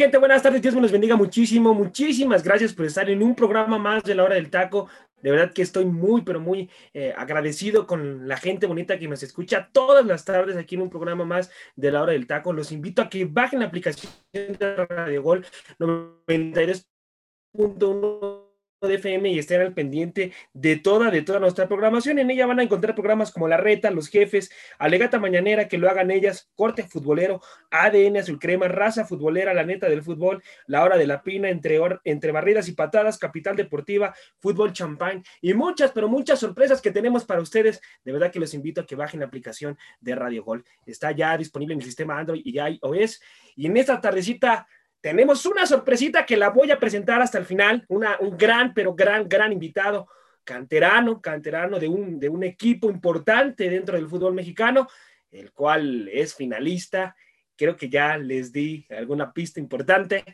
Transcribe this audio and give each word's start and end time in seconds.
gente? 0.00 0.16
Buenas 0.16 0.42
tardes, 0.42 0.62
Dios 0.62 0.74
me 0.74 0.80
los 0.80 0.92
bendiga 0.92 1.14
muchísimo, 1.14 1.74
muchísimas 1.74 2.42
gracias 2.42 2.72
por 2.72 2.86
estar 2.86 3.10
en 3.10 3.22
un 3.22 3.34
programa 3.34 3.76
más 3.76 4.02
de 4.02 4.14
la 4.14 4.24
hora 4.24 4.36
del 4.36 4.48
taco. 4.48 4.88
De 5.20 5.30
verdad 5.30 5.52
que 5.52 5.60
estoy 5.60 5.84
muy, 5.84 6.22
pero 6.22 6.40
muy 6.40 6.70
eh, 6.94 7.12
agradecido 7.14 7.86
con 7.86 8.26
la 8.26 8.38
gente 8.38 8.66
bonita 8.66 8.98
que 8.98 9.08
nos 9.08 9.22
escucha 9.22 9.68
todas 9.70 10.06
las 10.06 10.24
tardes 10.24 10.56
aquí 10.56 10.76
en 10.76 10.80
un 10.80 10.88
programa 10.88 11.26
más 11.26 11.50
de 11.76 11.92
la 11.92 12.02
hora 12.02 12.12
del 12.12 12.26
taco. 12.26 12.54
Los 12.54 12.72
invito 12.72 13.02
a 13.02 13.10
que 13.10 13.26
bajen 13.26 13.60
la 13.60 13.66
aplicación 13.66 14.10
de 14.32 14.86
Radio 14.86 15.22
Gol 15.22 15.44
92.1 15.78 18.49
de 18.88 18.94
FM 18.94 19.28
y 19.28 19.38
estén 19.38 19.60
al 19.60 19.74
pendiente 19.74 20.32
de 20.54 20.76
toda, 20.76 21.10
de 21.10 21.20
toda 21.20 21.38
nuestra 21.38 21.68
programación. 21.68 22.18
En 22.18 22.30
ella 22.30 22.46
van 22.46 22.60
a 22.60 22.62
encontrar 22.62 22.94
programas 22.94 23.30
como 23.30 23.46
La 23.46 23.58
Reta, 23.58 23.90
Los 23.90 24.08
Jefes, 24.08 24.50
Alegata 24.78 25.18
Mañanera, 25.18 25.68
que 25.68 25.76
lo 25.76 25.90
hagan 25.90 26.10
ellas, 26.10 26.50
Corte 26.54 26.84
Futbolero, 26.84 27.42
ADN 27.70 28.16
Azul 28.16 28.38
Crema, 28.38 28.68
Raza 28.68 29.04
Futbolera, 29.04 29.52
La 29.52 29.64
Neta 29.64 29.88
del 29.88 30.02
Fútbol, 30.02 30.42
La 30.66 30.82
Hora 30.82 30.96
de 30.96 31.06
la 31.06 31.22
Pina, 31.22 31.50
entre, 31.50 31.78
entre 32.04 32.32
barridas 32.32 32.68
y 32.68 32.72
patadas, 32.72 33.18
Capital 33.18 33.54
Deportiva, 33.54 34.14
Fútbol 34.38 34.72
Champán 34.72 35.22
y 35.42 35.52
muchas, 35.52 35.92
pero 35.92 36.08
muchas 36.08 36.38
sorpresas 36.38 36.80
que 36.80 36.90
tenemos 36.90 37.26
para 37.26 37.42
ustedes. 37.42 37.82
De 38.02 38.12
verdad 38.12 38.32
que 38.32 38.40
los 38.40 38.54
invito 38.54 38.80
a 38.80 38.86
que 38.86 38.96
bajen 38.96 39.20
la 39.20 39.26
aplicación 39.26 39.76
de 40.00 40.14
Radio 40.14 40.42
Gol. 40.42 40.64
Está 40.86 41.12
ya 41.12 41.36
disponible 41.36 41.74
en 41.74 41.80
el 41.80 41.86
sistema 41.86 42.18
Android 42.18 42.40
y 42.44 42.58
iOS. 42.58 43.20
Y 43.56 43.66
en 43.66 43.76
esta 43.76 44.00
tardecita 44.00 44.66
tenemos 45.00 45.46
una 45.46 45.66
sorpresita 45.66 46.26
que 46.26 46.36
la 46.36 46.50
voy 46.50 46.70
a 46.70 46.78
presentar 46.78 47.22
hasta 47.22 47.38
el 47.38 47.46
final, 47.46 47.84
una, 47.88 48.18
un 48.20 48.36
gran, 48.36 48.74
pero 48.74 48.94
gran, 48.94 49.28
gran 49.28 49.52
invitado, 49.52 50.08
canterano, 50.44 51.20
canterano 51.20 51.78
de 51.78 51.88
un, 51.88 52.18
de 52.18 52.28
un 52.28 52.44
equipo 52.44 52.90
importante 52.90 53.68
dentro 53.70 53.96
del 53.96 54.08
fútbol 54.08 54.34
mexicano, 54.34 54.88
el 55.30 55.52
cual 55.52 56.08
es 56.12 56.34
finalista. 56.34 57.16
Creo 57.56 57.76
que 57.76 57.88
ya 57.88 58.16
les 58.16 58.52
di 58.52 58.86
alguna 58.90 59.32
pista 59.32 59.60
importante, 59.60 60.24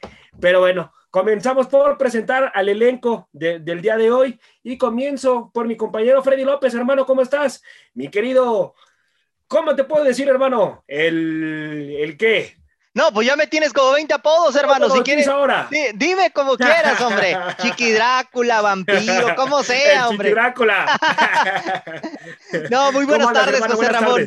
pero 0.41 0.61
bueno, 0.61 0.93
comenzamos 1.11 1.67
por 1.67 1.99
presentar 1.99 2.53
al 2.55 2.69
elenco 2.69 3.29
del 3.33 3.81
día 3.83 3.97
de 3.97 4.13
hoy 4.13 4.39
y 4.63 4.79
comienzo 4.79 5.51
por 5.53 5.67
mi 5.67 5.77
compañero 5.77 6.23
Freddy 6.23 6.45
López, 6.45 6.73
hermano, 6.75 7.05
¿cómo 7.05 7.23
estás? 7.23 7.65
Mi 7.95 8.09
querido, 8.09 8.75
¿cómo 9.49 9.75
te 9.75 9.83
puedo 9.83 10.05
decir, 10.05 10.29
hermano? 10.29 10.85
¿El, 10.87 11.97
el 11.99 12.17
qué? 12.17 12.57
No, 12.97 13.13
pues 13.13 13.27
ya 13.27 13.37
me 13.37 13.47
tienes 13.47 13.75
como 13.75 13.93
20 13.93 14.15
apodos, 14.15 14.57
hermano. 14.57 14.89
Si 14.89 15.01
quieres, 15.01 15.29
ahora? 15.29 15.69
dime 15.97 16.31
como 16.31 16.57
quieras, 16.57 16.99
hombre. 17.03 17.37
Chiqui 17.61 17.93
Drácula, 17.93 18.63
vampiro, 18.63 19.37
como 19.37 19.63
sea, 19.63 20.09
hombre. 20.09 20.31
Chiqui 20.31 20.35
Drácula. 20.35 20.99
no, 22.71 22.93
muy 22.93 23.05
buenas 23.05 23.35
tardes, 23.35 23.61
José 23.67 23.91
Ramón. 23.91 24.27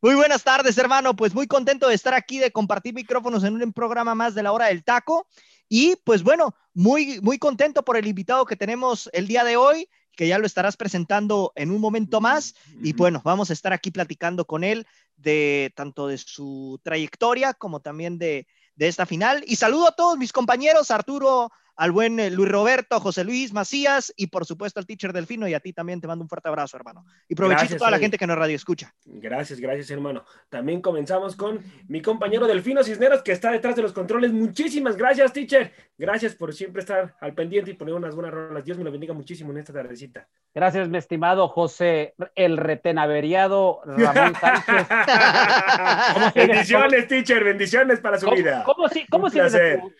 Muy 0.00 0.14
buenas 0.14 0.44
tardes, 0.44 0.78
hermano. 0.78 1.16
Pues 1.16 1.34
muy 1.34 1.48
contento 1.48 1.88
de 1.88 1.96
estar 1.96 2.14
aquí, 2.14 2.38
de 2.38 2.52
compartir 2.52 2.94
micrófonos 2.94 3.42
en 3.42 3.60
un 3.60 3.72
programa 3.72 4.14
más 4.14 4.36
de 4.36 4.44
la 4.44 4.52
hora 4.52 4.66
del 4.66 4.84
taco. 4.84 5.26
Y 5.68 5.96
pues 6.04 6.22
bueno, 6.22 6.54
muy, 6.72 7.20
muy 7.20 7.40
contento 7.40 7.84
por 7.84 7.96
el 7.96 8.06
invitado 8.06 8.46
que 8.46 8.54
tenemos 8.54 9.10
el 9.12 9.26
día 9.26 9.42
de 9.42 9.56
hoy 9.56 9.88
que 10.16 10.28
ya 10.28 10.38
lo 10.38 10.46
estarás 10.46 10.76
presentando 10.76 11.52
en 11.56 11.70
un 11.70 11.80
momento 11.80 12.20
más. 12.20 12.54
Y 12.82 12.92
bueno, 12.92 13.20
vamos 13.24 13.50
a 13.50 13.52
estar 13.52 13.72
aquí 13.72 13.90
platicando 13.90 14.46
con 14.46 14.64
él 14.64 14.86
de 15.16 15.72
tanto 15.76 16.08
de 16.08 16.18
su 16.18 16.80
trayectoria 16.82 17.54
como 17.54 17.80
también 17.80 18.18
de, 18.18 18.46
de 18.76 18.88
esta 18.88 19.06
final. 19.06 19.44
Y 19.46 19.56
saludo 19.56 19.88
a 19.88 19.96
todos 19.96 20.18
mis 20.18 20.32
compañeros, 20.32 20.90
Arturo 20.90 21.50
al 21.76 21.92
buen 21.92 22.20
eh, 22.20 22.30
Luis 22.30 22.50
Roberto, 22.50 23.00
José 23.00 23.24
Luis 23.24 23.52
Macías 23.52 24.12
y 24.16 24.28
por 24.28 24.44
supuesto 24.44 24.80
al 24.80 24.86
teacher 24.86 25.12
Delfino 25.12 25.48
y 25.48 25.54
a 25.54 25.60
ti 25.60 25.72
también 25.72 26.00
te 26.00 26.06
mando 26.06 26.22
un 26.22 26.28
fuerte 26.28 26.48
abrazo, 26.48 26.76
hermano. 26.76 27.04
Y 27.28 27.34
provechito 27.34 27.74
a 27.74 27.78
toda 27.78 27.90
la 27.90 27.98
gente 27.98 28.18
que 28.18 28.26
nos 28.26 28.36
radio 28.36 28.56
escucha. 28.56 28.94
Gracias, 29.04 29.60
gracias, 29.60 29.90
hermano. 29.90 30.24
También 30.48 30.80
comenzamos 30.80 31.36
con 31.36 31.60
mi 31.88 32.00
compañero 32.02 32.46
Delfino 32.46 32.82
Cisneros 32.82 33.22
que 33.22 33.32
está 33.32 33.50
detrás 33.50 33.76
de 33.76 33.82
los 33.82 33.92
controles. 33.92 34.32
Muchísimas 34.32 34.96
gracias, 34.96 35.32
teacher. 35.32 35.72
Gracias 35.96 36.34
por 36.34 36.52
siempre 36.52 36.80
estar 36.80 37.14
al 37.20 37.34
pendiente 37.34 37.70
y 37.70 37.74
poner 37.74 37.94
unas 37.94 38.14
buenas 38.14 38.32
rolas. 38.32 38.64
Dios 38.64 38.78
me 38.78 38.84
lo 38.84 38.90
bendiga 38.90 39.14
muchísimo 39.14 39.52
en 39.52 39.58
esta 39.58 39.72
tardecita. 39.72 40.26
Gracias, 40.54 40.88
mi 40.88 40.98
estimado 40.98 41.48
José, 41.48 42.14
el 42.34 42.56
retenaveriado 42.56 43.80
Ramón 43.84 44.34
Sánchez. 44.40 44.88
bendiciones, 46.34 47.08
teacher, 47.08 47.42
bendiciones 47.42 48.00
para 48.00 48.18
su 48.18 48.30
vida. 48.30 48.62
¿Cómo, 48.64 48.88
cómo, 49.10 49.30
sigue 49.30 49.50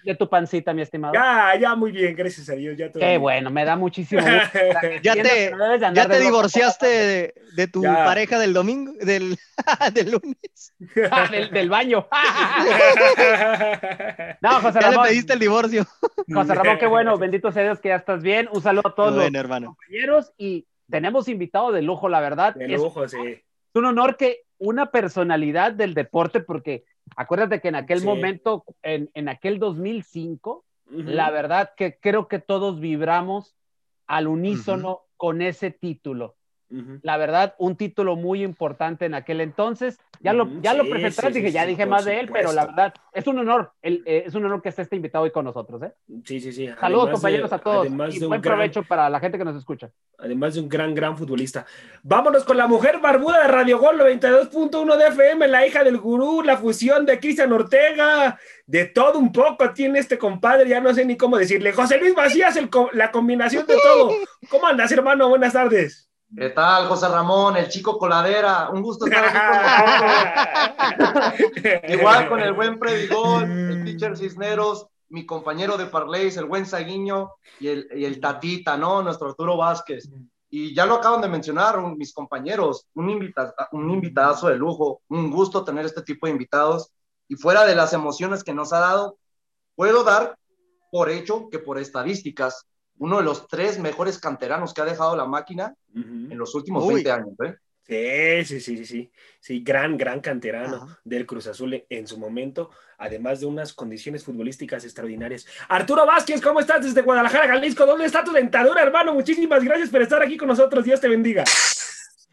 de, 0.05 0.15
tu, 0.15 0.29
pancita, 0.29 0.73
mi 0.73 0.83
estimado? 0.83 1.15
Ya, 1.15 1.55
ya, 1.59 1.64
muy 1.75 1.93
bien, 1.93 2.15
gracias 2.15 2.51
a 2.51 2.55
Dios. 2.55 2.77
Ya 2.77 2.93
todo 2.93 3.01
Qué 3.01 3.17
bueno, 3.17 3.51
me 3.51 3.65
da 3.65 3.77
muchísimo 3.77 4.21
gusto. 4.21 4.59
ya 5.03 5.15
te, 5.15 5.51
ya 5.95 6.07
te 6.07 6.21
divorciaste 6.21 7.35
de, 7.57 7.69
tu 7.69 7.83
pareja 7.83 8.39
del 8.39 8.53
domingo, 8.53 8.93
del, 9.01 9.39
del 9.95 10.11
lunes. 10.11 10.75
Ah, 11.11 11.29
del, 11.31 11.71
baño. 11.71 12.07
no, 14.41 14.61
José 14.61 14.81
Ramón. 14.81 14.97
Ya 14.97 15.03
le 15.03 15.09
pediste 15.09 15.33
el 15.33 15.39
divorcio. 15.39 15.87
José 16.33 16.55
Ramón, 16.55 16.79
qué 16.79 16.87
bueno, 16.87 17.17
bendito 17.17 17.51
sea 17.51 17.63
Dios 17.63 17.81
que 17.81 17.89
ya 17.89 17.97
estás 17.97 18.23
bien. 18.23 18.49
Un 18.53 18.61
saludo 18.61 18.89
a 18.89 18.95
todos 18.95 19.15
los 19.15 19.25
compañeros 19.25 20.33
y 20.37 20.67
tenemos 20.91 21.29
invitado 21.29 21.73
de 21.73 21.83
lujo, 21.83 22.09
la 22.09 22.21
verdad. 22.21 22.55
De 22.55 22.69
lujo, 22.69 23.09
sí. 23.09 23.17
Es 23.27 23.43
un 23.75 23.87
honor 23.87 24.17
que 24.17 24.43
una 24.59 24.91
personalidad 24.91 25.73
del 25.73 25.95
deporte, 25.95 26.41
porque 26.41 26.85
acuérdate 27.17 27.61
que 27.61 27.69
en 27.69 27.77
aquel 27.77 28.03
momento, 28.03 28.65
en, 28.83 29.11
en, 29.15 29.29
aquel 29.29 29.59
2005, 29.59 30.65
la 30.95 31.31
verdad 31.31 31.73
que 31.77 31.99
creo 31.99 32.29
que 32.29 32.39
todos 32.39 32.81
vibramos 32.81 33.57
al 34.07 34.29
unísono 34.29 35.03
con 35.17 35.43
ese 35.43 35.71
título. 35.71 36.37
La 37.03 37.17
verdad, 37.17 37.55
un 37.59 37.77
título 37.77 38.17
muy 38.17 38.43
importante 38.43 39.05
en 39.05 39.15
aquel 39.15 39.41
entonces. 39.41 39.99
Ya 40.21 40.33
lo, 40.33 40.49
ya 40.61 40.75
lo 40.75 40.89
presenté, 40.89 41.31
dije, 41.31 41.53
ya 41.53 41.67
dije 41.67 41.87
más 41.87 42.05
de 42.05 42.21
él, 42.21 42.31
pero 42.33 42.53
la 42.53 42.67
verdad, 42.67 42.95
es 43.13 43.27
un 43.27 43.39
honor, 43.39 43.73
el, 43.83 44.03
eh, 44.07 44.25
es 44.27 44.35
un 44.35 44.45
honor 44.45 44.63
que 44.63 44.71
esté 44.71 44.83
este 44.83 44.97
invitado 44.97 45.25
hoy 45.25 45.31
con 45.31 45.45
nosotros. 45.45 45.83
¿eh? 45.83 45.93
Sí, 46.25 46.41
sí, 46.41 46.53
sí. 46.53 46.69
Saludos, 46.81 47.11
compañeros, 47.11 47.53
a 47.53 47.59
todos. 47.59 47.87
Y 47.87 48.25
buen 48.25 48.41
provecho 48.41 48.83
para 48.83 49.11
la 49.11 49.21
gente 49.21 49.37
que 49.39 49.45
nos 49.45 49.57
escucha. 49.57 49.91
Además 50.19 50.55
de 50.55 50.61
un 50.61 50.69
gran, 50.69 50.95
gran 50.95 51.17
futbolista. 51.17 51.67
Vámonos 52.03 52.45
con 52.45 52.57
la 52.57 52.67
mujer 52.67 53.01
barbuda 53.01 53.43
de 53.43 53.49
Radio 53.49 53.79
Gol 53.79 53.99
92.1 54.01 54.97
de 54.97 55.09
FM, 55.09 55.49
la 55.49 55.67
hija 55.67 55.85
del 55.85 55.99
gurú, 55.99 56.43
la 56.43 56.57
fusión 56.57 57.05
de 57.05 57.21
Cristian 57.21 57.53
Ortega. 57.53 58.39
De 58.67 58.87
todo 58.87 59.19
un 59.19 59.31
poco 59.31 59.73
tiene 59.75 59.99
este 59.99 60.17
compadre, 60.17 60.69
ya 60.69 60.81
no 60.81 60.95
sé 60.95 61.05
ni 61.05 61.17
cómo 61.17 61.37
decirle. 61.37 61.73
José 61.73 61.99
Luis 61.99 62.17
Macías, 62.17 62.57
el, 62.57 62.71
la 62.95 63.11
combinación 63.11 63.67
de 63.67 63.75
todo. 63.75 64.11
¿Cómo 64.49 64.67
andas, 64.67 64.91
hermano? 64.91 65.29
Buenas 65.29 65.53
tardes. 65.53 66.11
¿Qué 66.37 66.51
tal, 66.51 66.89
José 66.89 67.09
Ramón, 67.09 67.57
el 67.57 67.69
chico 67.69 67.97
coladera? 67.97 68.71
Un 68.71 68.83
gusto 68.83 69.07
estar 69.07 69.25
aquí 69.25 69.39
con 70.99 70.99
nosotros. 70.99 71.81
Igual 71.89 72.29
con 72.29 72.41
el 72.41 72.53
buen 72.55 72.79
Predigón, 72.79 73.71
el 73.71 73.85
teacher 73.85 74.17
Cisneros, 74.17 74.87
mi 75.11 75.25
compañero 75.27 75.77
de 75.77 75.87
Parleys, 75.87 76.37
el 76.37 76.47
buen 76.47 76.67
Saguiño 76.67 77.31
y 77.61 77.69
el, 77.69 77.89
y 77.95 78.05
el 78.05 78.21
Tatita, 78.21 78.77
¿no? 78.77 79.03
Nuestro 79.03 79.29
Arturo 79.29 79.57
Vázquez. 79.57 80.11
Y 80.51 80.75
ya 80.75 80.87
lo 80.87 80.95
acaban 80.95 81.21
de 81.21 81.29
mencionar 81.29 81.81
mis 81.97 82.13
compañeros, 82.13 82.87
un, 82.95 83.11
invita, 83.11 83.55
un 83.73 83.91
invitadazo 83.91 84.49
de 84.49 84.57
lujo, 84.57 85.03
un 85.09 85.31
gusto 85.31 85.65
tener 85.65 85.85
este 85.85 86.03
tipo 86.03 86.27
de 86.27 86.33
invitados. 86.33 86.91
Y 87.29 87.37
fuera 87.37 87.65
de 87.65 87.77
las 87.77 87.93
emociones 87.93 88.43
que 88.43 88.55
nos 88.55 88.73
ha 88.73 88.81
dado, 88.81 89.19
puedo 89.77 90.03
dar 90.03 90.37
por 90.91 91.11
hecho 91.11 91.49
que 91.49 91.59
por 91.59 91.79
estadísticas 91.79 92.67
uno 92.99 93.19
de 93.19 93.25
los 93.25 93.49
tres 93.49 93.79
mejores 93.79 94.19
canteranos 94.19 94.73
que 94.73 94.81
ha 94.81 94.85
dejado 94.85 95.17
la 95.17 95.25
máquina 95.25 95.75
en 95.95 96.37
los 96.37 96.55
últimos 96.55 96.87
20 96.87 97.11
años. 97.11 97.35
¿eh? 97.45 98.45
Sí, 98.45 98.61
sí, 98.61 98.77
sí, 98.77 98.87
sí, 98.87 99.13
sí, 99.41 99.61
gran, 99.63 99.99
gran 99.99 100.21
canterano 100.21 100.97
del 101.05 101.27
Cruz 101.27 101.47
Azul 101.49 101.85
en 101.89 102.07
su 102.07 102.19
momento, 102.19 102.71
además 102.97 103.41
de 103.41 103.47
unas 103.47 103.75
condiciones 103.75 104.25
futbolísticas 104.25 104.85
extraordinarias. 104.85 105.47
Arturo 105.69 106.07
Vázquez, 106.07 106.41
¿cómo 106.41 106.61
estás 106.61 106.83
desde 106.83 107.03
Guadalajara, 107.03 107.49
Jalisco? 107.49 107.85
¿Dónde 107.85 108.07
está 108.07 108.25
tu 108.25 108.33
dentadura, 108.33 108.83
hermano? 108.83 109.13
Muchísimas 109.13 109.63
gracias 109.63 109.91
por 109.91 110.01
estar 110.01 110.23
aquí 110.23 110.39
con 110.39 110.49
nosotros. 110.49 110.85
Dios 110.85 111.01
te 111.01 111.09
bendiga. 111.09 111.45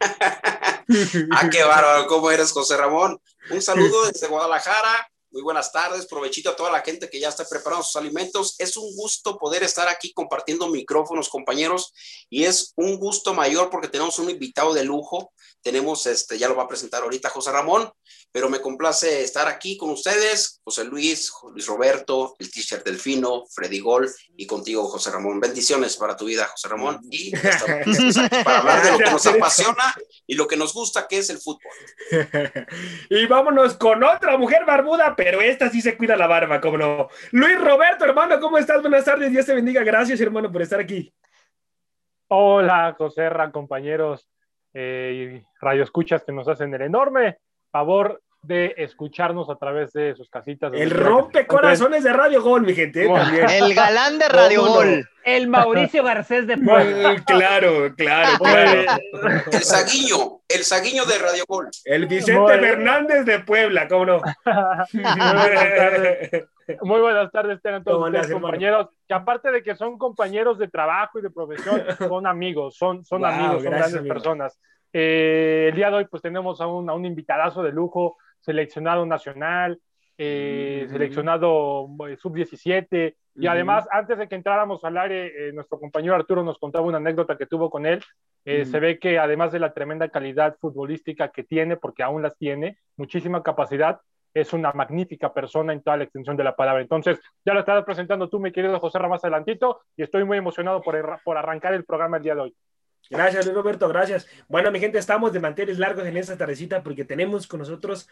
ah, 0.00 1.50
qué 1.50 1.62
bárbaro, 1.64 2.06
¿cómo 2.06 2.30
eres, 2.30 2.50
José 2.50 2.78
Ramón? 2.78 3.20
Un 3.50 3.60
saludo 3.60 4.06
desde 4.10 4.28
Guadalajara 4.28 5.11
muy 5.32 5.42
buenas 5.42 5.72
tardes, 5.72 6.06
provechito 6.06 6.50
a 6.50 6.56
toda 6.56 6.70
la 6.70 6.82
gente 6.82 7.08
que 7.08 7.18
ya 7.18 7.30
está 7.30 7.44
preparando 7.48 7.82
sus 7.82 7.96
alimentos. 7.96 8.54
Es 8.58 8.76
un 8.76 8.94
gusto 8.94 9.38
poder 9.38 9.62
estar 9.62 9.88
aquí 9.88 10.12
compartiendo 10.12 10.68
micrófonos, 10.68 11.30
compañeros, 11.30 11.94
y 12.28 12.44
es 12.44 12.74
un 12.76 12.98
gusto 12.98 13.32
mayor 13.32 13.70
porque 13.70 13.88
tenemos 13.88 14.18
un 14.18 14.28
invitado 14.28 14.74
de 14.74 14.84
lujo. 14.84 15.32
Tenemos, 15.62 16.06
este, 16.06 16.38
ya 16.38 16.48
lo 16.48 16.56
va 16.56 16.64
a 16.64 16.68
presentar 16.68 17.02
ahorita 17.02 17.30
José 17.30 17.50
Ramón, 17.50 17.90
pero 18.32 18.48
me 18.48 18.60
complace 18.60 19.22
estar 19.22 19.46
aquí 19.46 19.76
con 19.76 19.90
ustedes, 19.90 20.62
José 20.64 20.84
Luis, 20.84 21.30
Luis 21.52 21.66
Roberto, 21.66 22.34
el 22.38 22.50
teacher 22.50 22.82
Delfino, 22.82 23.44
Freddy 23.46 23.78
Gol 23.78 24.10
y 24.36 24.46
contigo, 24.46 24.84
José 24.84 25.10
Ramón. 25.10 25.38
Bendiciones 25.38 25.98
para 25.98 26.16
tu 26.16 26.24
vida, 26.24 26.46
José 26.46 26.68
Ramón, 26.68 27.00
y 27.10 27.30
para 28.44 28.58
hablar 28.58 28.82
de 28.82 28.92
lo 28.92 28.98
que 28.98 29.10
nos 29.10 29.26
apasiona 29.26 29.94
y 30.26 30.34
lo 30.34 30.48
que 30.48 30.56
nos 30.56 30.72
gusta, 30.72 31.06
que 31.06 31.18
es 31.18 31.28
el 31.28 31.38
fútbol. 31.38 31.72
y 33.10 33.26
vámonos 33.26 33.74
con 33.74 34.02
otra 34.02 34.38
mujer 34.38 34.64
barbuda, 34.64 35.14
pero 35.14 35.42
esta 35.42 35.68
sí 35.68 35.82
se 35.82 35.98
cuida 35.98 36.16
la 36.16 36.26
barba, 36.26 36.58
como 36.58 36.78
no. 36.78 37.08
Luis 37.32 37.60
Roberto, 37.60 38.06
hermano, 38.06 38.40
¿cómo 38.40 38.56
estás? 38.56 38.80
Buenas 38.80 39.04
tardes, 39.04 39.30
Dios 39.30 39.44
te 39.44 39.54
bendiga. 39.54 39.84
Gracias, 39.84 40.18
hermano, 40.22 40.50
por 40.50 40.62
estar 40.62 40.80
aquí. 40.80 41.12
Hola, 42.28 42.94
José 42.96 43.28
Ran, 43.28 43.52
compañeros 43.52 44.26
eh, 44.72 45.42
y 45.42 45.46
radioescuchas 45.60 46.24
que 46.24 46.32
nos 46.32 46.48
hacen 46.48 46.72
el 46.72 46.80
enorme 46.80 47.36
favor 47.72 48.22
de 48.42 48.74
escucharnos 48.76 49.48
a 49.50 49.56
través 49.56 49.92
de 49.92 50.16
sus 50.16 50.28
casitas. 50.28 50.72
El 50.74 50.90
rompe 50.90 51.46
corazones 51.46 52.02
de 52.02 52.12
Radio 52.12 52.42
Gol, 52.42 52.62
mi 52.62 52.74
gente. 52.74 53.06
También. 53.06 53.48
El 53.48 53.72
galán 53.74 54.18
de 54.18 54.28
Radio 54.28 54.66
Gol. 54.66 55.08
El 55.24 55.46
Mauricio 55.46 56.02
Garcés 56.02 56.48
de 56.48 56.58
Puebla. 56.58 57.22
claro, 57.24 57.94
claro, 57.96 58.38
claro. 58.38 59.00
El 59.52 59.62
Saguiño, 59.62 60.40
el 60.48 60.64
Saguiño 60.64 61.04
de 61.04 61.18
Radio 61.18 61.44
Gol. 61.46 61.68
El 61.84 62.06
Vicente 62.06 62.58
Fernández 62.58 63.24
de 63.24 63.38
Puebla, 63.38 63.86
¿cómo 63.86 64.06
no? 64.06 64.20
Muy 66.82 67.00
buenas 67.00 67.30
tardes, 67.30 67.62
tengan 67.62 67.84
todos 67.84 68.08
ustedes, 68.08 68.32
compañeros. 68.32 68.88
Que 69.06 69.14
aparte 69.14 69.52
de 69.52 69.62
que 69.62 69.76
son 69.76 69.96
compañeros 69.98 70.58
de 70.58 70.66
trabajo 70.66 71.20
y 71.20 71.22
de 71.22 71.30
profesión, 71.30 71.80
son 71.98 72.26
amigos, 72.26 72.76
son, 72.76 73.04
son 73.04 73.24
amigos, 73.24 73.62
son 73.62 73.72
grandes 73.72 74.02
personas. 74.02 74.58
Eh, 74.92 75.68
el 75.70 75.76
día 75.76 75.90
de 75.90 75.96
hoy, 75.96 76.04
pues 76.06 76.22
tenemos 76.22 76.60
a 76.60 76.66
un, 76.66 76.88
a 76.90 76.94
un 76.94 77.04
invitadazo 77.04 77.62
de 77.62 77.72
lujo, 77.72 78.16
seleccionado 78.40 79.06
nacional, 79.06 79.80
eh, 80.18 80.86
seleccionado 80.90 81.88
eh, 82.08 82.16
sub-17. 82.16 83.16
Y 83.34 83.46
además, 83.46 83.88
antes 83.90 84.18
de 84.18 84.28
que 84.28 84.34
entráramos 84.34 84.84
al 84.84 84.98
aire, 84.98 85.48
eh, 85.48 85.52
nuestro 85.52 85.80
compañero 85.80 86.14
Arturo 86.14 86.44
nos 86.44 86.58
contaba 86.58 86.86
una 86.86 86.98
anécdota 86.98 87.38
que 87.38 87.46
tuvo 87.46 87.70
con 87.70 87.86
él. 87.86 88.02
Se 88.44 88.80
ve 88.80 88.98
que 88.98 89.18
además 89.18 89.52
de 89.52 89.60
la 89.60 89.72
tremenda 89.72 90.08
calidad 90.08 90.56
futbolística 90.60 91.28
que 91.28 91.44
tiene, 91.44 91.76
porque 91.76 92.02
aún 92.02 92.22
las 92.22 92.36
tiene, 92.36 92.76
muchísima 92.96 93.42
capacidad, 93.42 94.00
es 94.34 94.52
una 94.52 94.72
magnífica 94.72 95.32
persona 95.32 95.72
en 95.72 95.82
toda 95.82 95.96
la 95.96 96.04
extensión 96.04 96.36
de 96.36 96.44
la 96.44 96.56
palabra. 96.56 96.82
Entonces, 96.82 97.20
ya 97.44 97.54
lo 97.54 97.60
estarás 97.60 97.84
presentando 97.84 98.28
tú, 98.28 98.40
mi 98.40 98.50
querido 98.50 98.80
José 98.80 98.98
Ramás, 98.98 99.24
adelantito, 99.24 99.82
y 99.96 100.02
estoy 100.02 100.24
muy 100.24 100.38
emocionado 100.38 100.82
por, 100.82 101.20
por 101.22 101.36
arrancar 101.36 101.72
el 101.74 101.84
programa 101.84 102.16
el 102.16 102.22
día 102.24 102.34
de 102.34 102.40
hoy. 102.40 102.56
Gracias, 103.10 103.44
Luis 103.44 103.56
Roberto, 103.56 103.88
gracias. 103.88 104.26
Bueno, 104.48 104.70
mi 104.70 104.80
gente, 104.80 104.98
estamos 104.98 105.32
de 105.32 105.40
manteles 105.40 105.78
largos 105.78 106.06
en 106.06 106.16
esta 106.16 106.36
tardecita 106.36 106.82
porque 106.82 107.04
tenemos 107.04 107.46
con 107.46 107.60
nosotros 107.60 108.08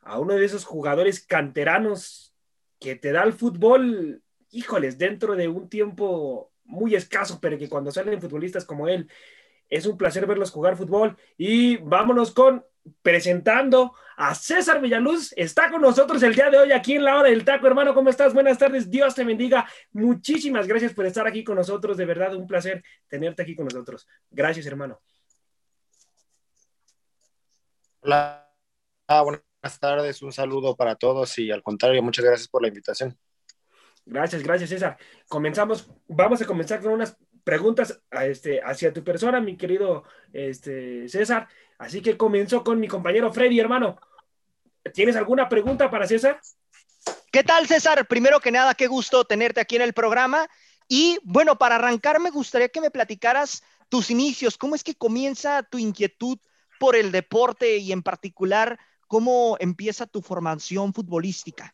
a 0.00 0.18
uno 0.18 0.34
de 0.34 0.44
esos 0.44 0.64
jugadores 0.64 1.24
canteranos 1.24 2.34
que 2.78 2.96
te 2.96 3.12
da 3.12 3.22
el 3.22 3.32
fútbol, 3.32 4.22
híjoles, 4.50 4.98
dentro 4.98 5.34
de 5.36 5.48
un 5.48 5.68
tiempo 5.68 6.52
muy 6.64 6.94
escaso, 6.94 7.38
pero 7.40 7.58
que 7.58 7.68
cuando 7.68 7.90
salen 7.90 8.20
futbolistas 8.20 8.64
como 8.64 8.88
él, 8.88 9.10
es 9.68 9.86
un 9.86 9.96
placer 9.96 10.26
verlos 10.26 10.50
jugar 10.50 10.76
fútbol. 10.76 11.16
Y 11.36 11.76
vámonos 11.78 12.32
con 12.32 12.64
presentando 13.02 13.94
a 14.16 14.34
César 14.34 14.80
Villaluz. 14.80 15.32
Está 15.36 15.70
con 15.70 15.82
nosotros 15.82 16.22
el 16.22 16.34
día 16.34 16.50
de 16.50 16.58
hoy 16.58 16.72
aquí 16.72 16.94
en 16.94 17.04
la 17.04 17.18
hora 17.18 17.28
del 17.28 17.44
taco, 17.44 17.66
hermano. 17.66 17.94
¿Cómo 17.94 18.10
estás? 18.10 18.32
Buenas 18.32 18.58
tardes. 18.58 18.90
Dios 18.90 19.14
te 19.14 19.24
bendiga. 19.24 19.68
Muchísimas 19.92 20.66
gracias 20.66 20.92
por 20.92 21.06
estar 21.06 21.26
aquí 21.26 21.44
con 21.44 21.56
nosotros. 21.56 21.96
De 21.96 22.04
verdad, 22.04 22.34
un 22.34 22.46
placer 22.46 22.82
tenerte 23.08 23.42
aquí 23.42 23.54
con 23.54 23.64
nosotros. 23.64 24.06
Gracias, 24.30 24.66
hermano. 24.66 25.00
Hola, 28.00 28.48
ah, 29.08 29.22
buenas 29.22 29.80
tardes. 29.80 30.22
Un 30.22 30.32
saludo 30.32 30.76
para 30.76 30.94
todos 30.94 31.38
y 31.38 31.50
al 31.50 31.62
contrario, 31.62 32.02
muchas 32.02 32.24
gracias 32.24 32.48
por 32.48 32.62
la 32.62 32.68
invitación. 32.68 33.18
Gracias, 34.04 34.44
gracias, 34.44 34.70
César. 34.70 34.96
Comenzamos, 35.26 35.90
vamos 36.06 36.40
a 36.40 36.46
comenzar 36.46 36.80
con 36.80 36.92
unas 36.92 37.18
preguntas 37.46 38.00
a 38.10 38.26
este, 38.26 38.60
hacia 38.60 38.92
tu 38.92 39.04
persona, 39.04 39.40
mi 39.40 39.56
querido 39.56 40.02
este, 40.32 41.08
César. 41.08 41.46
Así 41.78 42.02
que 42.02 42.16
comenzó 42.16 42.64
con 42.64 42.80
mi 42.80 42.88
compañero 42.88 43.32
Freddy, 43.32 43.60
hermano. 43.60 44.00
¿Tienes 44.92 45.14
alguna 45.14 45.48
pregunta 45.48 45.88
para 45.88 46.08
César? 46.08 46.40
¿Qué 47.30 47.44
tal, 47.44 47.68
César? 47.68 48.04
Primero 48.08 48.40
que 48.40 48.50
nada, 48.50 48.74
qué 48.74 48.88
gusto 48.88 49.24
tenerte 49.24 49.60
aquí 49.60 49.76
en 49.76 49.82
el 49.82 49.92
programa. 49.92 50.48
Y 50.88 51.20
bueno, 51.22 51.56
para 51.56 51.76
arrancar, 51.76 52.18
me 52.18 52.30
gustaría 52.30 52.68
que 52.68 52.80
me 52.80 52.90
platicaras 52.90 53.62
tus 53.88 54.10
inicios. 54.10 54.58
¿Cómo 54.58 54.74
es 54.74 54.82
que 54.82 54.96
comienza 54.96 55.62
tu 55.62 55.78
inquietud 55.78 56.38
por 56.80 56.96
el 56.96 57.12
deporte 57.12 57.76
y 57.76 57.92
en 57.92 58.02
particular, 58.02 58.76
cómo 59.06 59.56
empieza 59.60 60.06
tu 60.06 60.20
formación 60.20 60.92
futbolística? 60.92 61.72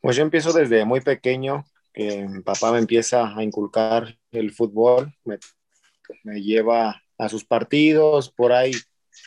Pues 0.00 0.16
yo 0.16 0.22
empiezo 0.24 0.52
desde 0.52 0.84
muy 0.84 1.00
pequeño 1.00 1.64
que 1.94 2.28
papá 2.44 2.72
me 2.72 2.78
empieza 2.80 3.34
a 3.34 3.42
inculcar 3.42 4.18
el 4.32 4.50
fútbol, 4.50 5.14
me, 6.24 6.42
lleva 6.42 7.00
a 7.16 7.28
sus 7.28 7.44
partidos, 7.44 8.30
por 8.30 8.52
ahí 8.52 8.72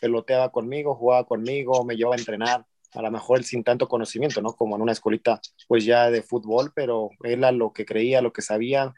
peloteaba 0.02 0.52
conmigo, 0.52 0.94
jugaba 0.94 1.26
conmigo, 1.26 1.86
me 1.86 1.96
llevaba 1.96 2.18
a 2.18 2.20
entrenar, 2.20 2.66
a 2.94 3.02
lo 3.02 3.10
mejor 3.10 3.44
sin 3.44 3.64
tanto 3.64 3.88
conocimiento, 3.88 4.42
¿no? 4.42 4.54
Como 4.54 4.76
en 4.76 4.82
una 4.82 4.92
escuelita 4.92 5.40
pues 5.68 5.86
ya 5.86 6.12
de 6.12 6.22
fútbol, 6.22 6.74
pero 6.76 7.10
él 7.24 7.46
a 7.46 7.54
lo 7.54 7.72
que 7.72 7.86
creía, 7.86 8.22
lo 8.22 8.34
que 8.34 8.42
sabía, 8.42 8.94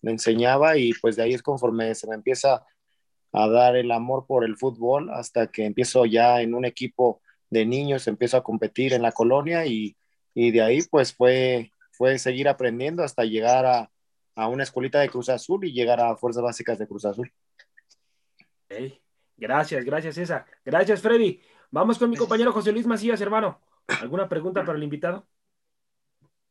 me 0.00 0.12
enseñaba 0.12 0.78
y 0.78 0.94
pues 0.94 1.16
de 1.16 1.24
ahí 1.24 1.34
es 1.34 1.42
conforme 1.42 1.94
se 1.94 2.08
me 2.08 2.14
empieza 2.14 2.64
a 3.32 3.48
dar 3.48 3.76
el 3.76 3.92
amor 3.92 4.24
por 4.26 4.44
el 4.46 4.56
fútbol 4.56 5.10
hasta 5.10 5.48
que 5.48 5.66
empiezo 5.66 6.06
ya 6.06 6.40
en 6.40 6.54
un 6.54 6.64
equipo 6.64 7.20
de 7.50 7.66
niños, 7.66 8.08
empiezo 8.08 8.38
a 8.38 8.42
competir 8.42 8.94
en 8.94 9.02
la 9.02 9.12
colonia 9.12 9.66
y, 9.66 9.94
y 10.34 10.52
de 10.52 10.62
ahí 10.62 10.80
pues 10.90 11.12
fue 11.12 11.70
fue 12.00 12.18
seguir 12.18 12.48
aprendiendo 12.48 13.02
hasta 13.02 13.24
llegar 13.24 13.66
a, 13.66 13.90
a, 14.34 14.48
una 14.48 14.62
escuelita 14.62 15.00
de 15.00 15.10
Cruz 15.10 15.28
Azul 15.28 15.66
y 15.66 15.72
llegar 15.74 16.00
a 16.00 16.16
Fuerzas 16.16 16.42
Básicas 16.42 16.78
de 16.78 16.88
Cruz 16.88 17.04
Azul. 17.04 17.30
Gracias, 19.36 19.84
gracias 19.84 20.14
César. 20.14 20.46
Gracias 20.64 21.02
Freddy. 21.02 21.42
Vamos 21.70 21.98
con 21.98 22.08
mi 22.08 22.16
compañero 22.16 22.54
José 22.54 22.72
Luis 22.72 22.86
Macías, 22.86 23.20
hermano. 23.20 23.60
¿Alguna 24.00 24.30
pregunta 24.30 24.64
para 24.64 24.78
el 24.78 24.82
invitado? 24.82 25.26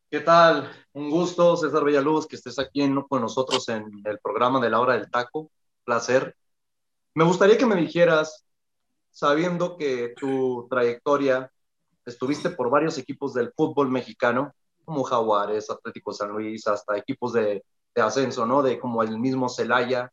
¿Qué 0.08 0.20
tal? 0.20 0.70
Un 0.92 1.10
gusto, 1.10 1.56
César 1.56 1.82
Villaluz, 1.84 2.28
que 2.28 2.36
estés 2.36 2.60
aquí 2.60 2.88
con 3.08 3.20
nosotros 3.20 3.68
en 3.70 3.90
el 4.04 4.20
programa 4.20 4.60
de 4.60 4.70
la 4.70 4.78
hora 4.78 4.92
del 4.92 5.10
taco. 5.10 5.50
Placer. 5.82 6.36
Me 7.12 7.24
gustaría 7.24 7.58
que 7.58 7.66
me 7.66 7.74
dijeras, 7.74 8.46
sabiendo 9.10 9.76
que 9.76 10.14
tu 10.16 10.68
trayectoria 10.70 11.50
estuviste 12.06 12.50
por 12.50 12.70
varios 12.70 12.98
equipos 12.98 13.34
del 13.34 13.52
fútbol 13.56 13.90
mexicano, 13.90 14.54
como 14.90 15.04
Jaguares, 15.04 15.70
Atlético 15.70 16.12
San 16.12 16.30
Luis, 16.30 16.66
hasta 16.66 16.98
equipos 16.98 17.32
de, 17.32 17.64
de 17.94 18.02
ascenso, 18.02 18.44
¿no? 18.44 18.60
De 18.60 18.76
como 18.80 19.04
el 19.04 19.20
mismo 19.20 19.48
Celaya. 19.48 20.12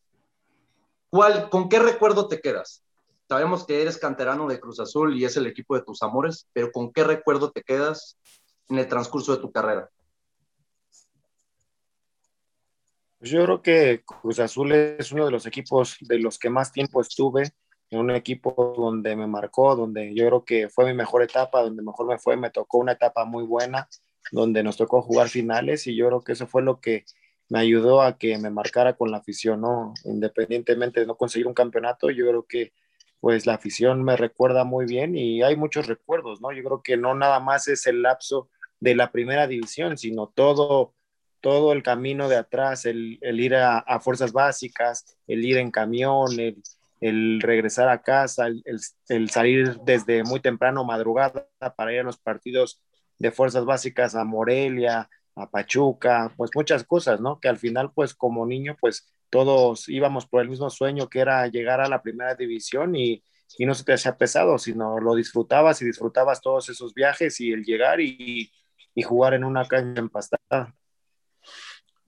¿Cuál, 1.10 1.50
¿Con 1.50 1.68
qué 1.68 1.80
recuerdo 1.80 2.28
te 2.28 2.40
quedas? 2.40 2.84
Sabemos 3.28 3.66
que 3.66 3.82
eres 3.82 3.98
canterano 3.98 4.48
de 4.48 4.60
Cruz 4.60 4.80
Azul 4.80 5.18
y 5.18 5.26
es 5.26 5.36
el 5.36 5.48
equipo 5.48 5.76
de 5.76 5.82
tus 5.82 6.04
amores, 6.04 6.48
pero 6.54 6.72
¿con 6.72 6.94
qué 6.94 7.04
recuerdo 7.04 7.52
te 7.52 7.64
quedas 7.64 8.20
en 8.70 8.78
el 8.78 8.88
transcurso 8.88 9.36
de 9.36 9.42
tu 9.42 9.52
carrera? 9.52 9.90
Pues 13.18 13.32
yo 13.32 13.44
creo 13.44 13.62
que 13.64 14.04
Cruz 14.06 14.40
Azul 14.40 14.74
es 14.74 15.12
uno 15.12 15.26
de 15.26 15.32
los 15.32 15.48
equipos 15.48 15.98
de 16.02 16.20
los 16.20 16.38
que 16.38 16.52
más 16.52 16.72
tiempo 16.72 17.02
estuve, 17.02 17.52
en 17.90 18.00
un 18.00 18.12
equipo 18.12 18.76
donde 18.78 19.16
me 19.16 19.26
marcó, 19.26 19.76
donde 19.76 20.14
yo 20.14 20.28
creo 20.28 20.46
que 20.46 20.70
fue 20.70 20.86
mi 20.86 20.94
mejor 20.94 21.24
etapa, 21.24 21.64
donde 21.64 21.82
mejor 21.82 22.06
me 22.06 22.20
fue, 22.20 22.38
me 22.38 22.52
tocó 22.52 22.78
una 22.78 22.92
etapa 22.92 23.26
muy 23.26 23.44
buena, 23.44 23.90
donde 24.32 24.64
nos 24.64 24.78
tocó 24.78 25.02
jugar 25.02 25.30
finales 25.30 25.88
y 25.88 25.96
yo 25.96 26.08
creo 26.08 26.22
que 26.22 26.34
eso 26.34 26.48
fue 26.48 26.62
lo 26.62 26.80
que 26.80 27.06
me 27.50 27.60
ayudó 27.60 28.02
a 28.02 28.18
que 28.18 28.38
me 28.38 28.50
marcara 28.50 28.94
con 28.94 29.12
la 29.12 29.18
afición, 29.18 29.62
¿no? 29.62 29.94
Independientemente 30.06 31.00
de 31.00 31.06
no 31.06 31.16
conseguir 31.16 31.48
un 31.48 31.54
campeonato, 31.54 32.10
yo 32.10 32.28
creo 32.28 32.46
que 32.46 32.74
pues 33.20 33.46
la 33.46 33.56
afición 33.56 34.04
me 34.04 34.16
recuerda 34.16 34.64
muy 34.64 34.86
bien 34.86 35.16
y 35.16 35.42
hay 35.42 35.56
muchos 35.56 35.88
recuerdos, 35.88 36.42
¿no? 36.42 36.52
Yo 36.52 36.64
creo 36.64 36.82
que 36.84 36.98
no 36.98 37.16
nada 37.16 37.40
más 37.40 37.68
es 37.68 37.88
el 37.88 38.02
lapso 38.02 38.50
de 38.80 38.96
la 38.96 39.12
primera 39.12 39.48
división, 39.48 39.98
sino 39.98 40.28
todo, 40.28 40.94
todo 41.42 41.74
el 41.74 41.84
camino 41.84 42.30
de 42.30 42.36
atrás, 42.36 42.86
el, 42.86 43.18
el 43.22 43.40
ir 43.40 43.56
a, 43.56 44.00
fuerzas 44.02 44.34
básicas, 44.34 45.18
el 45.26 45.44
ir 45.44 45.58
en 45.58 45.72
camión, 45.72 46.40
el, 46.40 46.62
el 47.02 47.42
regresar 47.42 47.90
a 47.90 48.02
casa, 48.02 48.48
el, 48.48 48.64
el, 49.10 49.30
salir 49.30 49.80
desde 49.84 50.24
muy 50.24 50.40
temprano, 50.40 50.84
madrugada, 50.84 51.48
para 51.76 51.94
ir 51.94 52.02
a 52.02 52.04
los 52.04 52.18
partidos 52.18 52.82
de 53.20 53.32
fuerzas 53.32 53.66
básicas 53.66 54.16
a 54.16 54.24
Morelia, 54.24 55.10
a 55.36 55.50
Pachuca, 55.50 56.34
pues 56.36 56.52
muchas 56.56 56.84
cosas, 56.84 57.20
¿no? 57.22 57.40
Que 57.40 57.48
al 57.48 57.58
final, 57.58 57.92
pues 57.94 58.14
como 58.14 58.46
niño, 58.46 58.76
pues 58.80 59.14
todos 59.30 59.90
íbamos 59.90 60.26
por 60.26 60.42
el 60.42 60.50
mismo 60.50 60.70
sueño 60.70 61.10
que 61.10 61.20
era 61.20 61.46
llegar 61.48 61.82
a 61.82 61.90
la 61.90 62.02
primera 62.02 62.34
división 62.36 62.96
y, 62.96 63.24
y 63.58 63.66
no 63.66 63.76
se 63.76 63.84
te 63.84 63.94
hacía 63.94 64.18
pesado, 64.18 64.58
sino 64.58 65.00
lo 65.00 65.16
disfrutabas 65.16 65.82
y 65.82 65.86
disfrutabas 65.86 66.42
todos 66.42 66.70
esos 66.70 66.94
viajes 66.94 67.40
y 67.40 67.52
el 67.52 67.64
llegar 67.64 68.00
y, 68.02 68.52
y 68.96 69.04
jugar 69.04 69.34
en 69.34 69.44
una 69.44 69.66
cancha 69.66 70.00
empastada. 70.00 70.74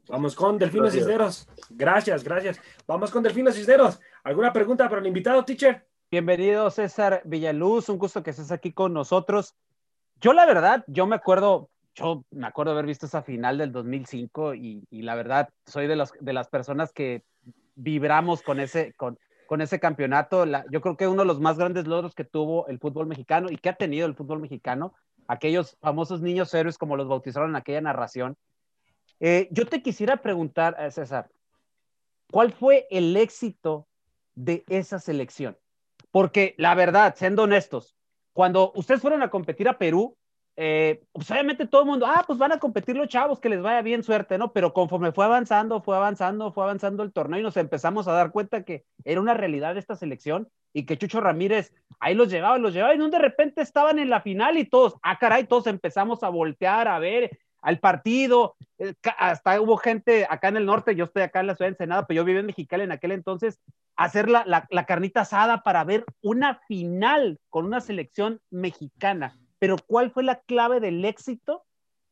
Vamos 0.08 0.34
con 0.34 0.58
Delfino 0.58 0.90
Cisneros. 0.90 1.48
Gracias, 1.70 2.24
gracias. 2.24 2.60
Vamos 2.88 3.12
con 3.12 3.22
Delfino 3.22 3.52
Cisneros. 3.52 4.00
¿Alguna 4.24 4.52
pregunta 4.52 4.90
para 4.90 5.02
el 5.02 5.08
invitado, 5.08 5.46
teacher? 5.46 5.88
Bienvenido, 6.10 6.72
César 6.72 7.22
Villaluz. 7.26 7.90
Un 7.90 8.00
gusto 8.00 8.24
que 8.24 8.32
estés 8.32 8.52
aquí 8.52 8.72
con 8.74 8.92
nosotros. 8.92 9.56
Yo 10.22 10.34
la 10.34 10.46
verdad, 10.46 10.84
yo 10.88 11.08
me 11.08 11.16
acuerdo, 11.16 11.70
yo 11.96 12.24
me 12.32 12.48
acuerdo 12.48 12.74
haber 12.74 12.86
visto 12.86 13.06
esa 13.06 13.24
final 13.24 13.58
del 13.58 13.72
2005 13.72 14.56
y, 14.56 14.86
la 14.92 15.16
verdad 15.16 15.50
soy 15.66 15.88
de, 15.88 15.96
los, 15.96 16.14
de 16.20 16.34
las 16.34 16.50
personas 16.50 16.92
que 16.92 17.24
vibramos 17.76 18.42
con 18.42 18.60
ese, 18.60 18.94
con, 18.94 19.18
con 19.48 19.62
ese 19.62 19.80
campeonato. 19.80 20.46
Yo 20.72 20.82
creo 20.82 20.98
que 20.98 21.08
uno 21.08 21.22
de 21.22 21.28
los 21.28 21.40
más 21.40 21.58
grandes 21.58 21.88
logros 21.88 22.16
que 22.16 22.26
tuvo 22.26 22.68
el 22.68 22.80
fútbol 22.80 23.08
mexicano 23.08 23.48
y 23.50 23.58
que 23.58 23.70
ha 23.70 23.76
tenido 23.76 24.08
el 24.08 24.16
fútbol 24.16 24.40
mexicano, 24.40 24.94
aquellos 25.28 25.78
famosos 25.80 26.22
niños 26.22 26.54
héroes 26.54 26.78
como 26.78 26.98
los 26.98 27.08
bautizaron 27.08 27.52
en 27.52 27.56
aquella 27.56 27.82
narración. 27.82 28.36
Eh, 29.20 29.48
yo 29.52 29.66
te 29.66 29.82
quisiera 29.82 30.18
preguntar, 30.18 30.76
César, 30.92 31.30
¿cuál 32.32 32.52
fue 32.52 32.88
el 32.90 33.16
éxito 33.16 33.88
de 34.36 34.64
esa 34.68 35.00
selección? 35.00 35.58
porque 36.12 36.56
la 36.58 36.76
verdad, 36.76 37.16
siendo 37.18 37.44
honestos, 37.44 37.96
cuando 38.40 38.72
ustedes 38.74 39.02
fueron 39.02 39.22
a 39.22 39.30
competir 39.30 39.68
a 39.68 39.78
Perú, 39.78 40.16
eh, 40.56 41.04
pues 41.12 41.30
obviamente 41.30 41.68
todo 41.68 41.82
el 41.82 41.88
mundo, 41.88 42.06
ah, 42.08 42.24
pues 42.26 42.40
van 42.40 42.54
a 42.54 42.58
competir 42.58 42.96
los 42.96 43.10
chavos, 43.10 43.42
que 43.42 43.50
les 43.50 43.62
vaya 43.62 43.82
bien 43.82 44.02
suerte, 44.02 44.38
¿no? 44.38 44.54
Pero 44.54 44.72
conforme 44.72 45.12
fue 45.12 45.26
avanzando, 45.26 45.82
fue 45.82 45.98
avanzando, 45.98 46.54
fue 46.54 46.64
avanzando 46.64 47.04
el 47.04 47.12
torneo 47.12 47.42
y 47.42 47.44
nos 47.44 47.58
empezamos 47.58 48.08
a 48.08 48.14
dar 48.14 48.32
cuenta 48.32 48.64
que 48.64 48.86
era 49.04 49.20
una 49.20 49.34
realidad 49.34 49.76
esta 49.76 49.98
selección 49.98 50.48
y 50.72 50.86
que 50.86 50.98
Chucho 50.98 51.20
Ramírez 51.20 51.74
ahí 52.00 52.16
los 52.16 52.30
llevaba, 52.30 52.58
los 52.60 52.74
llevaba 52.74 52.96
y 52.96 53.10
de 53.10 53.20
repente 53.20 53.62
estaban 53.62 54.00
en 54.00 54.10
la 54.10 54.22
final 54.22 54.58
y 54.58 54.64
todos, 54.64 54.96
ah, 55.04 55.20
caray, 55.20 55.44
todos 55.44 55.68
empezamos 55.68 56.24
a 56.24 56.30
voltear, 56.30 56.88
a 56.88 56.98
ver 56.98 57.38
al 57.62 57.80
partido, 57.80 58.56
eh, 58.78 58.94
hasta 59.18 59.60
hubo 59.62 59.78
gente 59.78 60.26
acá 60.30 60.48
en 60.48 60.58
el 60.58 60.66
norte, 60.66 60.96
yo 60.96 61.06
estoy 61.06 61.24
acá 61.24 61.40
en 61.42 61.48
la 61.48 61.56
ciudad 61.56 61.70
de 61.70 61.74
Ensenada, 61.74 62.08
pero 62.08 62.22
yo 62.22 62.26
vivía 62.26 62.40
en 62.40 62.46
Mexicali 62.46 62.84
en 62.84 62.92
aquel 62.92 63.12
entonces, 63.12 63.60
hacer 63.96 64.30
la, 64.30 64.68
carnita 64.88 65.22
asada 65.22 65.64
para 65.64 65.84
ver 65.84 66.06
una 66.22 66.62
final 66.68 67.38
con 67.50 67.66
una 67.66 67.82
selección 67.82 68.40
mexicana 68.50 69.38
pero 69.60 69.76
¿cuál 69.86 70.10
fue 70.12 70.24
la 70.24 70.40
clave 70.40 70.80
del 70.80 71.06
éxito 71.06 71.66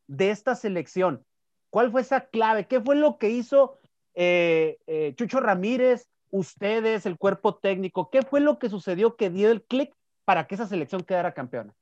de 0.06 0.30
esta 0.30 0.54
selección? 0.54 1.24
¿Cuál 1.70 1.90
fue 1.90 2.02
esa 2.02 2.26
clave? 2.26 2.66
¿Qué 2.66 2.80
fue 2.80 2.94
lo 2.94 3.18
que 3.18 3.30
hizo 3.30 3.78
eh, 4.14 4.78
eh, 4.86 5.14
Chucho 5.16 5.40
Ramírez, 5.40 6.08
ustedes, 6.30 7.06
el 7.06 7.18
cuerpo 7.18 7.56
técnico? 7.56 8.10
¿Qué 8.10 8.22
fue 8.22 8.40
lo 8.40 8.58
que 8.58 8.68
sucedió 8.68 9.16
que 9.16 9.30
dio 9.30 9.50
el 9.50 9.62
clic 9.62 9.94
para 10.24 10.46
que 10.46 10.54
esa 10.54 10.66
selección 10.66 11.02
quedara 11.02 11.32
campeona? 11.32 11.74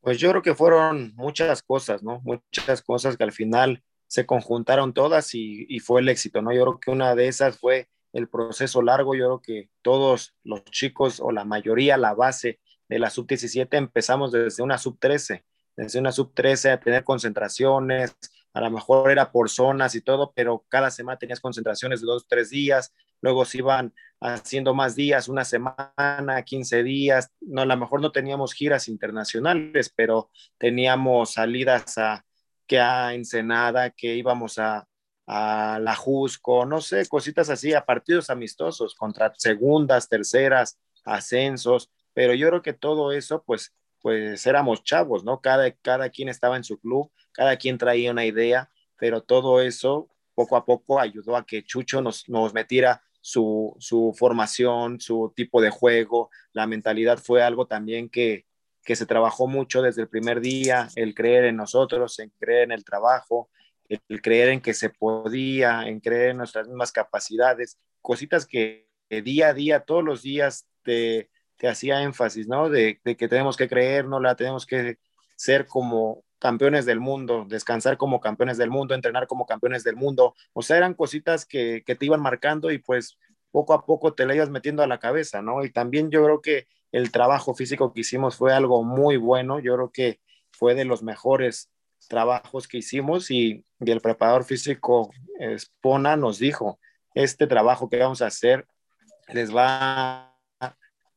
Pues 0.00 0.18
yo 0.18 0.30
creo 0.30 0.42
que 0.42 0.54
fueron 0.54 1.12
muchas 1.14 1.62
cosas, 1.62 2.02
¿no? 2.02 2.20
Muchas 2.24 2.82
cosas 2.82 3.16
que 3.16 3.24
al 3.24 3.32
final 3.32 3.82
se 4.06 4.26
conjuntaron 4.26 4.92
todas 4.92 5.34
y, 5.34 5.78
fue 5.80 6.00
el 6.00 6.08
éxito, 6.08 6.42
¿no? 6.42 6.52
Yo 6.52 6.62
creo 6.62 6.80
que 6.80 6.90
una 6.90 7.14
de 7.14 7.28
esas 7.28 7.58
fue 7.58 7.88
el 8.12 8.28
proceso 8.28 8.82
largo, 8.82 9.14
yo 9.14 9.26
creo 9.26 9.40
que 9.40 9.70
todos 9.82 10.34
los 10.42 10.64
chicos 10.64 11.20
o 11.20 11.30
la 11.30 11.44
mayoría, 11.44 11.96
la 11.96 12.14
base 12.14 12.58
de 12.88 12.98
la 12.98 13.08
sub-17 13.10 13.68
empezamos 13.76 14.32
desde 14.32 14.64
una 14.64 14.78
sub-13, 14.78 15.44
desde 15.76 15.98
una 16.00 16.10
sub-13 16.10 16.72
a 16.72 16.80
tener 16.80 17.04
concentraciones, 17.04 18.16
a 18.52 18.60
lo 18.60 18.70
mejor 18.70 19.12
era 19.12 19.30
por 19.30 19.48
zonas 19.48 19.94
y 19.94 20.00
todo, 20.00 20.32
pero 20.34 20.64
cada 20.68 20.90
semana 20.90 21.18
tenías 21.18 21.40
concentraciones 21.40 22.00
de 22.00 22.06
dos, 22.06 22.26
tres 22.26 22.50
días, 22.50 22.92
luego 23.20 23.44
se 23.44 23.58
iban 23.58 23.94
haciendo 24.20 24.74
más 24.74 24.94
días, 24.96 25.28
una 25.28 25.44
semana, 25.44 26.42
15 26.44 26.82
días, 26.82 27.30
no, 27.40 27.62
a 27.62 27.66
lo 27.66 27.76
mejor 27.76 28.00
no 28.00 28.12
teníamos 28.12 28.52
giras 28.52 28.88
internacionales, 28.88 29.92
pero 29.94 30.30
teníamos 30.58 31.32
salidas 31.32 31.96
a, 31.98 32.24
que 32.66 32.78
a 32.78 33.14
Ensenada, 33.14 33.90
que 33.90 34.14
íbamos 34.14 34.58
a, 34.58 34.86
a 35.26 35.78
la 35.80 35.94
Jusco, 35.96 36.66
no 36.66 36.80
sé, 36.80 37.06
cositas 37.08 37.48
así, 37.48 37.72
a 37.72 37.86
partidos 37.86 38.30
amistosos 38.30 38.94
contra 38.94 39.32
segundas, 39.36 40.08
terceras, 40.08 40.78
ascensos, 41.04 41.90
pero 42.12 42.34
yo 42.34 42.48
creo 42.48 42.62
que 42.62 42.72
todo 42.74 43.12
eso, 43.12 43.42
pues, 43.44 43.72
pues 44.02 44.46
éramos 44.46 44.84
chavos, 44.84 45.24
¿no? 45.24 45.40
Cada, 45.40 45.70
cada 45.70 46.10
quien 46.10 46.28
estaba 46.28 46.56
en 46.56 46.64
su 46.64 46.78
club, 46.78 47.10
cada 47.32 47.56
quien 47.56 47.78
traía 47.78 48.10
una 48.10 48.26
idea, 48.26 48.70
pero 48.98 49.22
todo 49.22 49.62
eso 49.62 50.10
poco 50.34 50.56
a 50.56 50.64
poco 50.64 51.00
ayudó 51.00 51.36
a 51.36 51.46
que 51.46 51.62
Chucho 51.62 52.00
nos, 52.02 52.28
nos 52.28 52.52
metiera 52.52 53.02
su, 53.20 53.76
su 53.78 54.14
formación, 54.16 55.00
su 55.00 55.32
tipo 55.34 55.60
de 55.60 55.70
juego, 55.70 56.30
la 56.52 56.66
mentalidad 56.66 57.18
fue 57.18 57.42
algo 57.42 57.66
también 57.66 58.08
que, 58.08 58.46
que 58.84 58.96
se 58.96 59.06
trabajó 59.06 59.46
mucho 59.46 59.82
desde 59.82 60.02
el 60.02 60.08
primer 60.08 60.40
día, 60.40 60.88
el 60.96 61.14
creer 61.14 61.44
en 61.44 61.56
nosotros, 61.56 62.18
en 62.18 62.30
creer 62.38 62.64
en 62.64 62.72
el 62.72 62.84
trabajo, 62.84 63.50
el, 63.88 64.22
creer 64.22 64.50
en 64.50 64.60
que 64.60 64.74
se 64.74 64.90
podía, 64.90 65.82
en 65.82 66.00
creer 66.00 66.30
en 66.30 66.38
nuestras 66.38 66.66
mismas 66.66 66.92
capacidades, 66.92 67.78
cositas 68.00 68.46
que, 68.46 68.88
que 69.08 69.22
día 69.22 69.48
a 69.48 69.54
día, 69.54 69.80
todos 69.80 70.04
los 70.04 70.22
días 70.22 70.66
te, 70.82 71.30
te 71.60 71.68
hacía 71.68 72.02
énfasis, 72.02 72.48
¿no? 72.48 72.70
De, 72.70 73.00
que 73.04 73.28
tenemos 73.28 73.56
que 73.56 73.68
creer, 73.68 74.06
no 74.06 74.18
la 74.18 74.34
tenemos 74.34 74.64
que 74.64 74.96
ser 75.36 75.66
como 75.66 76.24
campeones 76.40 76.86
del 76.86 76.98
mundo, 76.98 77.44
descansar 77.48 77.96
como 77.96 78.20
campeones 78.20 78.58
del 78.58 78.70
mundo, 78.70 78.94
entrenar 78.94 79.28
como 79.28 79.46
campeones 79.46 79.84
del 79.84 79.94
mundo. 79.94 80.34
O 80.52 80.62
sea, 80.62 80.76
eran 80.78 80.94
cositas 80.94 81.46
que, 81.46 81.84
te 81.86 82.04
iban 82.04 82.20
marcando 82.20 82.70
y 82.72 82.78
pues 82.78 83.18
poco 83.52 83.74
a 83.74 83.84
poco 83.84 84.14
te 84.14 84.26
la 84.26 84.34
ibas 84.34 84.50
metiendo 84.50 84.82
a 84.82 84.88
la 84.88 84.98
cabeza, 84.98 85.42
¿no? 85.42 85.64
Y 85.64 85.70
también 85.70 86.10
yo 86.10 86.24
creo 86.24 86.40
que 86.40 86.66
el 86.92 87.12
trabajo 87.12 87.54
físico 87.54 87.92
que 87.92 88.00
hicimos 88.00 88.36
fue 88.36 88.52
algo 88.52 88.82
muy 88.82 89.16
bueno, 89.16 89.60
yo 89.60 89.74
creo 89.76 89.90
que 89.92 90.20
fue 90.50 90.74
de 90.74 90.84
los 90.84 91.02
mejores 91.02 91.70
trabajos 92.08 92.66
que 92.66 92.78
hicimos 92.78 93.30
y, 93.30 93.64
y 93.78 93.90
el 93.90 94.00
preparador 94.00 94.44
físico 94.44 95.10
Spona 95.58 96.16
nos 96.16 96.38
dijo, 96.38 96.80
este 97.14 97.46
trabajo 97.46 97.88
que 97.88 97.98
vamos 97.98 98.22
a 98.22 98.26
hacer 98.26 98.66
les 99.28 99.54
va 99.54 100.36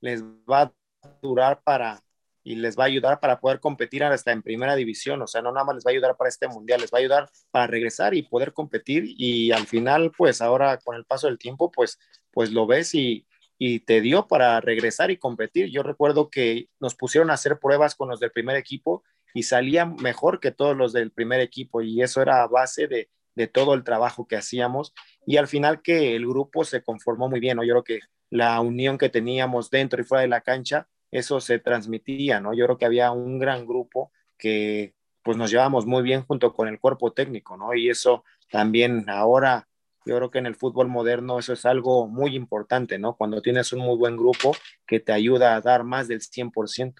les 0.01 0.21
va 0.23 0.63
a 0.63 0.73
durar 1.21 1.61
para 1.63 2.01
y 2.43 2.55
les 2.55 2.77
va 2.77 2.83
a 2.83 2.87
ayudar 2.87 3.19
para 3.19 3.39
poder 3.39 3.59
competir 3.59 4.03
hasta 4.03 4.31
en 4.31 4.41
primera 4.41 4.75
división, 4.75 5.21
o 5.21 5.27
sea, 5.27 5.41
no 5.41 5.51
nada 5.51 5.65
más 5.65 5.75
les 5.75 5.85
va 5.85 5.91
a 5.91 5.93
ayudar 5.93 6.17
para 6.17 6.29
este 6.29 6.47
mundial, 6.47 6.81
les 6.81 6.91
va 6.91 6.97
a 6.97 7.01
ayudar 7.01 7.29
para 7.51 7.67
regresar 7.67 8.13
y 8.13 8.23
poder 8.23 8.53
competir 8.53 9.05
y 9.17 9.51
al 9.51 9.65
final, 9.65 10.11
pues 10.15 10.41
ahora 10.41 10.77
con 10.77 10.95
el 10.95 11.05
paso 11.05 11.27
del 11.27 11.37
tiempo, 11.37 11.71
pues, 11.71 11.99
pues 12.31 12.51
lo 12.51 12.67
ves 12.67 12.93
y, 12.95 13.25
y 13.57 13.79
te 13.79 14.01
dio 14.01 14.27
para 14.27 14.59
regresar 14.59 15.11
y 15.11 15.17
competir. 15.17 15.69
Yo 15.71 15.83
recuerdo 15.83 16.29
que 16.29 16.69
nos 16.79 16.95
pusieron 16.95 17.29
a 17.29 17.35
hacer 17.35 17.59
pruebas 17.59 17.95
con 17.95 18.09
los 18.09 18.19
del 18.19 18.31
primer 18.31 18.57
equipo 18.57 19.03
y 19.33 19.43
salían 19.43 19.95
mejor 19.95 20.39
que 20.39 20.51
todos 20.51 20.75
los 20.75 20.93
del 20.93 21.11
primer 21.11 21.39
equipo 21.39 21.81
y 21.81 22.01
eso 22.01 22.21
era 22.21 22.43
a 22.43 22.47
base 22.47 22.87
de, 22.87 23.09
de 23.35 23.47
todo 23.47 23.73
el 23.73 23.83
trabajo 23.83 24.27
que 24.27 24.35
hacíamos 24.35 24.93
y 25.25 25.37
al 25.37 25.47
final 25.47 25.81
que 25.81 26.15
el 26.15 26.27
grupo 26.27 26.63
se 26.65 26.83
conformó 26.83 27.29
muy 27.29 27.39
bien, 27.39 27.57
¿no? 27.57 27.63
Yo 27.63 27.73
creo 27.73 27.83
que 27.83 27.99
la 28.29 28.59
unión 28.61 28.97
que 28.97 29.09
teníamos 29.09 29.69
dentro 29.69 30.01
y 30.01 30.05
fuera 30.05 30.23
de 30.23 30.27
la 30.27 30.41
cancha, 30.41 30.87
eso 31.13 31.39
se 31.39 31.59
transmitía, 31.59 32.39
¿no? 32.39 32.53
Yo 32.53 32.65
creo 32.65 32.77
que 32.77 32.85
había 32.85 33.11
un 33.11 33.39
gran 33.39 33.65
grupo 33.65 34.11
que 34.37 34.95
pues 35.21 35.37
nos 35.37 35.51
llevamos 35.51 35.85
muy 35.85 36.03
bien 36.03 36.25
junto 36.25 36.53
con 36.53 36.67
el 36.67 36.79
cuerpo 36.79 37.13
técnico, 37.13 37.55
¿no? 37.55 37.73
Y 37.73 37.89
eso 37.89 38.25
también 38.51 39.09
ahora, 39.09 39.67
yo 40.05 40.17
creo 40.17 40.31
que 40.31 40.39
en 40.39 40.47
el 40.47 40.55
fútbol 40.55 40.89
moderno 40.89 41.39
eso 41.39 41.53
es 41.53 41.65
algo 41.65 42.07
muy 42.07 42.35
importante, 42.35 42.99
¿no? 42.99 43.15
Cuando 43.15 43.41
tienes 43.41 43.71
un 43.71 43.79
muy 43.79 43.95
buen 43.95 44.17
grupo 44.17 44.55
que 44.85 44.99
te 44.99 45.13
ayuda 45.13 45.55
a 45.55 45.61
dar 45.61 45.83
más 45.83 46.07
del 46.07 46.19
100%. 46.19 46.95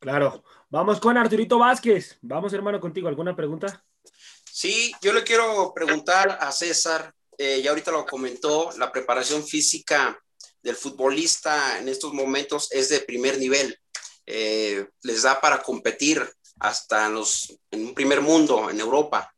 Claro. 0.00 0.42
Vamos 0.68 0.98
con 0.98 1.16
Arturito 1.16 1.58
Vázquez. 1.58 2.18
Vamos, 2.22 2.52
hermano, 2.52 2.80
contigo. 2.80 3.06
¿Alguna 3.08 3.36
pregunta? 3.36 3.84
Sí, 4.44 4.92
yo 5.00 5.12
le 5.12 5.22
quiero 5.22 5.72
preguntar 5.72 6.38
a 6.40 6.50
César 6.50 7.14
eh, 7.38 7.60
ya 7.62 7.70
ahorita 7.70 7.90
lo 7.90 8.06
comentó, 8.06 8.70
la 8.78 8.90
preparación 8.90 9.44
física 9.44 10.18
del 10.66 10.74
futbolista 10.74 11.78
en 11.78 11.88
estos 11.88 12.12
momentos 12.12 12.66
es 12.72 12.88
de 12.88 12.98
primer 12.98 13.38
nivel. 13.38 13.78
Eh, 14.26 14.84
les 15.02 15.22
da 15.22 15.40
para 15.40 15.62
competir 15.62 16.28
hasta 16.58 17.06
en, 17.06 17.14
los, 17.14 17.56
en 17.70 17.86
un 17.86 17.94
primer 17.94 18.20
mundo, 18.20 18.68
en 18.68 18.80
Europa. 18.80 19.32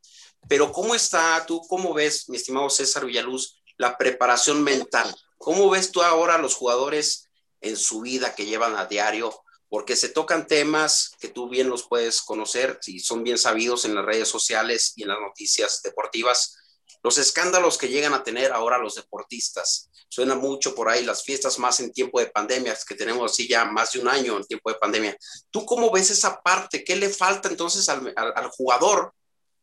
Pero 0.48 0.72
¿cómo 0.72 0.94
está 0.94 1.44
tú, 1.46 1.60
cómo 1.68 1.92
ves, 1.92 2.30
mi 2.30 2.38
estimado 2.38 2.70
César 2.70 3.04
Villaluz, 3.04 3.60
la 3.76 3.98
preparación 3.98 4.64
mental? 4.64 5.14
¿Cómo 5.36 5.68
ves 5.68 5.92
tú 5.92 6.00
ahora 6.00 6.38
los 6.38 6.54
jugadores 6.54 7.28
en 7.60 7.76
su 7.76 8.00
vida 8.00 8.34
que 8.34 8.46
llevan 8.46 8.76
a 8.76 8.86
diario? 8.86 9.42
Porque 9.68 9.96
se 9.96 10.08
tocan 10.08 10.46
temas 10.46 11.12
que 11.20 11.28
tú 11.28 11.50
bien 11.50 11.68
los 11.68 11.86
puedes 11.86 12.22
conocer, 12.22 12.78
si 12.80 13.00
son 13.00 13.22
bien 13.22 13.36
sabidos 13.36 13.84
en 13.84 13.94
las 13.94 14.06
redes 14.06 14.28
sociales 14.28 14.94
y 14.96 15.02
en 15.02 15.08
las 15.08 15.20
noticias 15.20 15.82
deportivas, 15.82 16.56
los 17.02 17.18
escándalos 17.18 17.78
que 17.78 17.88
llegan 17.88 18.14
a 18.14 18.22
tener 18.22 18.52
ahora 18.52 18.78
los 18.78 18.96
deportistas. 18.96 19.90
Suena 20.08 20.34
mucho 20.34 20.74
por 20.74 20.88
ahí 20.88 21.04
las 21.04 21.22
fiestas 21.22 21.58
más 21.58 21.80
en 21.80 21.92
tiempo 21.92 22.18
de 22.18 22.26
pandemia, 22.26 22.76
que 22.86 22.94
tenemos 22.94 23.30
así 23.30 23.46
ya 23.46 23.64
más 23.64 23.92
de 23.92 24.00
un 24.00 24.08
año 24.08 24.36
en 24.36 24.44
tiempo 24.44 24.70
de 24.70 24.78
pandemia. 24.78 25.16
¿Tú 25.50 25.64
cómo 25.64 25.90
ves 25.90 26.10
esa 26.10 26.40
parte? 26.40 26.82
¿Qué 26.82 26.96
le 26.96 27.08
falta 27.10 27.48
entonces 27.48 27.88
al, 27.88 28.14
jugador 28.50 29.14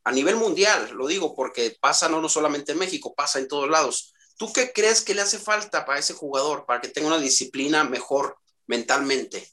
a 0.04 0.12
nivel 0.12 0.36
mundial? 0.36 0.92
Lo 0.94 1.08
digo 1.08 1.36
porque 1.36 1.76
pasa 1.80 2.08
no, 2.08 2.22
no 2.22 2.30
solamente 2.30 2.74
en 2.74 2.78
México, 2.78 3.14
pasa 3.16 3.40
en 3.40 3.48
todos 3.48 3.70
lados. 3.70 4.14
¿Tú 4.38 4.52
qué 4.54 4.72
crees 4.72 5.02
que 5.02 5.16
le 5.16 5.22
hace 5.22 5.40
falta 5.40 5.86
para 5.86 6.00
ese 6.00 6.14
jugador, 6.14 6.66
para 6.66 6.82
que 6.82 6.90
tenga 6.90 7.08
una 7.08 7.20
disciplina 7.20 7.84
mejor 7.84 8.38
mentalmente? 8.68 9.50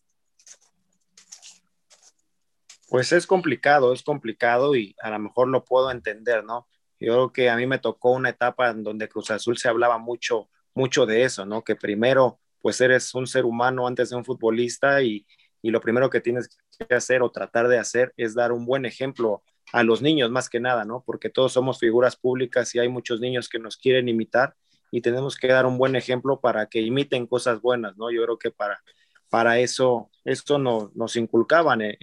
Pues 2.89 3.11
es 3.13 3.27
complicado, 3.27 3.95
es 3.95 4.03
complicado 4.03 4.77
y 4.77 4.95
a 5.01 5.09
lo 5.09 5.19
mejor 5.19 5.49
lo 5.49 5.65
puedo 5.65 5.91
entender, 5.91 6.45
¿no? 6.45 6.69
Yo 7.03 7.13
creo 7.15 7.33
que 7.33 7.51
a 7.51 7.57
mí 7.57 7.67
me 7.67 7.79
tocó 7.79 8.13
una 8.13 8.31
etapa 8.31 8.71
en 8.71 8.83
donde 8.83 9.09
Cruz 9.09 9.31
Azul 9.31 9.59
se 9.59 9.69
hablaba 9.69 9.99
mucho, 9.99 10.49
mucho 10.75 11.07
de 11.07 11.25
eso, 11.25 11.45
¿no? 11.45 11.65
Que 11.65 11.77
primero, 11.77 12.41
pues 12.61 12.81
eres 12.81 13.15
un 13.15 13.27
ser 13.27 13.45
humano 13.45 13.87
antes 13.87 14.11
de 14.11 14.17
un 14.17 14.25
futbolista 14.25 15.03
y, 15.03 15.27
y 15.61 15.71
lo 15.71 15.81
primero 15.81 16.11
que 16.11 16.21
tienes 16.21 16.49
que 16.79 16.95
hacer 16.95 17.23
o 17.23 17.31
tratar 17.31 17.69
de 17.69 17.79
hacer 17.79 18.13
es 18.17 18.35
dar 18.35 18.53
un 18.53 18.67
buen 18.67 18.85
ejemplo 18.85 19.43
a 19.73 19.83
los 19.83 20.03
niños 20.03 20.31
más 20.31 20.49
que 20.49 20.61
nada, 20.61 20.85
¿no? 20.85 21.03
Porque 21.05 21.31
todos 21.31 21.53
somos 21.53 21.79
figuras 21.79 22.17
públicas 22.17 22.75
y 22.75 22.79
hay 22.79 22.89
muchos 22.89 23.21
niños 23.21 23.49
que 23.49 23.59
nos 23.59 23.77
quieren 23.77 24.09
imitar 24.09 24.55
y 24.91 25.01
tenemos 25.01 25.37
que 25.37 25.49
dar 25.49 25.67
un 25.67 25.79
buen 25.79 25.97
ejemplo 25.97 26.41
para 26.41 26.67
que 26.67 26.81
imiten 26.81 27.27
cosas 27.27 27.61
buenas, 27.61 27.97
¿no? 27.97 28.11
Yo 28.11 28.23
creo 28.25 28.39
que 28.39 28.51
para, 28.51 28.83
para 29.31 29.59
eso, 29.59 30.11
esto 30.25 30.59
no, 30.59 30.93
nos 30.95 31.17
inculcaban 31.17 31.81
en, 31.81 31.97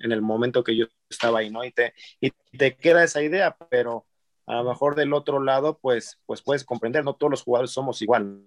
en, 0.00 0.12
el 0.12 0.22
momento 0.22 0.64
que 0.64 0.74
yo 0.74 0.86
estaba 1.08 1.40
ahí, 1.40 1.50
¿no? 1.50 1.62
Y 1.64 1.72
te, 1.72 1.92
y 2.20 2.30
te 2.56 2.76
queda 2.76 3.04
esa 3.04 3.22
idea, 3.22 3.56
pero 3.70 4.06
a 4.50 4.56
lo 4.56 4.64
mejor 4.64 4.96
del 4.96 5.12
otro 5.12 5.40
lado, 5.40 5.78
pues, 5.78 6.18
pues 6.26 6.42
puedes 6.42 6.64
comprender, 6.64 7.04
no 7.04 7.14
todos 7.14 7.30
los 7.30 7.42
jugadores 7.42 7.70
somos 7.70 8.02
igual, 8.02 8.42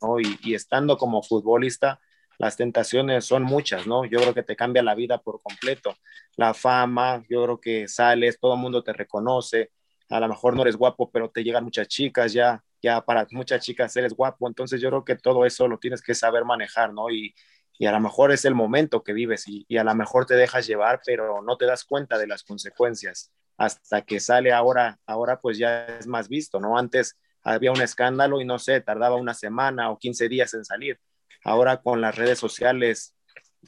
¿no? 0.00 0.18
Y, 0.18 0.38
y 0.42 0.54
estando 0.54 0.96
como 0.96 1.22
futbolista, 1.22 2.00
las 2.38 2.56
tentaciones 2.56 3.26
son 3.26 3.42
muchas, 3.42 3.86
¿no? 3.86 4.06
Yo 4.06 4.20
creo 4.20 4.32
que 4.32 4.42
te 4.42 4.56
cambia 4.56 4.82
la 4.82 4.94
vida 4.94 5.18
por 5.18 5.42
completo. 5.42 5.94
La 6.36 6.54
fama, 6.54 7.24
yo 7.28 7.44
creo 7.44 7.60
que 7.60 7.88
sales, 7.88 8.40
todo 8.40 8.54
el 8.54 8.60
mundo 8.60 8.82
te 8.82 8.94
reconoce, 8.94 9.70
a 10.08 10.18
lo 10.18 10.28
mejor 10.28 10.56
no 10.56 10.62
eres 10.62 10.76
guapo, 10.76 11.10
pero 11.10 11.30
te 11.30 11.44
llegan 11.44 11.64
muchas 11.64 11.88
chicas, 11.88 12.32
ya, 12.32 12.64
ya 12.80 13.02
para 13.02 13.26
muchas 13.30 13.62
chicas 13.62 13.94
eres 13.96 14.14
guapo, 14.14 14.48
entonces 14.48 14.80
yo 14.80 14.88
creo 14.88 15.04
que 15.04 15.16
todo 15.16 15.44
eso 15.44 15.68
lo 15.68 15.78
tienes 15.78 16.00
que 16.00 16.14
saber 16.14 16.46
manejar, 16.46 16.94
¿no? 16.94 17.10
Y, 17.10 17.34
y 17.78 17.84
a 17.84 17.92
lo 17.92 18.00
mejor 18.00 18.32
es 18.32 18.46
el 18.46 18.54
momento 18.54 19.04
que 19.04 19.12
vives 19.12 19.46
y, 19.46 19.66
y, 19.68 19.76
a 19.76 19.84
lo 19.84 19.94
mejor 19.94 20.24
te 20.24 20.36
dejas 20.36 20.66
llevar, 20.66 21.02
pero 21.04 21.42
no 21.42 21.58
te 21.58 21.66
das 21.66 21.84
cuenta 21.84 22.16
de 22.16 22.26
las 22.26 22.44
consecuencias 22.44 23.30
hasta 23.58 24.02
que 24.02 24.20
sale 24.20 24.52
ahora, 24.52 24.98
ahora 25.06 25.40
pues 25.40 25.58
ya 25.58 25.84
es 25.84 26.06
más 26.06 26.28
visto, 26.28 26.60
¿no? 26.60 26.78
Antes 26.78 27.18
había 27.42 27.72
un 27.72 27.82
escándalo 27.82 28.40
y 28.40 28.46
no 28.46 28.58
sé, 28.58 28.80
tardaba 28.80 29.16
una 29.16 29.34
semana 29.34 29.90
o 29.90 29.98
15 29.98 30.28
días 30.28 30.54
en 30.54 30.64
salir 30.64 30.98
ahora 31.44 31.80
con 31.82 32.00
las 32.00 32.16
redes 32.16 32.38
sociales 32.38 33.14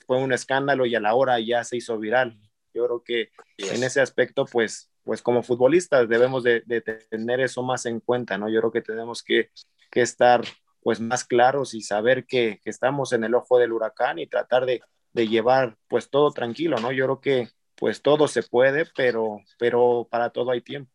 fue 0.06 0.18
un 0.18 0.32
escándalo 0.32 0.86
y 0.86 0.94
a 0.94 1.00
la 1.00 1.14
hora 1.14 1.40
ya 1.40 1.64
se 1.64 1.76
hizo 1.76 1.98
viral. 1.98 2.38
Yo 2.72 2.86
creo 2.86 3.02
que 3.02 3.30
en 3.58 3.82
ese 3.82 4.00
aspecto, 4.00 4.44
pues, 4.44 4.90
pues 5.02 5.22
como 5.22 5.42
futbolistas 5.42 6.08
debemos 6.08 6.44
de, 6.44 6.62
tener 7.10 7.40
eso 7.40 7.62
más 7.62 7.86
en 7.86 8.00
cuenta, 8.00 8.38
¿no? 8.38 8.48
Yo 8.48 8.60
creo 8.60 8.72
que 8.72 8.82
tenemos 8.82 9.22
que, 9.22 9.50
estar 9.92 10.42
pues 10.82 11.00
más 11.00 11.24
claros 11.24 11.74
y 11.74 11.82
saber 11.82 12.24
que, 12.26 12.60
estamos 12.64 13.12
en 13.12 13.24
el 13.24 13.34
ojo 13.34 13.58
del 13.58 13.72
huracán 13.72 14.18
y 14.18 14.26
tratar 14.26 14.66
de, 14.66 14.80
llevar 15.12 15.76
pues 15.88 16.08
todo 16.08 16.30
tranquilo, 16.30 16.76
¿no? 16.78 16.92
Yo 16.92 17.04
creo 17.06 17.20
que 17.20 17.48
pues 17.80 18.02
todo 18.02 18.28
se 18.28 18.42
puede, 18.42 18.84
pero, 18.94 19.38
pero 19.58 20.06
para 20.08 20.28
todo 20.28 20.50
hay 20.50 20.60
tiempo. 20.60 20.92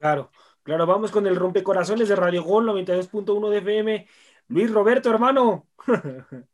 Claro, 0.00 0.32
claro, 0.64 0.84
vamos 0.84 1.12
con 1.12 1.24
el 1.28 1.36
rompecorazones 1.36 2.08
de 2.08 2.16
Radio 2.16 2.42
Gol 2.42 2.66
92.1 2.66 3.48
de 3.48 3.58
FM. 3.58 4.08
Luis 4.48 4.72
Roberto, 4.72 5.08
hermano. 5.08 5.68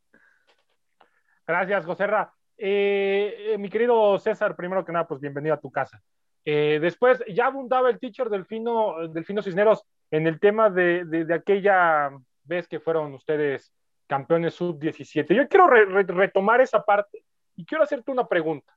Gracias, 1.47 1.85
José 1.85 2.05
Ra. 2.05 2.31
Eh, 2.55 3.53
eh, 3.53 3.57
mi 3.57 3.67
querido 3.69 4.19
César, 4.19 4.55
primero 4.55 4.85
que 4.85 4.91
nada, 4.91 5.07
pues 5.07 5.19
bienvenido 5.19 5.55
a 5.55 5.59
tu 5.59 5.71
casa. 5.71 6.03
Eh, 6.45 6.77
después, 6.79 7.23
ya 7.27 7.47
abundaba 7.47 7.89
el 7.89 7.97
teacher 7.97 8.29
del 8.29 8.45
Fino, 8.45 9.07
del 9.07 9.25
Fino 9.25 9.41
Cisneros 9.41 9.83
en 10.11 10.27
el 10.27 10.39
tema 10.39 10.69
de, 10.69 11.25
aquella 11.33 12.11
vez 12.43 12.67
que 12.67 12.79
fueron 12.79 13.11
ustedes 13.15 13.73
campeones 14.05 14.53
sub-17. 14.53 15.33
Yo 15.33 15.47
quiero 15.49 15.67
retomar 15.67 16.61
esa 16.61 16.83
parte 16.83 17.23
y 17.55 17.65
quiero 17.65 17.83
hacerte 17.83 18.11
una 18.11 18.27
pregunta. 18.27 18.76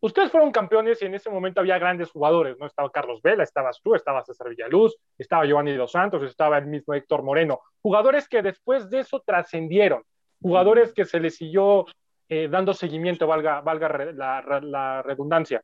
Ustedes 0.00 0.30
fueron 0.30 0.52
campeones 0.52 1.02
y 1.02 1.06
en 1.06 1.14
ese 1.14 1.28
momento 1.28 1.60
había 1.60 1.78
grandes 1.78 2.10
jugadores, 2.10 2.56
¿no? 2.58 2.66
Estaba 2.66 2.88
Carlos 2.90 3.20
Vela, 3.20 3.42
estabas 3.42 3.80
tú, 3.82 3.96
estaba 3.96 4.22
César 4.22 4.48
Villaluz, 4.48 4.96
estaba 5.16 5.44
Giovanni 5.44 5.74
Dos 5.74 5.90
Santos, 5.90 6.22
estaba 6.22 6.58
el 6.58 6.66
mismo 6.66 6.94
Héctor 6.94 7.24
Moreno. 7.24 7.60
Jugadores 7.82 8.28
que 8.28 8.40
después 8.42 8.88
de 8.90 9.00
eso 9.00 9.20
trascendieron, 9.26 10.04
jugadores 10.40 10.92
que 10.92 11.04
se 11.04 11.18
les 11.18 11.36
siguió 11.36 11.84
eh, 12.28 12.46
dando 12.48 12.74
seguimiento, 12.74 13.26
valga, 13.26 13.60
valga 13.60 13.88
la, 14.12 15.02
redundancia. 15.02 15.62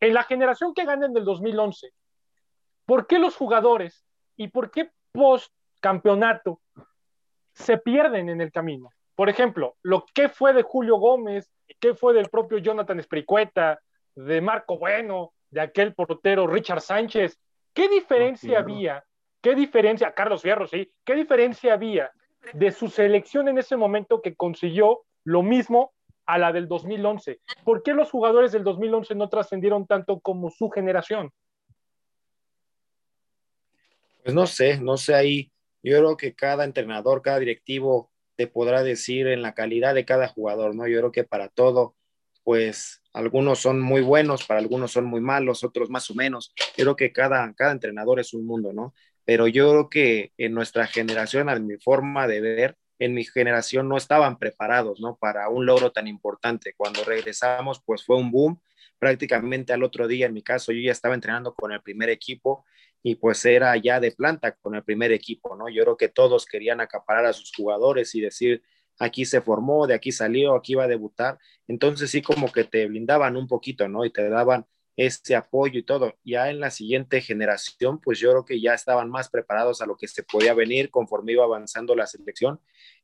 En 0.00 0.14
la 0.14 0.22
generación 0.22 0.72
que 0.72 0.84
gana 0.84 1.06
en 1.06 1.16
el 1.16 1.24
2011, 1.24 1.90
¿por 2.86 3.06
qué 3.06 3.18
los 3.18 3.36
jugadores 3.36 4.06
y 4.36 4.48
por 4.48 4.70
qué 4.70 4.90
post 5.12 5.52
campeonato 5.80 6.60
se 7.52 7.76
pierden 7.76 8.30
en 8.30 8.40
el 8.40 8.50
camino? 8.50 8.90
Por 9.14 9.28
ejemplo, 9.28 9.76
lo 9.82 10.06
que 10.14 10.28
fue 10.28 10.52
de 10.52 10.62
Julio 10.62 10.96
Gómez, 10.96 11.50
¿Qué 11.80 11.94
fue 11.94 12.14
del 12.14 12.28
propio 12.28 12.58
Jonathan 12.58 12.98
Espricueta, 12.98 13.80
de 14.14 14.40
Marco 14.40 14.78
Bueno, 14.78 15.32
de 15.50 15.60
aquel 15.60 15.94
portero 15.94 16.46
Richard 16.46 16.80
Sánchez? 16.80 17.38
¿Qué 17.72 17.88
diferencia 17.88 18.60
había? 18.60 19.04
¿Qué 19.40 19.54
diferencia, 19.54 20.12
Carlos 20.12 20.42
Fierro, 20.42 20.66
sí? 20.66 20.90
¿Qué 21.04 21.14
diferencia 21.14 21.74
había 21.74 22.10
de 22.52 22.72
su 22.72 22.88
selección 22.88 23.48
en 23.48 23.58
ese 23.58 23.76
momento 23.76 24.22
que 24.22 24.34
consiguió 24.34 25.02
lo 25.24 25.42
mismo 25.42 25.92
a 26.24 26.38
la 26.38 26.52
del 26.52 26.68
2011? 26.68 27.40
¿Por 27.64 27.82
qué 27.82 27.94
los 27.94 28.10
jugadores 28.10 28.52
del 28.52 28.64
2011 28.64 29.14
no 29.14 29.28
trascendieron 29.28 29.86
tanto 29.86 30.20
como 30.20 30.50
su 30.50 30.70
generación? 30.70 31.30
Pues 34.22 34.34
no 34.34 34.46
sé, 34.46 34.80
no 34.80 34.96
sé 34.96 35.14
ahí. 35.14 35.52
Yo 35.82 35.98
creo 35.98 36.16
que 36.16 36.34
cada 36.34 36.64
entrenador, 36.64 37.22
cada 37.22 37.38
directivo 37.38 38.10
te 38.36 38.46
podrá 38.46 38.82
decir 38.82 39.26
en 39.26 39.42
la 39.42 39.54
calidad 39.54 39.94
de 39.94 40.04
cada 40.04 40.28
jugador, 40.28 40.74
¿no? 40.74 40.86
Yo 40.86 40.98
creo 40.98 41.12
que 41.12 41.24
para 41.24 41.48
todo, 41.48 41.96
pues 42.44 43.02
algunos 43.12 43.58
son 43.58 43.80
muy 43.80 44.02
buenos, 44.02 44.44
para 44.44 44.60
algunos 44.60 44.92
son 44.92 45.06
muy 45.06 45.20
malos, 45.20 45.64
otros 45.64 45.90
más 45.90 46.10
o 46.10 46.14
menos. 46.14 46.52
Yo 46.76 46.84
creo 46.84 46.96
que 46.96 47.12
cada, 47.12 47.52
cada 47.54 47.72
entrenador 47.72 48.20
es 48.20 48.34
un 48.34 48.46
mundo, 48.46 48.72
¿no? 48.72 48.94
Pero 49.24 49.48
yo 49.48 49.70
creo 49.70 49.88
que 49.88 50.32
en 50.38 50.54
nuestra 50.54 50.86
generación, 50.86 51.48
a 51.48 51.58
mi 51.58 51.76
forma 51.78 52.28
de 52.28 52.40
ver, 52.40 52.76
en 52.98 53.14
mi 53.14 53.24
generación 53.24 53.88
no 53.88 53.96
estaban 53.96 54.38
preparados, 54.38 55.00
¿no? 55.00 55.16
Para 55.16 55.48
un 55.48 55.66
logro 55.66 55.92
tan 55.92 56.06
importante. 56.06 56.74
Cuando 56.76 57.04
regresamos, 57.04 57.82
pues 57.84 58.04
fue 58.04 58.16
un 58.16 58.30
boom. 58.30 58.60
Prácticamente 58.98 59.72
al 59.72 59.82
otro 59.82 60.08
día, 60.08 60.26
en 60.26 60.32
mi 60.32 60.42
caso, 60.42 60.72
yo 60.72 60.80
ya 60.80 60.92
estaba 60.92 61.14
entrenando 61.14 61.54
con 61.54 61.72
el 61.72 61.82
primer 61.82 62.08
equipo 62.08 62.64
y 63.06 63.14
pues 63.14 63.44
era 63.44 63.76
ya 63.76 64.00
de 64.00 64.10
planta 64.10 64.56
con 64.56 64.74
el 64.74 64.82
primer 64.82 65.12
equipo, 65.12 65.54
¿no? 65.54 65.68
Yo 65.68 65.84
creo 65.84 65.96
que 65.96 66.08
todos 66.08 66.44
querían 66.44 66.80
acaparar 66.80 67.24
a 67.26 67.32
sus 67.32 67.52
jugadores 67.54 68.12
y 68.16 68.20
decir, 68.20 68.64
aquí 68.98 69.24
se 69.24 69.40
formó, 69.40 69.86
de 69.86 69.94
aquí 69.94 70.10
salió, 70.10 70.56
aquí 70.56 70.74
va 70.74 70.84
a 70.84 70.88
debutar. 70.88 71.38
Entonces 71.68 72.10
sí 72.10 72.20
como 72.20 72.50
que 72.50 72.64
te 72.64 72.84
blindaban 72.86 73.36
un 73.36 73.46
poquito, 73.46 73.86
¿no? 73.86 74.04
Y 74.04 74.10
te 74.10 74.28
daban 74.28 74.66
ese 74.96 75.36
apoyo 75.36 75.78
y 75.78 75.84
todo. 75.84 76.16
Ya 76.24 76.50
en 76.50 76.58
la 76.58 76.72
siguiente 76.72 77.20
generación, 77.20 78.00
pues 78.00 78.18
yo 78.18 78.32
creo 78.32 78.44
que 78.44 78.60
ya 78.60 78.74
estaban 78.74 79.08
más 79.08 79.30
preparados 79.30 79.82
a 79.82 79.86
lo 79.86 79.96
que 79.96 80.08
se 80.08 80.24
podía 80.24 80.52
venir 80.52 80.90
conforme 80.90 81.30
iba 81.30 81.44
avanzando 81.44 81.94
la 81.94 82.08
selección. 82.08 82.58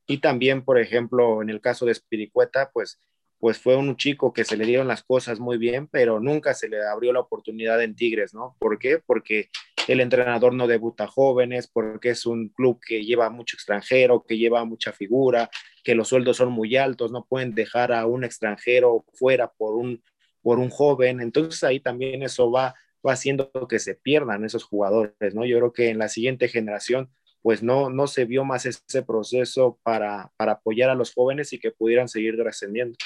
Y 0.05 0.17
también, 0.17 0.65
por 0.65 0.79
ejemplo, 0.79 1.41
en 1.41 1.49
el 1.49 1.61
caso 1.61 1.85
de 1.85 1.93
Spiricueta, 1.93 2.71
pues 2.73 2.99
pues 3.43 3.59
fue 3.59 3.75
un 3.75 3.97
chico 3.97 4.31
que 4.31 4.45
se 4.45 4.55
le 4.55 4.65
dieron 4.65 4.87
las 4.87 5.03
cosas 5.03 5.41
muy 5.41 5.57
bien, 5.57 5.87
pero 5.87 6.21
nunca 6.21 6.53
se 6.53 6.69
le 6.69 6.81
abrió 6.81 7.11
la 7.11 7.19
oportunidad 7.19 7.83
en 7.83 7.93
Tigres, 7.93 8.33
¿no? 8.33 8.55
¿Por 8.57 8.79
qué? 8.79 8.99
Porque 9.05 9.49
el 9.87 9.99
entrenador 9.99 10.53
no 10.53 10.67
debuta 10.67 11.07
jóvenes, 11.07 11.67
porque 11.67 12.09
es 12.09 12.25
un 12.25 12.49
club 12.49 12.79
que 12.85 13.03
lleva 13.03 13.29
mucho 13.29 13.55
extranjero, 13.55 14.23
que 14.23 14.37
lleva 14.37 14.65
mucha 14.65 14.91
figura, 14.91 15.49
que 15.83 15.95
los 15.95 16.07
sueldos 16.07 16.37
son 16.37 16.51
muy 16.51 16.77
altos, 16.77 17.11
no 17.11 17.25
pueden 17.25 17.53
dejar 17.53 17.91
a 17.91 18.05
un 18.05 18.23
extranjero 18.23 19.05
fuera 19.13 19.51
por 19.51 19.75
un, 19.75 20.03
por 20.41 20.59
un 20.59 20.69
joven, 20.69 21.21
entonces 21.21 21.63
ahí 21.63 21.79
también 21.79 22.23
eso 22.23 22.51
va, 22.51 22.75
va 23.05 23.13
haciendo 23.13 23.51
que 23.69 23.79
se 23.79 23.95
pierdan 23.95 24.45
esos 24.45 24.63
jugadores, 24.63 25.33
¿no? 25.33 25.45
Yo 25.45 25.57
creo 25.57 25.73
que 25.73 25.89
en 25.89 25.99
la 25.99 26.09
siguiente 26.09 26.47
generación 26.47 27.09
pues 27.43 27.61
no, 27.61 27.89
no 27.89 28.07
se 28.07 28.23
vio 28.23 28.45
más 28.45 28.65
ese 28.65 29.03
proceso 29.03 29.77
para, 29.83 30.31
para 30.37 30.53
apoyar 30.53 30.89
a 30.89 30.95
los 30.95 31.13
jóvenes 31.13 31.51
y 31.51 31.59
que 31.59 31.71
pudieran 31.71 32.07
seguir 32.07 32.37
descendiendo. 32.37 32.97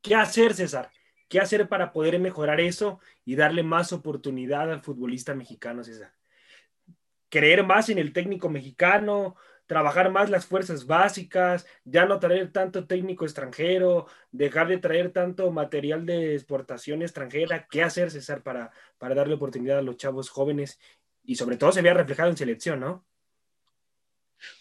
¿Qué 0.00 0.14
hacer, 0.14 0.54
César? 0.54 0.88
¿Qué 1.28 1.40
hacer 1.40 1.68
para 1.68 1.92
poder 1.92 2.18
mejorar 2.18 2.60
eso 2.60 3.00
y 3.24 3.36
darle 3.36 3.62
más 3.62 3.92
oportunidad 3.92 4.72
al 4.72 4.82
futbolista 4.82 5.34
mexicano, 5.34 5.84
César? 5.84 6.12
Creer 7.28 7.64
más 7.64 7.90
en 7.90 7.98
el 7.98 8.14
técnico 8.14 8.48
mexicano, 8.48 9.36
trabajar 9.66 10.10
más 10.10 10.30
las 10.30 10.46
fuerzas 10.46 10.86
básicas, 10.86 11.66
ya 11.84 12.06
no 12.06 12.18
traer 12.18 12.50
tanto 12.50 12.86
técnico 12.86 13.26
extranjero, 13.26 14.06
dejar 14.32 14.68
de 14.68 14.78
traer 14.78 15.12
tanto 15.12 15.50
material 15.50 16.06
de 16.06 16.34
exportación 16.34 17.02
extranjera. 17.02 17.68
¿Qué 17.70 17.82
hacer, 17.82 18.10
César, 18.10 18.42
para, 18.42 18.70
para 18.96 19.14
darle 19.14 19.34
oportunidad 19.34 19.78
a 19.78 19.82
los 19.82 19.98
chavos 19.98 20.30
jóvenes? 20.30 20.80
Y 21.22 21.34
sobre 21.34 21.58
todo 21.58 21.70
se 21.70 21.82
vea 21.82 21.92
reflejado 21.92 22.30
en 22.30 22.38
selección, 22.38 22.80
¿no? 22.80 23.04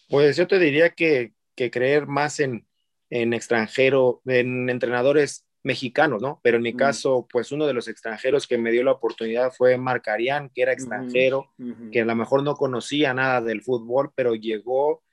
Pues 0.10 0.36
yo 0.36 0.45
te 0.45 0.60
diría 0.60 0.89
que, 0.89 1.32
que 1.56 1.71
creer 1.71 2.08
más 2.08 2.41
en, 2.41 2.67
en 3.10 3.34
extranjero, 3.34 4.21
en 4.25 4.69
entrenadores 4.69 5.47
mexicanos, 5.63 6.22
¿no? 6.22 6.39
Pero 6.43 6.58
en 6.58 6.63
mi 6.63 6.74
caso, 6.74 7.28
pues 7.32 7.52
uno 7.52 7.67
de 7.67 7.74
los 7.74 7.88
extranjeros 7.88 8.48
que 8.48 8.58
me 8.58 8.72
dio 8.72 8.84
la 8.84 8.93
oportunidad 8.93 9.52
fue 9.52 9.78
Marcarián, 9.78 10.50
que 10.54 10.62
era 10.62 10.72
extranjero, 10.72 11.52
que 11.91 12.02
a 12.02 12.06
lo 12.06 12.15
mejor 12.15 12.43
no 12.43 12.56
conocía 12.56 13.13
nada 13.13 13.41
del 13.41 13.62
fútbol, 13.62 14.12
pero 14.15 14.36
llegó 14.36 15.04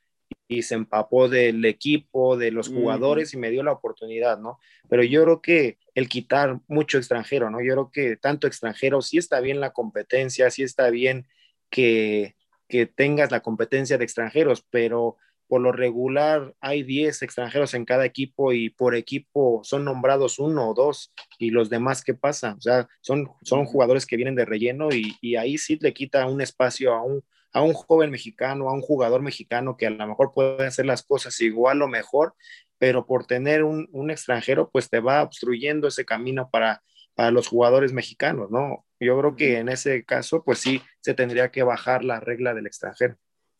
y 0.47 0.63
se 0.63 0.75
empapó 0.75 1.29
del 1.29 1.65
equipo, 1.65 2.37
de 2.37 2.51
los 2.51 2.69
jugadores 2.69 3.33
y 3.35 3.37
me 3.37 3.51
dio 3.51 3.63
la 3.63 3.73
oportunidad, 3.73 4.39
¿no? 4.39 4.59
Pero 4.89 5.03
yo 5.03 5.25
creo 5.25 5.41
que 5.41 5.79
el 5.95 6.09
quitar 6.09 6.61
mucho 6.69 6.99
extranjero, 6.99 7.51
¿no? 7.51 7.61
Yo 7.61 7.73
creo 7.73 7.91
que 7.91 8.17
tanto 8.17 8.47
extranjero, 8.47 9.01
sí 9.01 9.19
está 9.19 9.41
bien 9.41 9.61
la 9.61 9.73
competencia, 9.73 10.51
sí 10.51 10.63
está 10.63 10.91
bien 10.91 11.27
que, 11.71 12.37
que 12.69 12.87
tengas 12.87 13.31
la 13.31 13.41
competencia 13.41 13.99
de 13.99 14.05
extranjeros, 14.05 14.65
pero 14.71 15.17
por 15.49 15.61
lo 15.61 15.73
regular 15.73 16.55
hay 16.61 16.83
10 16.83 17.23
extranjeros 17.23 17.75
en 17.75 17.85
cada 17.85 18.05
equipo 18.05 18.53
y 18.53 18.71
por 18.71 18.95
equipo 18.95 19.61
son 19.65 19.85
nombrados 19.85 20.39
uno 20.39 20.71
o 20.71 20.75
dos 20.75 21.13
y 21.39 21.51
los 21.51 21.71
demás, 21.71 22.03
¿qué 22.03 22.15
pasa? 22.15 22.55
O 22.59 22.61
sea, 22.61 22.89
son, 23.01 23.31
son 23.43 23.65
jugadores 23.67 24.07
que 24.07 24.17
vienen 24.17 24.35
de 24.35 24.45
relleno 24.45 24.89
y, 24.93 25.37
ahí 25.37 25.59
sí 25.59 25.79
le 25.81 25.93
quita 25.93 26.27
un 26.27 26.41
espacio 26.41 26.95
a 26.95 27.03
un, 27.03 27.23
a 27.53 27.63
un 27.63 27.73
joven 27.73 28.11
mexicano, 28.11 28.69
a 28.69 28.73
un 28.73 28.83
jugador 28.83 29.21
mexicano 29.21 29.77
que 29.77 29.87
a 29.87 29.91
lo 29.91 30.07
mejor 30.07 30.33
puede 30.33 30.67
hacer 30.67 30.87
las 30.87 31.03
cosas 31.03 31.41
igual 31.41 31.83
o 31.83 31.89
mejor, 31.89 32.35
pero 32.79 33.07
por 33.07 33.27
tener 33.27 33.65
un, 33.65 33.89
un 33.93 34.11
extranjero, 34.11 34.71
pues 34.71 34.91
te 34.91 35.01
va 35.01 35.23
obstruyendo 35.23 35.89
ese 35.89 36.05
camino 36.05 36.51
para, 36.51 36.83
para 37.15 37.31
los 37.31 37.49
jugadores 37.49 37.93
mexicanos, 37.93 38.51
¿no? 38.51 38.85
Yo 39.01 39.19
creo 39.19 39.37
que 39.37 39.59
en 39.59 39.69
ese 39.69 40.05
caso, 40.05 40.43
pues 40.45 40.59
sí, 40.59 40.83
se 41.01 41.15
tendría 41.15 41.51
que 41.51 41.63
bajar 41.63 42.05
la 42.05 42.21
regla 42.21 42.55
del 42.55 42.67
extranjero. 42.67 43.17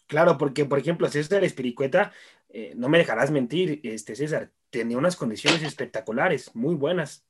Claro, 0.07 0.37
porque 0.39 0.65
por 0.65 0.79
ejemplo, 0.79 1.09
César 1.09 1.45
Espiricueta, 1.45 2.13
eh, 2.49 2.73
no 2.77 2.89
me 2.89 2.99
dejarás 2.99 3.31
mentir, 3.31 3.81
este 3.83 4.15
César, 4.15 4.53
tenía 4.71 4.99
unas 4.99 5.17
condiciones 5.17 5.63
espectaculares, 5.63 6.55
muy 6.55 6.75
buenas. 6.75 7.25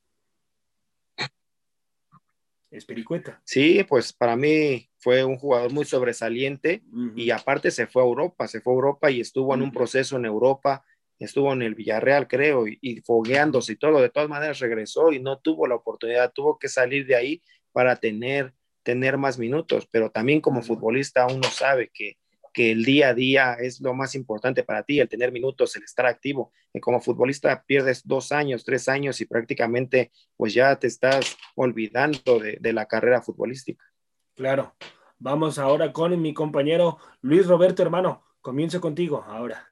Espiricueta. 2.70 3.40
Sí, 3.44 3.84
pues 3.88 4.12
para 4.12 4.34
mí 4.34 4.90
fue 4.98 5.22
un 5.22 5.36
jugador 5.36 5.72
muy 5.72 5.84
sobresaliente 5.84 6.82
y 7.14 7.30
aparte 7.30 7.70
se 7.70 7.86
fue 7.86 8.02
a 8.02 8.06
Europa, 8.06 8.48
se 8.48 8.60
fue 8.60 8.72
a 8.72 8.76
Europa 8.76 9.10
y 9.12 9.20
estuvo 9.20 9.54
en 9.54 9.62
un 9.62 9.70
proceso 9.70 10.16
en 10.16 10.24
Europa, 10.24 10.84
estuvo 11.20 11.52
en 11.52 11.62
el 11.62 11.76
Villarreal, 11.76 12.26
creo, 12.26 12.66
y, 12.66 12.78
y, 12.80 13.00
fogueándose 13.02 13.74
y 13.74 13.76
todo. 13.76 14.00
De 14.00 14.10
todas 14.10 14.28
maneras 14.28 14.58
regresó 14.58 15.12
y 15.12 15.20
no 15.20 15.38
tuvo 15.38 15.68
la 15.68 15.76
oportunidad, 15.76 16.32
tuvo 16.32 16.58
que 16.58 16.68
salir 16.68 17.06
de 17.06 17.14
ahí 17.14 17.42
para 17.70 17.94
tener, 17.96 18.54
tener 18.82 19.18
más 19.18 19.38
minutos, 19.38 19.86
pero 19.90 20.10
también 20.10 20.40
como 20.40 20.62
futbolista 20.62 21.26
uno 21.26 21.44
sabe 21.44 21.90
que 21.94 22.18
que 22.54 22.70
el 22.70 22.84
día 22.84 23.08
a 23.08 23.14
día 23.14 23.54
es 23.54 23.80
lo 23.80 23.92
más 23.92 24.14
importante 24.14 24.62
para 24.62 24.84
ti, 24.84 25.00
el 25.00 25.08
tener 25.08 25.32
minutos, 25.32 25.74
el 25.76 25.82
estar 25.82 26.06
activo. 26.06 26.52
Y 26.72 26.80
como 26.80 27.00
futbolista 27.00 27.64
pierdes 27.66 28.06
dos 28.06 28.32
años, 28.32 28.64
tres 28.64 28.88
años 28.88 29.20
y 29.20 29.26
prácticamente 29.26 30.12
pues 30.36 30.54
ya 30.54 30.76
te 30.76 30.86
estás 30.86 31.36
olvidando 31.56 32.38
de, 32.38 32.56
de 32.60 32.72
la 32.72 32.86
carrera 32.86 33.20
futbolística. 33.20 33.84
Claro. 34.36 34.74
Vamos 35.18 35.58
ahora 35.58 35.92
con 35.92 36.20
mi 36.20 36.32
compañero 36.32 36.98
Luis 37.20 37.46
Roberto, 37.46 37.82
hermano. 37.82 38.24
Comienzo 38.40 38.80
contigo 38.80 39.24
ahora. 39.26 39.68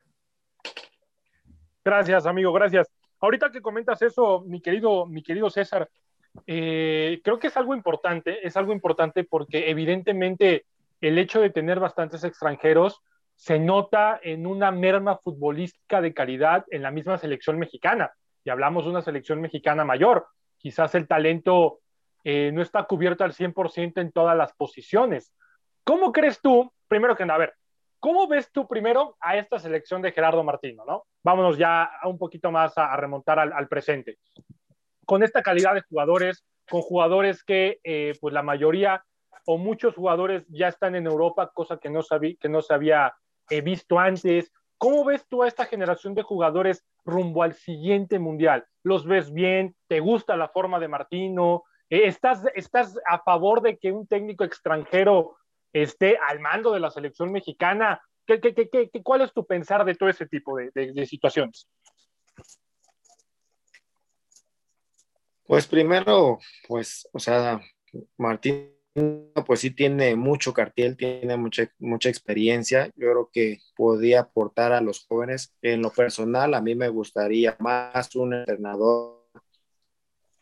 Gracias, 1.84 2.26
amigo, 2.26 2.52
gracias. 2.52 2.88
Ahorita 3.20 3.50
que 3.52 3.62
comentas 3.62 4.02
eso, 4.02 4.40
mi 4.40 4.60
querido, 4.60 5.06
mi 5.06 5.22
querido 5.22 5.50
César, 5.50 5.88
eh, 6.46 7.20
creo 7.22 7.38
que 7.38 7.48
es 7.48 7.56
algo 7.56 7.74
importante, 7.74 8.46
es 8.46 8.56
algo 8.56 8.72
importante 8.72 9.24
porque 9.24 9.70
evidentemente 9.70 10.64
el 11.02 11.18
hecho 11.18 11.40
de 11.40 11.50
tener 11.50 11.80
bastantes 11.80 12.24
extranjeros 12.24 13.02
se 13.34 13.58
nota 13.58 14.20
en 14.22 14.46
una 14.46 14.70
merma 14.70 15.18
futbolística 15.18 16.00
de 16.00 16.14
calidad 16.14 16.64
en 16.70 16.82
la 16.82 16.92
misma 16.92 17.18
selección 17.18 17.58
mexicana. 17.58 18.12
Y 18.44 18.50
hablamos 18.50 18.84
de 18.84 18.90
una 18.90 19.02
selección 19.02 19.40
mexicana 19.40 19.84
mayor. 19.84 20.28
Quizás 20.58 20.94
el 20.94 21.08
talento 21.08 21.80
eh, 22.22 22.52
no 22.54 22.62
está 22.62 22.84
cubierto 22.84 23.24
al 23.24 23.32
100% 23.32 24.00
en 24.00 24.12
todas 24.12 24.36
las 24.36 24.52
posiciones. 24.52 25.34
¿Cómo 25.82 26.12
crees 26.12 26.40
tú, 26.40 26.72
primero 26.86 27.16
que 27.16 27.26
nada, 27.26 27.34
a 27.34 27.38
ver, 27.38 27.54
¿cómo 27.98 28.28
ves 28.28 28.52
tú 28.52 28.68
primero 28.68 29.16
a 29.18 29.36
esta 29.36 29.58
selección 29.58 30.02
de 30.02 30.12
Gerardo 30.12 30.44
Martino? 30.44 30.84
¿no? 30.86 31.06
Vámonos 31.24 31.58
ya 31.58 31.90
un 32.04 32.18
poquito 32.18 32.52
más 32.52 32.78
a, 32.78 32.96
remontar 32.96 33.40
al, 33.40 33.66
presente. 33.66 34.18
Con 35.04 35.24
esta 35.24 35.42
calidad 35.42 35.74
de 35.74 35.82
jugadores, 35.82 36.44
con 36.70 36.80
jugadores 36.80 37.42
que 37.42 37.80
eh, 37.82 38.16
pues 38.20 38.32
la 38.32 38.44
mayoría 38.44 39.04
o 39.44 39.58
muchos 39.58 39.94
jugadores 39.94 40.46
ya 40.48 40.68
están 40.68 40.94
en 40.94 41.06
Europa, 41.06 41.50
cosa 41.52 41.78
que 41.78 41.90
no, 41.90 42.02
sabí, 42.02 42.36
que 42.36 42.48
no 42.48 42.62
se 42.62 42.74
había 42.74 43.14
eh, 43.50 43.60
visto 43.60 43.98
antes. 43.98 44.52
¿Cómo 44.78 45.04
ves 45.04 45.26
tú 45.28 45.42
a 45.42 45.48
esta 45.48 45.66
generación 45.66 46.14
de 46.14 46.22
jugadores 46.22 46.84
rumbo 47.04 47.42
al 47.42 47.54
siguiente 47.54 48.18
mundial? 48.18 48.66
¿Los 48.82 49.06
ves 49.06 49.32
bien? 49.32 49.76
¿Te 49.88 50.00
gusta 50.00 50.36
la 50.36 50.48
forma 50.48 50.80
de 50.80 50.88
Martino? 50.88 51.64
Eh, 51.88 52.06
¿Estás, 52.06 52.44
¿Estás 52.54 52.98
a 53.06 53.20
favor 53.20 53.62
de 53.62 53.78
que 53.78 53.92
un 53.92 54.06
técnico 54.06 54.44
extranjero 54.44 55.36
esté 55.72 56.18
al 56.18 56.40
mando 56.40 56.72
de 56.72 56.80
la 56.80 56.90
selección 56.90 57.30
mexicana? 57.30 58.02
¿Qué, 58.26 58.40
qué, 58.40 58.54
qué, 58.54 58.90
cuál 59.02 59.22
es 59.22 59.32
tu 59.32 59.46
pensar 59.46 59.84
de 59.84 59.94
todo 59.94 60.08
ese 60.08 60.26
tipo 60.26 60.56
de, 60.56 60.70
de 60.72 61.06
situaciones? 61.06 61.68
Pues 65.44 65.66
primero, 65.66 66.38
pues, 66.66 67.08
o 67.12 67.18
sea, 67.18 67.60
Martín 68.16 68.72
pues 69.46 69.60
sí 69.60 69.70
tiene 69.70 70.16
mucho 70.16 70.52
cartel, 70.52 70.96
tiene 70.96 71.36
mucha, 71.36 71.70
mucha 71.78 72.08
experiencia. 72.08 72.86
Yo 72.96 73.10
creo 73.10 73.30
que 73.32 73.58
podía 73.74 74.20
aportar 74.20 74.72
a 74.72 74.80
los 74.80 75.06
jóvenes. 75.06 75.54
En 75.62 75.82
lo 75.82 75.90
personal, 75.90 76.54
a 76.54 76.60
mí 76.60 76.74
me 76.74 76.88
gustaría 76.88 77.56
más 77.58 78.14
un 78.16 78.34
entrenador, 78.34 79.26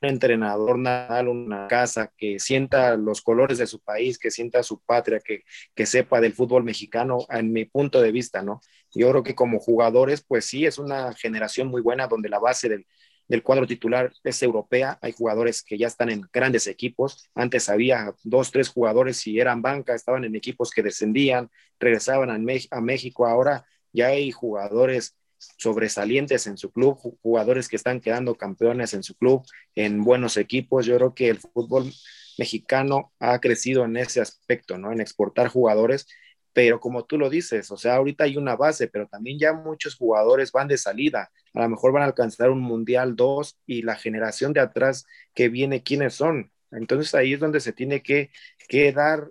un 0.02 0.08
entrenador 0.08 0.78
nacional, 0.78 1.28
una 1.28 1.68
casa 1.68 2.12
que 2.16 2.38
sienta 2.40 2.96
los 2.96 3.20
colores 3.20 3.58
de 3.58 3.66
su 3.66 3.80
país, 3.80 4.18
que 4.18 4.30
sienta 4.30 4.62
su 4.62 4.80
patria, 4.80 5.20
que, 5.20 5.44
que 5.74 5.86
sepa 5.86 6.20
del 6.20 6.32
fútbol 6.32 6.64
mexicano, 6.64 7.26
en 7.30 7.52
mi 7.52 7.66
punto 7.66 8.00
de 8.00 8.10
vista, 8.10 8.42
¿no? 8.42 8.60
Yo 8.92 9.10
creo 9.10 9.22
que 9.22 9.36
como 9.36 9.60
jugadores, 9.60 10.24
pues 10.26 10.46
sí, 10.46 10.66
es 10.66 10.78
una 10.78 11.12
generación 11.14 11.68
muy 11.68 11.82
buena 11.82 12.08
donde 12.08 12.28
la 12.28 12.40
base 12.40 12.68
del, 12.68 12.86
del 13.30 13.44
cuadro 13.44 13.64
titular 13.64 14.12
es 14.24 14.42
europea. 14.42 14.98
Hay 15.00 15.12
jugadores 15.12 15.62
que 15.62 15.78
ya 15.78 15.86
están 15.86 16.10
en 16.10 16.22
grandes 16.32 16.66
equipos. 16.66 17.30
Antes 17.32 17.68
había 17.68 18.12
dos, 18.24 18.50
tres 18.50 18.68
jugadores 18.68 19.24
y 19.28 19.38
eran 19.38 19.62
banca, 19.62 19.94
estaban 19.94 20.24
en 20.24 20.34
equipos 20.34 20.72
que 20.72 20.82
descendían, 20.82 21.48
regresaban 21.78 22.28
a, 22.28 22.80
México. 22.80 23.28
Ahora 23.28 23.64
ya 23.92 24.08
hay 24.08 24.32
jugadores 24.32 25.16
sobresalientes 25.38 26.48
en 26.48 26.58
su 26.58 26.72
club, 26.72 26.98
jugadores 27.22 27.68
que 27.68 27.76
están 27.76 28.00
quedando 28.00 28.34
campeones 28.34 28.94
en 28.94 29.04
su 29.04 29.14
club, 29.14 29.46
en 29.76 30.02
buenos 30.02 30.36
equipos. 30.36 30.84
Yo 30.84 30.96
creo 30.96 31.14
que 31.14 31.28
el 31.28 31.38
fútbol 31.38 31.92
mexicano 32.36 33.12
ha 33.20 33.38
crecido 33.38 33.84
en 33.84 33.96
ese 33.96 34.20
aspecto, 34.20 34.76
¿no? 34.76 34.90
En 34.90 35.00
exportar 35.00 35.46
jugadores 35.46 36.08
pero 36.52 36.80
como 36.80 37.04
tú 37.04 37.18
lo 37.18 37.30
dices, 37.30 37.70
o 37.70 37.76
sea, 37.76 37.96
ahorita 37.96 38.24
hay 38.24 38.36
una 38.36 38.56
base, 38.56 38.88
pero 38.88 39.06
también 39.06 39.38
ya 39.38 39.52
muchos 39.52 39.96
jugadores 39.96 40.52
van 40.52 40.68
de 40.68 40.78
salida, 40.78 41.30
a 41.54 41.62
lo 41.62 41.68
mejor 41.68 41.92
van 41.92 42.02
a 42.02 42.06
alcanzar 42.06 42.50
un 42.50 42.60
Mundial 42.60 43.16
2 43.16 43.58
y 43.66 43.82
la 43.82 43.96
generación 43.96 44.52
de 44.52 44.60
atrás 44.60 45.06
que 45.34 45.48
viene, 45.48 45.82
¿quiénes 45.82 46.14
son? 46.14 46.50
Entonces 46.70 47.14
ahí 47.14 47.34
es 47.34 47.40
donde 47.40 47.60
se 47.60 47.72
tiene 47.72 48.02
que, 48.02 48.30
que 48.68 48.92
dar 48.92 49.30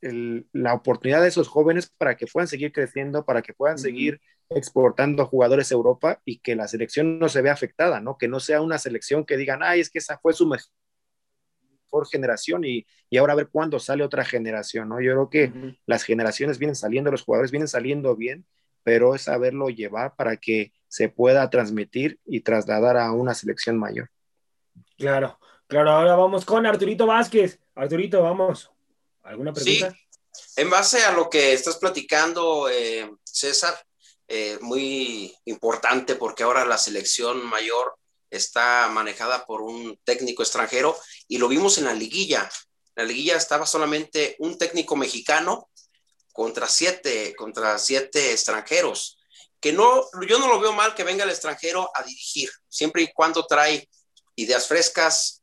la 0.00 0.74
oportunidad 0.74 1.20
de 1.20 1.28
esos 1.28 1.48
jóvenes 1.48 1.90
para 1.98 2.16
que 2.16 2.26
puedan 2.26 2.48
seguir 2.48 2.72
creciendo, 2.72 3.24
para 3.24 3.42
que 3.42 3.52
puedan 3.52 3.78
seguir 3.78 4.20
exportando 4.48 5.26
jugadores 5.26 5.70
a 5.70 5.74
Europa 5.74 6.20
y 6.24 6.38
que 6.38 6.56
la 6.56 6.68
selección 6.68 7.18
no 7.18 7.28
se 7.28 7.42
vea 7.42 7.52
afectada, 7.52 8.00
¿no? 8.00 8.16
Que 8.18 8.26
no 8.26 8.40
sea 8.40 8.62
una 8.62 8.78
selección 8.78 9.24
que 9.24 9.36
digan, 9.36 9.62
ay, 9.62 9.80
es 9.80 9.90
que 9.90 9.98
esa 9.98 10.18
fue 10.18 10.32
su 10.32 10.46
mejor 10.46 10.70
por 11.90 12.08
generación 12.08 12.64
y, 12.64 12.86
y, 13.10 13.18
ahora 13.18 13.34
a 13.34 13.36
ver 13.36 13.48
cuándo 13.48 13.78
sale 13.78 14.04
otra 14.04 14.24
generación, 14.24 14.88
¿no? 14.88 15.00
Yo 15.00 15.12
creo 15.12 15.30
que 15.30 15.76
las 15.86 16.04
generaciones 16.04 16.58
vienen 16.58 16.76
saliendo, 16.76 17.10
los 17.10 17.22
jugadores 17.22 17.50
vienen 17.50 17.68
saliendo 17.68 18.16
bien, 18.16 18.46
pero 18.82 19.14
es 19.14 19.22
saberlo 19.22 19.68
llevar 19.68 20.14
para 20.16 20.36
que 20.36 20.72
se 20.88 21.08
pueda 21.08 21.50
transmitir 21.50 22.18
y 22.24 22.40
trasladar 22.40 22.96
a 22.96 23.12
una 23.12 23.34
selección 23.34 23.78
mayor. 23.78 24.10
Claro, 24.96 25.38
claro, 25.66 25.90
ahora 25.90 26.16
vamos 26.16 26.44
con 26.44 26.64
Arturito 26.66 27.06
Vázquez. 27.06 27.58
Arturito, 27.74 28.22
vamos. 28.22 28.70
¿Alguna 29.22 29.52
pregunta? 29.52 29.90
Sí, 29.90 30.10
en 30.56 30.70
base 30.70 31.04
a 31.04 31.12
lo 31.12 31.28
que 31.28 31.52
estás 31.52 31.76
platicando, 31.76 32.68
eh, 32.68 33.10
César, 33.24 33.74
eh, 34.28 34.58
muy 34.60 35.34
importante 35.44 36.14
porque 36.14 36.42
ahora 36.42 36.64
la 36.64 36.78
selección 36.78 37.44
mayor 37.46 37.96
está 38.30 38.88
manejada 38.88 39.44
por 39.44 39.60
un 39.62 39.98
técnico 40.04 40.42
extranjero 40.42 40.96
y 41.28 41.38
lo 41.38 41.48
vimos 41.48 41.78
en 41.78 41.84
la 41.84 41.94
liguilla. 41.94 42.48
La 42.94 43.04
liguilla 43.04 43.36
estaba 43.36 43.66
solamente 43.66 44.36
un 44.38 44.56
técnico 44.58 44.96
mexicano 44.96 45.68
contra 46.32 46.68
siete, 46.68 47.34
contra 47.36 47.78
siete 47.78 48.32
extranjeros. 48.32 49.18
Que 49.60 49.72
no, 49.72 50.04
yo 50.26 50.38
no 50.38 50.48
lo 50.48 50.60
veo 50.60 50.72
mal 50.72 50.94
que 50.94 51.04
venga 51.04 51.24
el 51.24 51.30
extranjero 51.30 51.90
a 51.94 52.02
dirigir, 52.02 52.50
siempre 52.68 53.02
y 53.02 53.12
cuando 53.12 53.46
trae 53.46 53.88
ideas 54.36 54.66
frescas, 54.66 55.42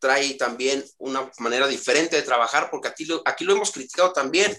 trae 0.00 0.34
también 0.34 0.84
una 0.98 1.30
manera 1.38 1.68
diferente 1.68 2.16
de 2.16 2.22
trabajar, 2.22 2.70
porque 2.70 2.88
aquí 2.88 3.04
lo, 3.04 3.22
aquí 3.24 3.44
lo 3.44 3.52
hemos 3.52 3.70
criticado 3.70 4.12
también. 4.12 4.56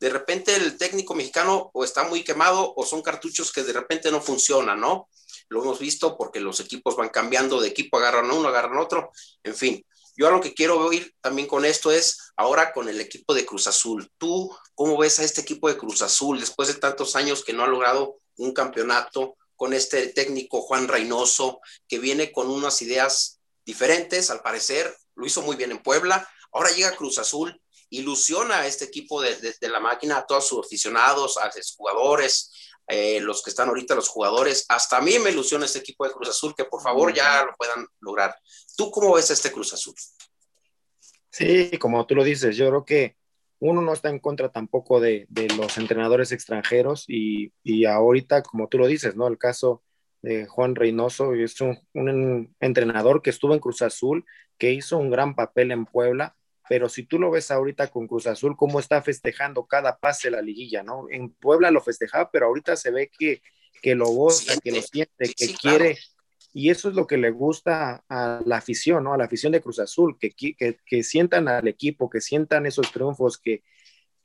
De 0.00 0.08
repente 0.08 0.54
el 0.54 0.78
técnico 0.78 1.14
mexicano 1.14 1.70
o 1.74 1.84
está 1.84 2.04
muy 2.04 2.24
quemado 2.24 2.72
o 2.74 2.86
son 2.86 3.02
cartuchos 3.02 3.52
que 3.52 3.62
de 3.62 3.74
repente 3.74 4.10
no 4.10 4.22
funcionan, 4.22 4.80
¿no? 4.80 5.08
Lo 5.48 5.62
hemos 5.62 5.78
visto 5.78 6.16
porque 6.16 6.40
los 6.40 6.60
equipos 6.60 6.96
van 6.96 7.08
cambiando 7.08 7.60
de 7.60 7.68
equipo, 7.68 7.98
agarran 7.98 8.30
uno, 8.30 8.48
agarran 8.48 8.78
otro, 8.78 9.10
en 9.42 9.54
fin. 9.54 9.86
Yo 10.16 10.28
a 10.28 10.30
lo 10.30 10.40
que 10.40 10.54
quiero 10.54 10.80
oír 10.80 11.14
también 11.20 11.46
con 11.46 11.64
esto 11.64 11.92
es 11.92 12.32
ahora 12.36 12.72
con 12.72 12.88
el 12.88 13.00
equipo 13.00 13.34
de 13.34 13.44
Cruz 13.44 13.66
Azul. 13.66 14.10
¿Tú 14.16 14.50
cómo 14.74 14.96
ves 14.96 15.18
a 15.18 15.24
este 15.24 15.42
equipo 15.42 15.68
de 15.68 15.76
Cruz 15.76 16.00
Azul 16.00 16.40
después 16.40 16.68
de 16.68 16.74
tantos 16.74 17.16
años 17.16 17.44
que 17.44 17.52
no 17.52 17.64
ha 17.64 17.66
logrado 17.66 18.18
un 18.36 18.52
campeonato 18.52 19.36
con 19.56 19.74
este 19.74 20.08
técnico 20.08 20.62
Juan 20.62 20.88
Reynoso 20.88 21.60
que 21.86 21.98
viene 21.98 22.32
con 22.32 22.48
unas 22.48 22.80
ideas 22.82 23.40
diferentes, 23.64 24.30
al 24.30 24.40
parecer, 24.40 24.96
lo 25.16 25.26
hizo 25.26 25.42
muy 25.42 25.56
bien 25.56 25.72
en 25.72 25.82
Puebla, 25.82 26.26
ahora 26.52 26.70
llega 26.70 26.96
Cruz 26.96 27.18
Azul, 27.18 27.60
ilusiona 27.90 28.60
a 28.60 28.66
este 28.66 28.86
equipo 28.86 29.20
de, 29.20 29.36
de 29.36 29.68
la 29.68 29.80
máquina, 29.80 30.18
a 30.18 30.26
todos 30.26 30.46
sus 30.46 30.64
aficionados, 30.64 31.36
a 31.36 31.50
los 31.54 31.74
jugadores, 31.76 32.52
eh, 32.88 33.20
los 33.20 33.42
que 33.42 33.50
están 33.50 33.68
ahorita, 33.68 33.94
los 33.94 34.08
jugadores. 34.08 34.64
Hasta 34.68 34.98
a 34.98 35.00
mí 35.00 35.18
me 35.18 35.30
ilusiona 35.30 35.64
este 35.64 35.80
equipo 35.80 36.06
de 36.06 36.12
Cruz 36.12 36.28
Azul, 36.28 36.54
que 36.56 36.64
por 36.64 36.82
favor 36.82 37.12
ya 37.12 37.44
lo 37.44 37.54
puedan 37.56 37.86
lograr. 38.00 38.34
¿Tú 38.76 38.90
cómo 38.90 39.14
ves 39.14 39.30
este 39.30 39.50
Cruz 39.50 39.72
Azul? 39.72 39.94
Sí, 41.30 41.76
como 41.78 42.06
tú 42.06 42.14
lo 42.14 42.24
dices, 42.24 42.56
yo 42.56 42.68
creo 42.68 42.84
que 42.84 43.16
uno 43.58 43.82
no 43.82 43.92
está 43.92 44.08
en 44.08 44.20
contra 44.20 44.50
tampoco 44.50 45.00
de, 45.00 45.26
los 45.56 45.78
entrenadores 45.78 46.30
extranjeros 46.32 47.04
y, 47.08 47.52
ahorita, 47.84 48.42
como 48.42 48.68
tú 48.68 48.78
lo 48.78 48.86
dices, 48.86 49.16
¿no? 49.16 49.26
El 49.26 49.38
caso 49.38 49.82
de 50.22 50.46
Juan 50.46 50.74
Reynoso 50.74 51.34
es 51.34 51.60
un, 51.60 51.78
un 51.94 52.54
entrenador 52.60 53.22
que 53.22 53.30
estuvo 53.30 53.54
en 53.54 53.60
Cruz 53.60 53.82
Azul, 53.82 54.24
que 54.58 54.72
hizo 54.72 54.98
un 54.98 55.10
gran 55.10 55.34
papel 55.34 55.72
en 55.72 55.86
Puebla 55.86 56.36
pero 56.68 56.88
si 56.88 57.04
tú 57.04 57.18
lo 57.18 57.30
ves 57.30 57.50
ahorita 57.50 57.88
con 57.88 58.06
Cruz 58.06 58.26
Azul, 58.26 58.56
cómo 58.56 58.80
está 58.80 59.02
festejando 59.02 59.66
cada 59.66 59.98
pase 59.98 60.28
de 60.28 60.36
la 60.36 60.42
liguilla, 60.42 60.82
¿no? 60.82 61.06
En 61.10 61.30
Puebla 61.30 61.70
lo 61.70 61.80
festejaba, 61.80 62.30
pero 62.30 62.46
ahorita 62.46 62.76
se 62.76 62.90
ve 62.90 63.10
que, 63.16 63.42
que 63.82 63.94
lo 63.94 64.06
goza, 64.06 64.58
que 64.60 64.72
lo 64.72 64.82
siente, 64.82 65.32
que 65.36 65.54
quiere. 65.54 65.98
Y 66.52 66.70
eso 66.70 66.88
es 66.88 66.94
lo 66.94 67.06
que 67.06 67.18
le 67.18 67.30
gusta 67.30 68.02
a 68.08 68.40
la 68.44 68.56
afición, 68.56 69.04
¿no? 69.04 69.12
A 69.12 69.18
la 69.18 69.24
afición 69.24 69.52
de 69.52 69.60
Cruz 69.60 69.78
Azul, 69.78 70.16
que, 70.18 70.30
que, 70.30 70.56
que 70.84 71.02
sientan 71.02 71.48
al 71.48 71.68
equipo, 71.68 72.08
que 72.10 72.20
sientan 72.20 72.66
esos 72.66 72.90
triunfos, 72.90 73.38
que, 73.38 73.62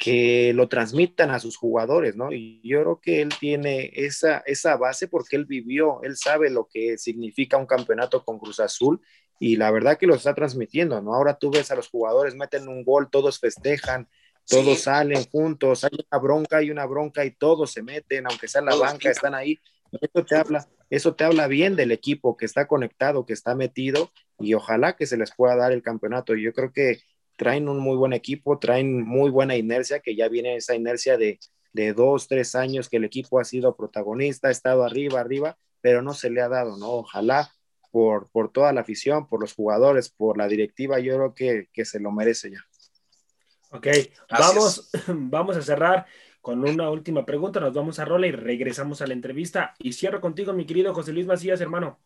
que 0.01 0.51
lo 0.55 0.67
transmitan 0.67 1.29
a 1.29 1.39
sus 1.39 1.57
jugadores, 1.57 2.15
¿no? 2.15 2.33
Y 2.33 2.59
yo 2.63 2.81
creo 2.81 2.99
que 2.99 3.21
él 3.21 3.29
tiene 3.39 3.91
esa, 3.93 4.39
esa 4.47 4.75
base 4.75 5.07
porque 5.07 5.35
él 5.35 5.45
vivió, 5.45 6.01
él 6.01 6.17
sabe 6.17 6.49
lo 6.49 6.67
que 6.67 6.97
significa 6.97 7.57
un 7.57 7.67
campeonato 7.67 8.25
con 8.25 8.39
Cruz 8.39 8.59
Azul 8.59 8.99
y 9.41 9.55
la 9.55 9.71
verdad 9.71 9.97
que 9.97 10.05
lo 10.05 10.13
está 10.13 10.35
transmitiendo, 10.35 11.01
¿no? 11.01 11.15
Ahora 11.15 11.33
tú 11.33 11.49
ves 11.49 11.71
a 11.71 11.75
los 11.75 11.89
jugadores, 11.89 12.35
meten 12.35 12.67
un 12.67 12.83
gol, 12.83 13.09
todos 13.09 13.39
festejan, 13.39 14.07
todos 14.47 14.81
salen 14.81 15.25
juntos, 15.31 15.83
hay 15.83 15.89
una 15.93 16.21
bronca, 16.21 16.57
hay 16.57 16.69
una 16.69 16.85
bronca 16.85 17.25
y 17.25 17.31
todos 17.31 17.71
se 17.71 17.81
meten, 17.81 18.27
aunque 18.27 18.47
sea 18.47 18.59
en 18.59 18.67
la 18.67 18.75
banca, 18.75 19.09
están 19.09 19.33
ahí. 19.33 19.59
Eso 19.99 20.23
te 20.23 20.35
habla, 20.35 20.67
eso 20.91 21.15
te 21.15 21.23
habla 21.23 21.47
bien 21.47 21.75
del 21.75 21.91
equipo 21.91 22.37
que 22.37 22.45
está 22.45 22.67
conectado, 22.67 23.25
que 23.25 23.33
está 23.33 23.55
metido 23.55 24.11
y 24.37 24.53
ojalá 24.53 24.95
que 24.95 25.07
se 25.07 25.17
les 25.17 25.33
pueda 25.35 25.55
dar 25.55 25.71
el 25.71 25.81
campeonato. 25.81 26.35
Yo 26.35 26.53
creo 26.53 26.71
que 26.71 26.99
traen 27.35 27.67
un 27.67 27.79
muy 27.79 27.97
buen 27.97 28.13
equipo, 28.13 28.59
traen 28.59 29.01
muy 29.01 29.31
buena 29.31 29.55
inercia, 29.55 30.01
que 30.01 30.15
ya 30.15 30.27
viene 30.27 30.57
esa 30.57 30.75
inercia 30.75 31.17
de, 31.17 31.39
de 31.73 31.93
dos, 31.93 32.27
tres 32.27 32.53
años 32.53 32.89
que 32.89 32.97
el 32.97 33.05
equipo 33.05 33.39
ha 33.39 33.43
sido 33.43 33.75
protagonista, 33.75 34.49
ha 34.49 34.51
estado 34.51 34.83
arriba, 34.83 35.19
arriba, 35.19 35.57
pero 35.81 36.03
no 36.03 36.13
se 36.13 36.29
le 36.29 36.41
ha 36.41 36.47
dado, 36.47 36.77
¿no? 36.77 36.91
Ojalá 36.91 37.51
por, 37.91 38.29
por 38.29 38.51
toda 38.51 38.73
la 38.73 38.81
afición, 38.81 39.27
por 39.27 39.41
los 39.41 39.53
jugadores, 39.53 40.09
por 40.09 40.37
la 40.37 40.47
directiva, 40.47 40.99
yo 40.99 41.15
creo 41.15 41.33
que, 41.35 41.69
que 41.71 41.85
se 41.85 41.99
lo 41.99 42.11
merece 42.11 42.51
ya. 42.51 42.65
Ok, 43.71 43.87
vamos, 44.29 44.89
vamos 45.07 45.57
a 45.57 45.61
cerrar 45.61 46.05
con 46.41 46.67
una 46.67 46.89
última 46.89 47.25
pregunta, 47.25 47.59
nos 47.59 47.73
vamos 47.73 47.99
a 47.99 48.05
rola 48.05 48.27
y 48.27 48.31
regresamos 48.31 49.01
a 49.01 49.07
la 49.07 49.13
entrevista. 49.13 49.75
Y 49.79 49.93
cierro 49.93 50.19
contigo, 50.19 50.53
mi 50.53 50.65
querido 50.65 50.93
José 50.93 51.13
Luis 51.13 51.27
Macías, 51.27 51.61
hermano. 51.61 51.99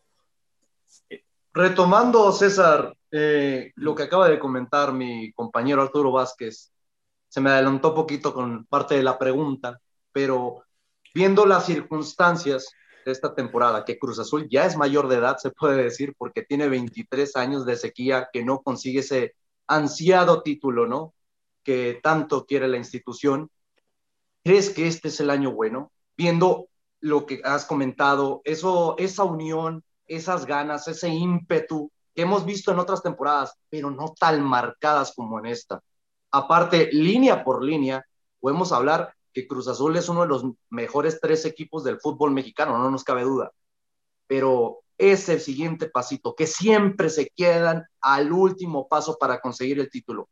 Retomando, 1.53 2.31
César, 2.33 2.95
eh, 3.11 3.71
lo 3.75 3.95
que 3.95 4.03
acaba 4.03 4.27
de 4.27 4.37
comentar 4.37 4.91
mi 4.91 5.31
compañero 5.31 5.81
Arturo 5.81 6.11
Vázquez, 6.11 6.73
se 7.29 7.41
me 7.41 7.49
adelantó 7.49 7.89
un 7.89 7.95
poquito 7.95 8.33
con 8.33 8.65
parte 8.65 8.95
de 8.95 9.03
la 9.03 9.17
pregunta, 9.17 9.79
pero 10.11 10.63
viendo 11.13 11.45
las 11.45 11.65
circunstancias 11.65 12.69
de 13.05 13.11
esta 13.11 13.35
temporada, 13.35 13.85
que 13.85 13.99
Cruz 13.99 14.19
Azul 14.19 14.47
ya 14.49 14.65
es 14.65 14.75
mayor 14.75 15.07
de 15.07 15.17
edad, 15.17 15.37
se 15.37 15.51
puede 15.51 15.83
decir, 15.83 16.15
porque 16.17 16.41
tiene 16.41 16.67
23 16.67 17.35
años 17.35 17.65
de 17.65 17.77
sequía, 17.77 18.29
que 18.33 18.43
no 18.43 18.61
consigue 18.61 18.99
ese 18.99 19.35
ansiado 19.67 20.41
título, 20.41 20.87
¿no? 20.87 21.13
Que 21.63 21.99
tanto 22.01 22.45
quiere 22.45 22.67
la 22.67 22.77
institución. 22.77 23.49
¿Crees 24.43 24.71
que 24.71 24.87
este 24.87 25.09
es 25.09 25.19
el 25.19 25.29
año 25.29 25.51
bueno? 25.51 25.91
Viendo 26.17 26.67
lo 26.99 27.25
que 27.25 27.41
has 27.43 27.65
comentado, 27.65 28.41
eso, 28.43 28.95
esa 28.97 29.23
unión, 29.23 29.83
esas 30.07 30.45
ganas, 30.45 30.87
ese 30.87 31.09
ímpetu 31.09 31.91
que 32.13 32.23
hemos 32.23 32.45
visto 32.45 32.71
en 32.71 32.79
otras 32.79 33.03
temporadas, 33.03 33.53
pero 33.69 33.91
no 33.91 34.13
tan 34.19 34.41
marcadas 34.41 35.13
como 35.15 35.39
en 35.39 35.47
esta. 35.47 35.81
Aparte, 36.31 36.89
línea 36.91 37.43
por 37.43 37.63
línea, 37.63 38.03
podemos 38.39 38.71
hablar 38.71 39.14
que 39.35 39.47
Cruz 39.47 39.67
Azul 39.67 39.97
es 39.97 40.07
uno 40.07 40.21
de 40.21 40.27
los 40.27 40.45
mejores 40.69 41.19
tres 41.21 41.45
equipos 41.45 41.83
del 41.83 41.99
fútbol 41.99 42.31
mexicano, 42.31 42.77
no 42.77 42.89
nos 42.89 43.03
cabe 43.03 43.23
duda. 43.23 43.51
Pero 44.27 44.79
es 44.97 45.27
el 45.29 45.41
siguiente 45.41 45.89
pasito, 45.89 46.35
que 46.35 46.47
siempre 46.47 47.09
se 47.09 47.29
quedan 47.35 47.83
al 47.99 48.31
último 48.31 48.87
paso 48.87 49.17
para 49.19 49.41
conseguir 49.41 49.79
el 49.79 49.89
título. 49.89 50.29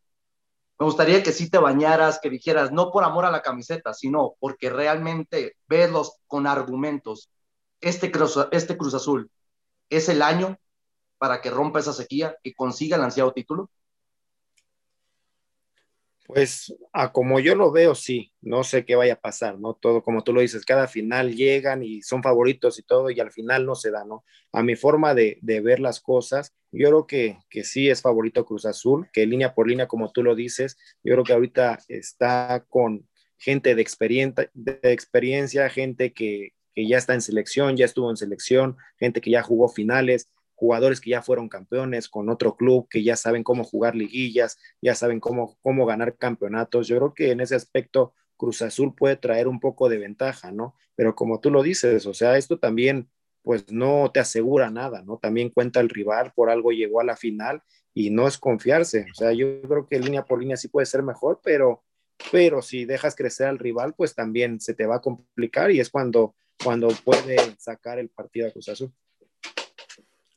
Me 0.79 0.85
gustaría 0.85 1.21
que 1.21 1.33
sí 1.33 1.49
te 1.49 1.57
bañaras, 1.57 2.19
que 2.21 2.29
dijeras, 2.29 2.71
no 2.71 2.91
por 2.91 3.03
amor 3.03 3.25
a 3.25 3.31
la 3.31 3.41
camiseta, 3.41 3.93
sino 3.93 4.35
porque 4.39 4.69
realmente 4.69 5.57
verlos 5.67 6.13
con 6.25 6.47
argumentos. 6.47 7.29
Este 7.81 8.09
Cruz, 8.09 8.39
este 8.51 8.77
Cruz 8.77 8.93
Azul 8.93 9.29
es 9.89 10.07
el 10.07 10.21
año 10.21 10.57
para 11.17 11.41
que 11.41 11.49
rompa 11.49 11.79
esa 11.79 11.93
sequía 11.93 12.37
y 12.41 12.53
consiga 12.53 12.95
el 12.95 13.03
ansiado 13.03 13.33
título? 13.33 13.69
Pues 16.25 16.73
a 16.93 17.12
como 17.12 17.39
yo 17.39 17.53
lo 17.55 17.71
veo, 17.71 17.95
sí, 17.95 18.31
no 18.41 18.63
sé 18.63 18.86
qué 18.86 18.95
vaya 18.95 19.13
a 19.13 19.19
pasar, 19.19 19.59
¿no? 19.59 19.73
Todo 19.73 20.01
como 20.03 20.23
tú 20.23 20.31
lo 20.31 20.39
dices, 20.39 20.65
cada 20.65 20.88
final 20.88 21.36
llegan 21.36 21.83
y 21.83 22.01
son 22.01 22.23
favoritos 22.23 22.79
y 22.79 22.83
todo 22.83 23.09
y 23.09 23.19
al 23.19 23.31
final 23.31 23.65
no 23.65 23.75
se 23.75 23.91
da, 23.91 24.05
¿no? 24.05 24.23
A 24.53 24.63
mi 24.63 24.75
forma 24.75 25.13
de, 25.13 25.39
ver 25.41 25.79
las 25.79 25.99
cosas, 25.99 26.53
yo 26.71 26.88
creo 26.88 27.07
que, 27.07 27.39
que, 27.49 27.63
sí 27.63 27.89
es 27.89 28.01
favorito 28.01 28.45
Cruz 28.45 28.65
Azul, 28.65 29.09
que 29.12 29.25
línea 29.25 29.53
por 29.53 29.67
línea, 29.67 29.88
como 29.88 30.12
tú 30.12 30.23
lo 30.23 30.33
dices, 30.33 30.77
yo 31.03 31.13
creo 31.13 31.23
que 31.25 31.33
ahorita 31.33 31.79
está 31.89 32.65
con 32.69 33.07
gente 33.38 33.75
de, 33.75 33.81
experiencia, 33.81 34.49
de 34.53 34.79
experiencia 34.83 35.69
gente 35.69 36.13
que, 36.13 36.53
que 36.73 36.88
ya 36.88 36.97
está 36.97 37.13
en 37.13 37.21
selección, 37.21 37.75
ya 37.75 37.86
estuvo 37.86 38.09
en 38.09 38.17
selección, 38.17 38.77
gente 38.97 39.21
que 39.21 39.31
ya 39.31 39.43
jugó 39.43 39.67
finales, 39.67 40.29
jugadores 40.63 41.02
que 41.02 41.10
ya 41.10 41.21
fueron 41.21 41.49
campeones 41.49 42.08
con 42.08 42.30
otro 42.30 42.56
club, 42.56 42.88
que 42.89 43.04
ya 43.04 43.17
saben 43.17 43.43
cómo 43.43 43.65
jugar 43.65 43.95
liguillas, 43.95 44.58
ya 44.82 44.95
saben 44.95 45.19
cómo, 45.19 45.58
cómo 45.62 45.86
ganar 45.86 46.15
campeonatos. 46.15 46.88
Yo 46.88 46.95
creo 46.95 47.13
que 47.13 47.32
en 47.32 47.41
ese 47.41 47.56
aspecto 47.56 48.13
Cruz 48.38 48.62
Azul 48.62 48.95
puede 48.95 49.17
traer 49.17 49.49
un 49.49 49.60
poco 49.60 49.89
de 49.89 49.97
ventaja, 49.97 50.54
¿no? 50.54 50.73
Pero 50.95 51.15
como 51.15 51.41
tú 51.41 51.52
lo 51.52 51.63
dices, 51.63 52.06
o 52.06 52.13
sea, 52.13 52.38
esto 52.38 52.60
también 52.60 53.10
pues 53.41 53.69
no 53.73 54.10
te 54.13 54.21
asegura 54.21 54.71
nada, 54.71 55.02
¿no? 55.02 55.17
También 55.17 55.49
cuenta 55.49 55.82
el 55.82 55.89
rival, 55.89 56.32
por 56.34 56.49
algo 56.49 56.71
llegó 56.71 57.02
a 57.02 57.04
la 57.04 57.17
final 57.17 57.62
y 57.93 58.10
no 58.10 58.26
es 58.26 58.38
confiarse. 58.38 59.06
O 59.12 59.15
sea, 59.15 59.34
yo 59.34 59.62
creo 59.63 59.86
que 59.86 59.99
línea 59.99 60.23
por 60.23 60.39
línea 60.39 60.56
sí 60.56 60.69
puede 60.69 60.86
ser 60.86 61.04
mejor, 61.04 61.41
pero, 61.43 61.84
pero 62.32 62.62
si 62.62 62.86
dejas 62.86 63.17
crecer 63.17 63.47
al 63.47 63.60
rival, 63.60 63.95
pues 63.95 64.15
también 64.15 64.62
se 64.62 64.73
te 64.73 64.86
va 64.86 64.95
a 64.95 65.02
complicar 65.02 65.71
y 65.71 65.82
es 65.82 65.89
cuando, 65.89 66.36
cuando 66.63 66.88
puede 67.04 67.36
sacar 67.58 67.99
el 67.99 68.08
partido 68.08 68.47
a 68.47 68.52
Cruz 68.52 68.69
Azul. 68.69 68.93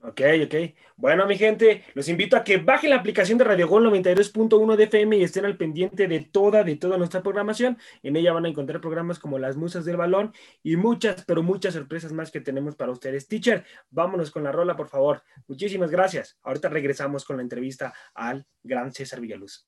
Ok, 0.07 0.21
ok. 0.45 0.55
Bueno, 0.97 1.27
mi 1.27 1.37
gente, 1.37 1.83
los 1.95 2.09
invito 2.09 2.37
a 2.37 2.45
que 2.45 2.59
bajen 2.59 2.91
la 2.91 2.97
aplicación 2.97 3.39
de 3.39 3.45
Radio 3.45 3.67
Gol 3.67 3.87
92.1 3.87 4.77
de 4.77 4.85
FM 4.85 5.17
y 5.17 5.25
estén 5.25 5.45
al 5.45 5.57
pendiente 5.57 6.07
de 6.07 6.21
toda, 6.21 6.63
de 6.63 6.77
toda 6.77 6.97
nuestra 6.97 7.25
programación. 7.25 7.77
En 8.05 8.15
ella 8.15 8.33
van 8.33 8.45
a 8.45 8.49
encontrar 8.49 8.81
programas 8.81 9.19
como 9.19 9.37
Las 9.41 9.57
Musas 9.57 9.85
del 9.85 9.97
Balón 9.97 10.33
y 10.63 10.77
muchas, 10.77 11.25
pero 11.25 11.43
muchas 11.43 11.75
sorpresas 11.75 12.13
más 12.13 12.31
que 12.31 12.41
tenemos 12.41 12.77
para 12.77 12.93
ustedes. 12.93 13.27
Teacher, 13.27 13.65
vámonos 13.91 14.31
con 14.31 14.45
la 14.45 14.53
rola, 14.53 14.77
por 14.77 14.87
favor. 14.89 15.25
Muchísimas 15.49 15.91
gracias. 15.91 16.39
Ahorita 16.45 16.69
regresamos 16.69 17.25
con 17.25 17.39
la 17.39 17.43
entrevista 17.43 17.93
al 18.15 18.47
gran 18.63 18.93
César 18.93 19.21
Villaluz. 19.21 19.67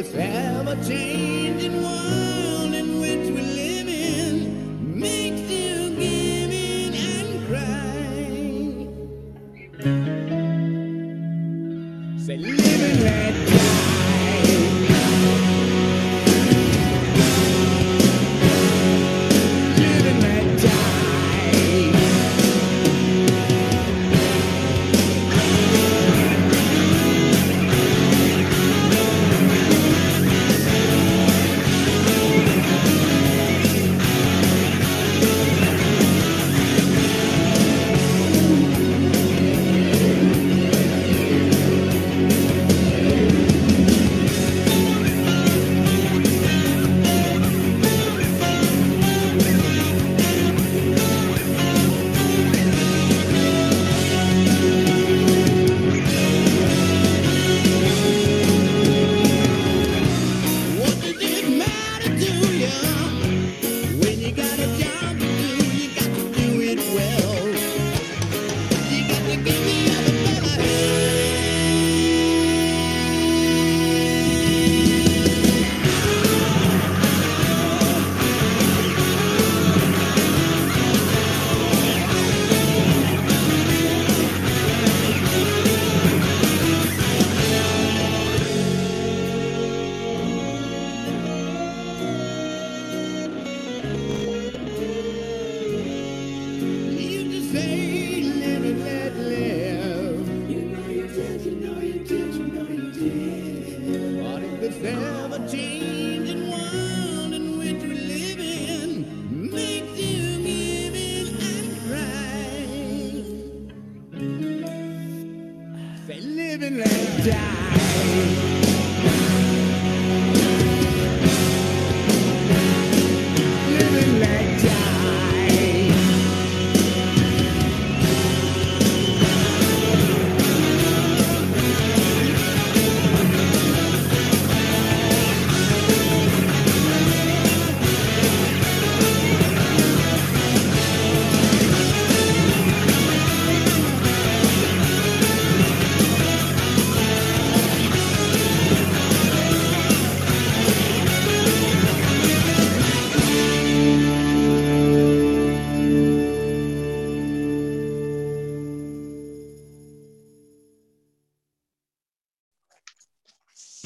if 0.00 0.14
a 0.66 0.76
change. 0.82 1.49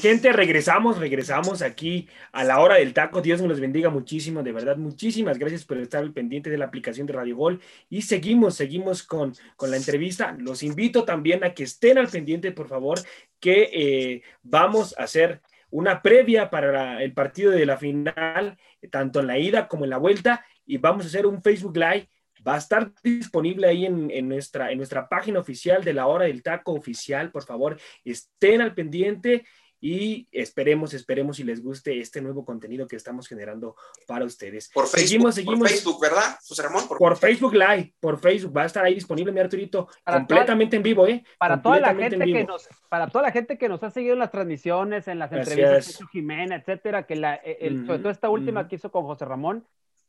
Gente, 0.05 0.31
regresamos, 0.31 0.99
regresamos 0.99 1.63
aquí 1.63 2.07
a 2.31 2.43
la 2.43 2.59
hora 2.59 2.75
del 2.75 2.93
taco. 2.93 3.23
Dios 3.23 3.39
nos 3.39 3.49
los 3.49 3.59
bendiga 3.59 3.89
muchísimo, 3.89 4.43
de 4.43 4.51
verdad. 4.51 4.77
Muchísimas 4.77 5.39
gracias 5.39 5.65
por 5.65 5.79
estar 5.79 6.03
al 6.03 6.13
pendiente 6.13 6.51
de 6.51 6.59
la 6.59 6.65
aplicación 6.65 7.07
de 7.07 7.13
Radio 7.13 7.35
Gol. 7.35 7.59
Y 7.89 8.03
seguimos, 8.03 8.53
seguimos 8.53 9.01
con, 9.01 9.33
con 9.55 9.71
la 9.71 9.77
entrevista. 9.77 10.35
Los 10.37 10.61
invito 10.61 11.05
también 11.05 11.43
a 11.43 11.55
que 11.55 11.63
estén 11.63 11.97
al 11.97 12.07
pendiente, 12.07 12.51
por 12.51 12.67
favor, 12.67 12.99
que 13.39 13.71
eh, 13.73 14.21
vamos 14.43 14.93
a 14.99 15.05
hacer 15.05 15.41
una 15.71 16.03
previa 16.03 16.51
para 16.51 17.01
el 17.01 17.11
partido 17.11 17.49
de 17.49 17.65
la 17.65 17.77
final, 17.77 18.59
tanto 18.91 19.21
en 19.21 19.25
la 19.25 19.39
ida 19.39 19.67
como 19.67 19.85
en 19.85 19.89
la 19.89 19.97
vuelta. 19.97 20.45
Y 20.67 20.77
vamos 20.77 21.05
a 21.05 21.07
hacer 21.07 21.25
un 21.25 21.41
Facebook 21.41 21.77
Live 21.77 22.07
va 22.47 22.53
a 22.53 22.59
estar 22.59 22.91
disponible 23.03 23.67
ahí 23.67 23.87
en, 23.87 24.11
en 24.11 24.29
nuestra, 24.29 24.69
en 24.69 24.77
nuestra 24.77 25.09
página 25.09 25.39
oficial 25.39 25.83
de 25.83 25.93
la 25.93 26.05
hora 26.05 26.25
del 26.25 26.43
taco 26.43 26.73
oficial. 26.73 27.31
Por 27.31 27.43
favor, 27.43 27.79
estén 28.03 28.61
al 28.61 28.75
pendiente 28.75 29.45
y 29.87 30.27
esperemos, 30.31 30.95
esperemos 30.95 31.37
si 31.37 31.43
les 31.43 31.61
guste 31.61 31.99
este 31.99 32.19
nuevo 32.19 32.43
contenido 32.43 32.87
que 32.87 32.95
estamos 32.95 33.27
generando 33.27 33.75
para 34.07 34.25
ustedes. 34.25 34.71
Por 34.73 34.87
Facebook, 34.87 35.07
seguimos, 35.07 35.35
seguimos. 35.35 35.59
por 35.59 35.69
Facebook, 35.69 36.01
¿verdad, 36.01 36.37
José 36.47 36.63
Ramón? 36.63 36.87
Por, 36.87 36.97
Por 36.97 37.15
Facebook 37.17 37.53
Live, 37.53 37.93
por 37.99 38.19
Facebook, 38.19 38.57
va 38.57 38.63
a 38.63 38.65
estar 38.65 38.83
ahí 38.83 38.95
disponible, 38.95 39.31
mi 39.31 39.41
Arturito, 39.41 39.87
Para 40.03 40.17
completamente 40.17 40.75
en 40.77 40.81
vivo, 40.81 41.05
¿eh? 41.07 41.23
Para 41.37 41.61
toda 41.61 41.79
la 41.79 41.93
gente 41.93 42.15
en 42.15 42.33
que 42.33 42.43
nos, 42.45 42.67
para 42.89 43.07
toda 43.09 43.25
la 43.25 43.31
gente 43.31 43.59
que 43.59 43.69
nos 43.69 43.83
ha 43.83 43.91
seguido 43.91 44.13
en 44.13 44.19
las 44.19 44.31
transmisiones, 44.31 45.07
en 45.07 45.19
las 45.19 45.31
Así 45.31 45.37
entrevistas 45.39 45.89
hizo 45.89 46.07
Jimena, 46.07 46.55
etcétera, 46.55 47.05
que 47.05 47.15
la, 47.15 47.35
eh, 47.35 47.59
el- 47.61 47.85
sobre 47.85 47.99
todo 47.99 48.09
esta 48.09 48.29
última 48.29 48.67
que 48.67 48.77
hizo 48.77 48.89
con 48.91 49.05
José 49.05 49.25
Ramón, 49.25 49.67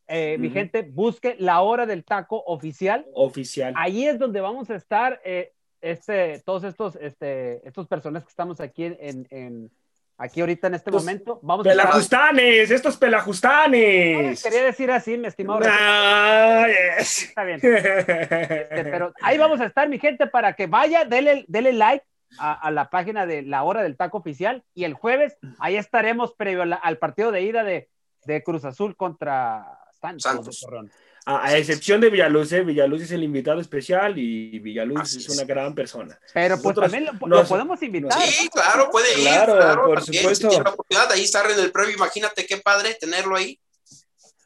eh, 0.08 0.38
mi 0.38 0.48
gente, 0.48 0.82
busque 0.82 1.36
la 1.38 1.60
hora 1.60 1.84
del 1.84 2.02
taco 2.04 2.42
oficial. 2.46 3.04
Oficial. 3.12 3.74
Ahí 3.76 4.06
es 4.06 4.18
donde 4.18 4.40
vamos 4.40 4.70
a 4.70 4.76
estar, 4.76 5.20
eh, 5.24 5.52
este, 5.80 6.40
todos 6.44 6.64
estos, 6.64 6.96
este, 6.96 7.66
estos 7.66 7.86
personajes 7.86 8.26
que 8.26 8.30
estamos 8.32 8.60
aquí 8.60 8.84
en, 8.84 8.96
en- 9.00 9.26
en- 9.30 9.70
aquí 10.18 10.40
ahorita 10.40 10.68
en 10.68 10.74
este 10.74 10.90
Los 10.90 11.02
momento. 11.02 11.38
Vamos 11.42 11.66
a 11.66 11.70
estar- 11.70 11.84
Pelajustanes, 11.86 12.70
estos 12.70 12.94
No, 12.94 13.00
pelajustanes. 13.00 14.42
Quería 14.42 14.64
decir 14.64 14.90
así, 14.90 15.16
mi 15.18 15.26
estimado. 15.28 15.60
Yes. 15.60 17.22
Está 17.24 17.44
bien. 17.44 17.60
Este, 17.62 18.84
pero 18.90 19.12
ahí 19.22 19.36
vamos 19.38 19.60
a 19.60 19.66
estar, 19.66 19.88
mi 19.88 19.98
gente, 19.98 20.26
para 20.26 20.54
que 20.54 20.66
vaya, 20.66 21.04
dele, 21.04 21.44
dele 21.48 21.72
like 21.72 22.04
a, 22.38 22.54
a 22.54 22.70
la 22.70 22.88
página 22.90 23.26
de 23.26 23.42
la 23.42 23.62
hora 23.62 23.82
del 23.82 23.96
taco 23.96 24.18
oficial 24.18 24.64
y 24.74 24.84
el 24.84 24.94
jueves 24.94 25.36
ahí 25.58 25.76
estaremos 25.76 26.34
previo 26.34 26.62
a 26.62 26.66
la- 26.66 26.76
al 26.76 26.98
partido 26.98 27.30
de 27.30 27.42
ida 27.42 27.62
de, 27.62 27.88
de 28.24 28.42
Cruz 28.42 28.64
Azul 28.64 28.96
contra 28.96 29.78
Santos. 30.00 30.22
Santos. 30.22 30.60
de. 30.60 30.90
A, 31.28 31.44
a 31.46 31.58
excepción 31.58 32.00
de 32.00 32.08
Villaluz, 32.08 32.52
¿eh? 32.52 32.62
Villaluz 32.62 33.02
es 33.02 33.10
el 33.10 33.24
invitado 33.24 33.60
especial 33.60 34.16
y 34.16 34.60
Villaluz 34.60 35.00
Así 35.00 35.18
es 35.18 35.26
es. 35.28 35.36
una 35.36 35.44
gran 35.44 35.74
persona. 35.74 36.16
Pero 36.32 36.54
pues 36.54 36.76
Nosotros 36.76 36.92
también 36.92 37.04
lo, 37.20 37.26
nos- 37.26 37.42
lo 37.42 37.48
podemos 37.48 37.82
invitar. 37.82 38.12
Sí, 38.22 38.48
claro, 38.48 38.88
puede 38.92 39.12
ir. 39.14 39.22
Claro, 39.26 39.56
Claro, 39.56 39.84
por 39.86 39.98
también, 40.04 40.22
supuesto. 40.22 40.46
Si 40.46 40.48
tiene 40.50 40.64
la 40.64 40.70
oportunidad, 40.70 41.10
ahí 41.12 41.24
estar 41.24 41.50
en 41.50 41.58
el 41.58 41.72
previo, 41.72 41.96
imagínate 41.96 42.46
qué 42.46 42.58
padre 42.58 42.94
tenerlo 43.00 43.34
ahí. 43.34 43.58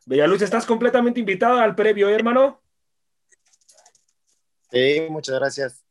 Villaluz, 0.06 0.40
estás 0.40 0.64
completamente 0.64 1.20
invitado 1.20 1.58
al 1.58 1.74
previo, 1.74 2.08
¿eh, 2.08 2.14
hermano. 2.14 2.62
Sí, 4.72 5.02
muchas 5.10 5.38
gracias. 5.38 5.84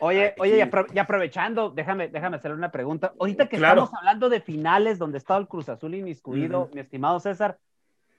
Oye, 0.00 0.26
Aquí. 0.28 0.40
oye, 0.40 0.56
y, 0.58 0.60
apro- 0.60 0.86
y 0.94 0.98
aprovechando, 0.98 1.70
déjame, 1.70 2.08
déjame 2.08 2.36
hacerle 2.36 2.56
una 2.56 2.70
pregunta. 2.72 3.12
Ahorita 3.18 3.48
que 3.48 3.58
Claro. 3.58 3.84
estamos 3.84 3.98
hablando 3.98 4.28
de 4.28 4.40
finales 4.40 4.98
donde 4.98 5.18
está 5.18 5.36
el 5.36 5.46
Cruz 5.46 5.68
Azul 5.68 5.94
inmiscuido, 5.94 6.62
Ujú. 6.62 6.74
mi 6.74 6.80
estimado 6.80 7.20
César, 7.20 7.58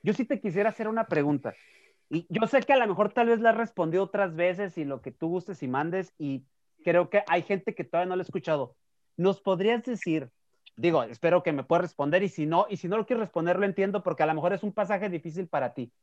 yo 0.04 0.14
sí 0.14 0.26
te 0.26 0.40
quisiera 0.40 0.70
hacer 0.70 0.88
una 0.88 1.06
pregunta. 1.08 1.54
Y 2.14 2.28
yo 2.30 2.46
sé 2.46 2.60
que 2.60 2.74
a 2.74 2.78
lo 2.78 2.88
mejor 2.88 3.14
tal 3.14 3.28
vez 3.28 3.40
la 3.40 3.52
has 3.52 3.58
respondido 3.58 4.04
otras 4.04 4.36
veces 4.36 4.78
y 4.78 4.84
lo 4.84 5.02
que 5.02 5.12
tú 5.12 5.30
gustes 5.30 5.64
y 5.64 5.70
mandes, 5.70 6.14
y 6.18 6.46
creo 6.84 7.10
que 7.10 7.24
hay 7.30 7.42
gente 7.42 7.74
que 7.74 7.86
todavía 7.86 8.10
no 8.10 8.18
lo 8.18 8.22
ha 8.22 8.24
escuchado. 8.24 8.76
¿Nos 9.16 9.40
podrías 9.40 9.82
decir, 9.84 10.30
digo, 10.76 11.04
espero 11.04 11.42
que 11.42 11.54
me 11.54 11.64
puedas 11.64 11.84
responder, 11.84 12.22
y 12.22 12.28
si 12.28 12.46
no, 12.46 12.66
y 12.70 12.76
si 12.76 12.90
no 12.90 12.98
lo 12.98 13.06
quieres 13.06 13.22
responder, 13.22 13.58
lo 13.58 13.66
entiendo, 13.66 14.04
porque 14.04 14.24
a 14.24 14.26
lo 14.26 14.34
mejor 14.34 14.52
es 14.52 14.62
un 14.62 14.74
pasaje 14.74 15.08
difícil 15.08 15.48
para 15.48 15.74
ti. 15.74 15.94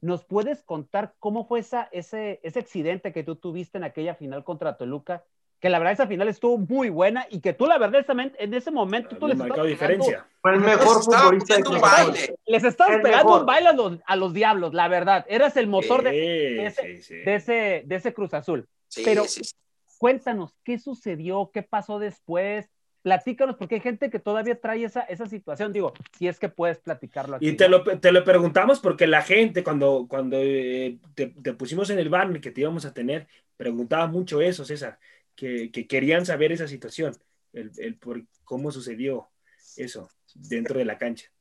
¿Nos 0.00 0.24
puedes 0.24 0.62
contar 0.62 1.16
cómo 1.18 1.44
fue 1.44 1.58
esa, 1.58 1.88
ese, 1.90 2.38
ese 2.44 2.60
accidente 2.60 3.12
que 3.12 3.24
tú 3.24 3.34
tuviste 3.34 3.76
en 3.76 3.84
aquella 3.84 4.14
final 4.14 4.44
contra 4.44 4.76
Toluca? 4.76 5.24
Que 5.60 5.68
la 5.68 5.78
verdad 5.78 5.92
esa 5.92 6.06
final 6.06 6.26
estuvo 6.28 6.56
muy 6.56 6.88
buena 6.88 7.26
y 7.30 7.40
que 7.40 7.52
tú 7.52 7.66
la 7.66 7.76
verdad 7.76 8.02
en 8.38 8.54
ese 8.54 8.70
momento 8.70 9.16
tú 9.18 9.26
Le 9.28 9.34
les 9.34 9.42
pegando- 9.42 9.64
diferencia. 9.64 10.26
Fue 10.40 10.54
el 10.54 10.60
mejor 10.60 11.02
futbolista 11.04 11.56
de 11.58 11.68
un 11.68 11.80
baile. 11.80 12.34
les 12.46 12.64
estabas 12.64 12.96
El 12.96 13.02
pegando 13.02 13.24
mejor. 13.26 13.40
un 13.40 13.46
baile 13.46 13.68
a 13.68 13.72
los, 13.74 13.98
a 14.06 14.16
los 14.16 14.32
diablos, 14.32 14.72
la 14.72 14.88
verdad. 14.88 15.26
Eras 15.28 15.56
el 15.58 15.66
motor 15.66 16.02
de, 16.02 16.10
Sí, 16.12 16.60
ese- 16.82 16.96
sí, 16.96 17.02
sí. 17.02 17.14
de 17.16 17.34
ese, 17.34 17.82
de 17.84 17.94
ese 17.94 18.14
Cruz 18.14 18.32
Azul. 18.32 18.66
Sí, 18.88 19.02
Pero- 19.04 19.24
sí, 19.24 19.44
sí. 19.44 19.54
Cuéntanos, 19.98 20.54
¿qué 20.64 20.78
sucedió? 20.78 21.50
¿Qué 21.52 21.62
pasó 21.62 21.98
después? 21.98 22.70
Platícanos, 23.02 23.56
porque 23.56 23.74
hay 23.76 23.80
gente 23.82 24.08
que 24.08 24.18
todavía 24.18 24.58
trae 24.58 24.84
esa, 24.84 25.02
esa 25.02 25.26
situación. 25.26 25.74
Digo, 25.74 25.92
si 26.18 26.26
es 26.26 26.38
que 26.38 26.48
puedes 26.48 26.78
platicarlo 26.78 27.36
aquí. 27.36 27.48
Y 27.48 27.52
te 27.52 27.68
lo, 27.68 27.82
te 27.84 28.10
lo 28.12 28.24
preguntamos 28.24 28.80
porque 28.80 29.06
la 29.06 29.20
gente, 29.20 29.62
cuando, 29.62 30.06
cuando 30.08 30.38
eh, 30.40 30.96
te, 31.14 31.26
te 31.28 31.52
pusimos 31.52 31.90
en 31.90 31.98
el 31.98 32.08
banner 32.08 32.40
que 32.40 32.50
te 32.50 32.62
íbamos 32.62 32.86
a 32.86 32.94
tener, 32.94 33.26
preguntaba 33.58 34.06
mucho 34.06 34.40
eso, 34.40 34.64
César, 34.64 34.98
que, 35.40 35.70
que 35.70 35.86
querían 35.86 36.26
saber 36.26 36.52
esa 36.52 36.68
situación, 36.68 37.16
el, 37.54 37.72
el 37.78 37.96
por 37.96 38.22
cómo 38.44 38.70
sucedió 38.70 39.30
eso 39.74 40.10
dentro 40.34 40.78
de 40.78 40.84
la 40.84 40.98
cancha. 40.98 41.32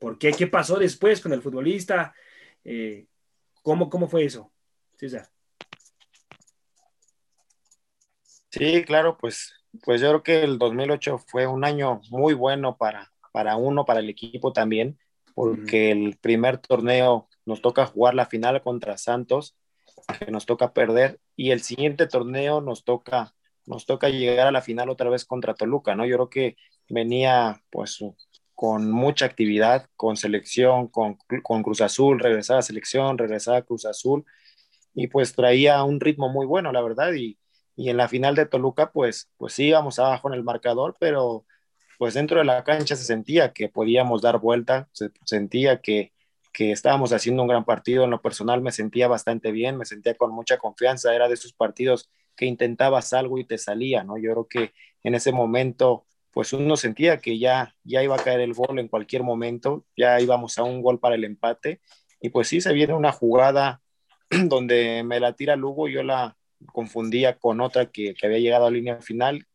¿Por 0.00 0.18
qué? 0.18 0.32
¿Qué 0.32 0.48
pasó 0.48 0.76
después 0.76 1.20
con 1.20 1.32
el 1.32 1.40
futbolista? 1.40 2.12
Eh, 2.64 3.06
¿cómo, 3.62 3.88
¿Cómo 3.88 4.08
fue 4.08 4.24
eso, 4.24 4.50
César? 4.96 5.28
Sí, 8.50 8.82
claro, 8.84 9.16
pues, 9.16 9.54
pues 9.84 10.00
yo 10.00 10.08
creo 10.08 10.22
que 10.24 10.42
el 10.42 10.58
2008 10.58 11.18
fue 11.18 11.46
un 11.46 11.64
año 11.64 12.00
muy 12.10 12.34
bueno 12.34 12.76
para, 12.76 13.12
para 13.30 13.54
uno, 13.54 13.84
para 13.84 14.00
el 14.00 14.08
equipo 14.08 14.52
también, 14.52 14.98
porque 15.36 15.92
el 15.92 16.18
primer 16.20 16.58
torneo 16.58 17.28
nos 17.46 17.62
toca 17.62 17.86
jugar 17.86 18.14
la 18.14 18.26
final 18.26 18.60
contra 18.62 18.98
Santos, 18.98 19.54
que 20.18 20.30
nos 20.30 20.46
toca 20.46 20.72
perder, 20.72 21.20
y 21.36 21.50
el 21.50 21.62
siguiente 21.62 22.06
torneo 22.06 22.60
nos 22.60 22.84
toca, 22.84 23.34
nos 23.66 23.86
toca 23.86 24.08
llegar 24.08 24.46
a 24.46 24.52
la 24.52 24.62
final 24.62 24.88
otra 24.90 25.10
vez 25.10 25.24
contra 25.24 25.54
Toluca, 25.54 25.94
¿no? 25.94 26.06
Yo 26.06 26.16
creo 26.16 26.30
que 26.30 26.56
venía 26.88 27.62
pues 27.70 28.04
con 28.54 28.90
mucha 28.90 29.26
actividad, 29.26 29.86
con 29.96 30.16
selección, 30.16 30.88
con, 30.88 31.16
con 31.42 31.62
Cruz 31.62 31.80
Azul, 31.80 32.18
regresaba 32.18 32.60
a 32.60 32.62
selección, 32.62 33.16
regresaba 33.18 33.58
a 33.58 33.62
Cruz 33.62 33.84
Azul, 33.84 34.24
y 34.94 35.06
pues 35.06 35.34
traía 35.34 35.82
un 35.84 36.00
ritmo 36.00 36.28
muy 36.28 36.46
bueno, 36.46 36.72
la 36.72 36.82
verdad, 36.82 37.12
y, 37.12 37.38
y 37.76 37.90
en 37.90 37.96
la 37.96 38.08
final 38.08 38.34
de 38.34 38.46
Toluca, 38.46 38.90
pues, 38.90 39.30
pues 39.36 39.52
sí 39.52 39.66
íbamos 39.66 39.98
abajo 40.00 40.28
en 40.28 40.34
el 40.34 40.42
marcador, 40.42 40.96
pero 40.98 41.44
pues 41.98 42.14
dentro 42.14 42.38
de 42.38 42.44
la 42.44 42.64
cancha 42.64 42.96
se 42.96 43.04
sentía 43.04 43.52
que 43.52 43.68
podíamos 43.68 44.22
dar 44.22 44.38
vuelta, 44.38 44.88
se 44.92 45.10
sentía 45.24 45.80
que, 45.80 46.12
que 46.58 46.72
estábamos 46.72 47.12
haciendo 47.12 47.42
un 47.42 47.48
gran 47.48 47.64
partido. 47.64 48.02
En 48.02 48.10
lo 48.10 48.20
personal 48.20 48.60
me 48.60 48.72
sentía 48.72 49.06
bastante 49.06 49.52
bien, 49.52 49.76
me 49.76 49.84
sentía 49.84 50.16
con 50.16 50.32
mucha 50.32 50.58
confianza. 50.58 51.14
Era 51.14 51.28
de 51.28 51.34
esos 51.34 51.52
partidos 51.52 52.10
que 52.34 52.46
intentabas 52.46 53.12
algo 53.12 53.38
y 53.38 53.44
te 53.44 53.58
salía, 53.58 54.02
¿no? 54.02 54.18
Yo 54.18 54.32
creo 54.32 54.48
que 54.48 54.72
en 55.04 55.14
ese 55.14 55.30
momento, 55.30 56.04
pues 56.32 56.52
uno 56.52 56.76
sentía 56.76 57.18
que 57.18 57.38
ya, 57.38 57.76
ya 57.84 58.02
iba 58.02 58.16
a 58.16 58.24
caer 58.24 58.40
el 58.40 58.54
gol 58.54 58.80
en 58.80 58.88
cualquier 58.88 59.22
momento, 59.22 59.86
ya 59.96 60.20
íbamos 60.20 60.58
a 60.58 60.64
un 60.64 60.82
gol 60.82 60.98
para 60.98 61.14
el 61.14 61.22
empate. 61.22 61.80
Y 62.20 62.30
pues 62.30 62.48
sí, 62.48 62.60
se 62.60 62.72
viene 62.72 62.94
una 62.94 63.12
jugada 63.12 63.80
donde 64.30 65.04
me 65.04 65.20
la 65.20 65.34
tira 65.34 65.54
Lugo, 65.54 65.86
yo 65.86 66.02
la 66.02 66.36
confundía 66.72 67.38
con 67.38 67.60
otra 67.60 67.86
que, 67.92 68.14
que 68.14 68.26
había 68.26 68.40
llegado 68.40 68.66
a 68.66 68.72
línea 68.72 69.00
final, 69.00 69.46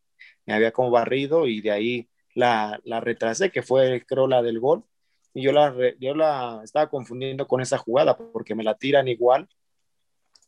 me 0.46 0.54
había 0.54 0.72
como 0.72 0.90
barrido 0.90 1.48
y 1.48 1.60
de 1.60 1.72
ahí 1.72 2.10
la, 2.34 2.80
la 2.86 3.02
retrasé, 3.02 3.52
que 3.52 3.62
fue 3.62 4.06
creo 4.08 4.28
la 4.28 4.42
del 4.42 4.62
gol, 4.62 4.86
y 5.34 5.42
yo 5.42 5.52
la, 5.52 5.74
yo 6.00 6.14
la 6.16 6.62
estaba 6.64 6.90
confundiendo 6.90 7.48
con 7.48 7.62
esa 7.62 7.78
jugada 7.78 8.18
porque 8.18 8.56
me 8.56 8.64
la 8.64 8.76
tiran 8.76 9.08
igual, 9.08 9.48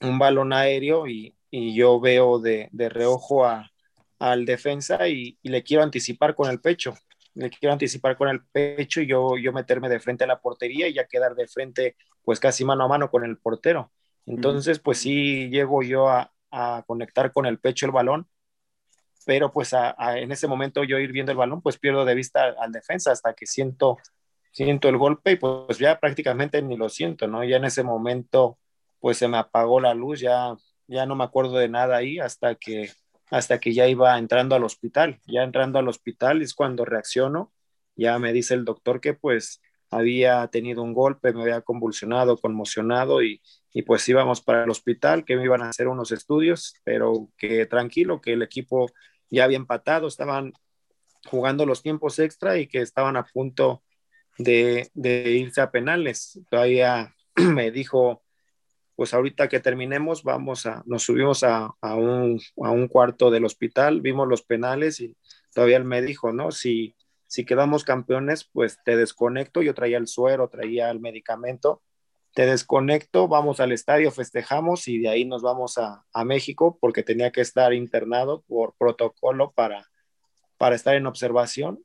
un 0.01 0.19
balón 0.19 0.53
aéreo 0.53 1.07
y, 1.07 1.35
y 1.49 1.73
yo 1.73 1.99
veo 1.99 2.39
de, 2.39 2.69
de 2.71 2.89
reojo 2.89 3.45
a, 3.45 3.71
al 4.19 4.45
defensa 4.45 5.07
y, 5.07 5.37
le 5.43 5.63
quiero 5.63 5.83
anticipar 5.83 6.35
con 6.35 6.49
el 6.49 6.61
pecho. 6.61 6.95
Le 7.33 7.49
quiero 7.49 7.73
anticipar 7.73 8.15
con 8.15 8.29
el 8.29 8.45
pecho 8.45 9.01
y 9.01 9.07
yo, 9.07 9.37
yo 9.37 9.51
meterme 9.51 9.89
de 9.89 9.99
frente 9.99 10.23
a 10.23 10.27
la 10.27 10.39
portería 10.39 10.87
y 10.87 10.93
ya 10.93 11.05
quedar 11.05 11.35
de 11.35 11.47
frente, 11.47 11.97
pues 12.23 12.39
casi 12.39 12.63
mano 12.63 12.85
a 12.85 12.87
mano 12.87 13.09
con 13.11 13.25
el 13.25 13.37
portero. 13.37 13.91
Entonces, 14.25 14.79
pues 14.79 14.99
sí, 14.99 15.49
llego 15.49 15.83
yo 15.83 16.09
a, 16.09 16.31
conectar 16.87 17.33
con 17.33 17.45
el 17.45 17.59
pecho 17.59 17.85
el 17.85 17.91
balón, 17.91 18.29
pero 19.25 19.51
pues 19.51 19.73
en 19.73 20.31
ese 20.31 20.47
momento 20.47 20.85
yo 20.85 20.99
ir 20.99 21.11
viendo 21.11 21.33
el 21.33 21.37
balón, 21.37 21.61
pues 21.61 21.77
pierdo 21.77 22.05
de 22.05 22.15
vista 22.15 22.55
al 22.57 22.71
defensa 22.71 23.11
hasta 23.11 23.33
que 23.33 23.45
siento, 23.45 23.97
siento 24.55 24.87
el 24.87 24.97
golpe 24.97 25.33
y 25.33 25.35
pues 25.35 25.77
ya 25.79 25.99
prácticamente 25.99 26.61
ni 26.61 26.77
lo 26.77 26.87
siento, 26.87 27.27
¿no? 27.27 27.43
Ya 27.43 27.57
en 27.57 27.65
ese 27.65 27.83
momento, 27.83 28.57
pues 28.99 29.17
se 29.17 29.27
me 29.27 29.37
apagó 29.37 29.81
la 29.81 29.93
luz, 29.93 30.21
ya, 30.21 30.55
ya 30.87 31.05
no 31.05 31.15
me 31.15 31.25
acuerdo 31.25 31.57
de 31.57 31.67
nada 31.67 31.97
ahí 31.97 32.19
hasta 32.19 32.55
que 32.55 32.89
hasta 33.31 33.59
que 33.59 33.73
ya 33.73 33.87
iba 33.87 34.17
entrando 34.17 34.55
al 34.55 34.63
hospital. 34.63 35.19
Ya 35.25 35.43
entrando 35.43 35.79
al 35.79 35.89
hospital 35.89 36.41
es 36.41 36.53
cuando 36.53 36.85
reacciono, 36.85 37.51
ya 37.95 38.17
me 38.19 38.31
dice 38.31 38.53
el 38.53 38.63
doctor 38.63 39.01
que 39.01 39.13
pues 39.13 39.61
había 39.89 40.47
tenido 40.47 40.83
un 40.83 40.93
golpe, 40.93 41.33
me 41.33 41.41
había 41.41 41.61
convulsionado, 41.61 42.37
conmocionado 42.37 43.23
y, 43.23 43.41
y 43.73 43.81
pues 43.81 44.07
íbamos 44.07 44.41
para 44.41 44.63
el 44.63 44.69
hospital, 44.69 45.25
que 45.25 45.35
me 45.35 45.43
iban 45.43 45.63
a 45.63 45.69
hacer 45.69 45.89
unos 45.89 46.11
estudios, 46.11 46.75
pero 46.85 47.29
que 47.37 47.65
tranquilo, 47.65 48.21
que 48.21 48.33
el 48.33 48.41
equipo 48.41 48.87
ya 49.29 49.43
había 49.43 49.57
empatado, 49.57 50.07
estaban 50.07 50.53
jugando 51.25 51.65
los 51.65 51.81
tiempos 51.81 52.19
extra 52.19 52.57
y 52.57 52.67
que 52.67 52.81
estaban 52.81 53.17
a 53.17 53.25
punto 53.25 53.83
de, 54.37 54.89
de 54.93 55.31
irse 55.31 55.61
a 55.61 55.71
penales. 55.71 56.39
Todavía 56.49 57.15
me 57.35 57.71
dijo 57.71 58.25
pues 58.95 59.13
ahorita 59.13 59.49
que 59.49 59.59
terminemos, 59.59 60.23
vamos 60.23 60.65
a, 60.65 60.81
nos 60.85 61.03
subimos 61.03 61.43
a, 61.43 61.75
un, 61.81 62.87
cuarto 62.87 63.29
del 63.29 63.45
hospital, 63.45 64.01
vimos 64.01 64.27
los 64.27 64.41
penales 64.41 65.01
y 65.01 65.15
todavía 65.53 65.77
él 65.77 65.83
me 65.83 66.01
dijo, 66.01 66.31
¿no? 66.31 66.51
Si, 66.51 66.95
si 67.27 67.45
quedamos 67.45 67.83
campeones, 67.83 68.45
pues 68.45 68.79
te 68.85 68.95
desconecto, 68.95 69.61
yo 69.61 69.73
traía 69.73 69.97
el 69.97 70.07
suero, 70.07 70.47
traía 70.47 70.89
el 70.91 71.01
medicamento, 71.01 71.81
te 72.33 72.45
desconecto, 72.45 73.27
vamos 73.27 73.59
al 73.59 73.73
estadio, 73.73 74.11
festejamos 74.11 74.87
y 74.87 74.99
de 74.99 75.09
ahí 75.09 75.25
nos 75.25 75.41
vamos 75.41 75.77
a, 75.77 76.05
México 76.23 76.77
porque 76.79 77.03
tenía 77.03 77.31
que 77.31 77.41
estar 77.41 77.73
internado 77.73 78.43
por 78.47 78.75
protocolo 78.77 79.51
para, 79.51 79.89
para 80.57 80.75
estar 80.75 80.95
en 80.95 81.05
observación. 81.05 81.83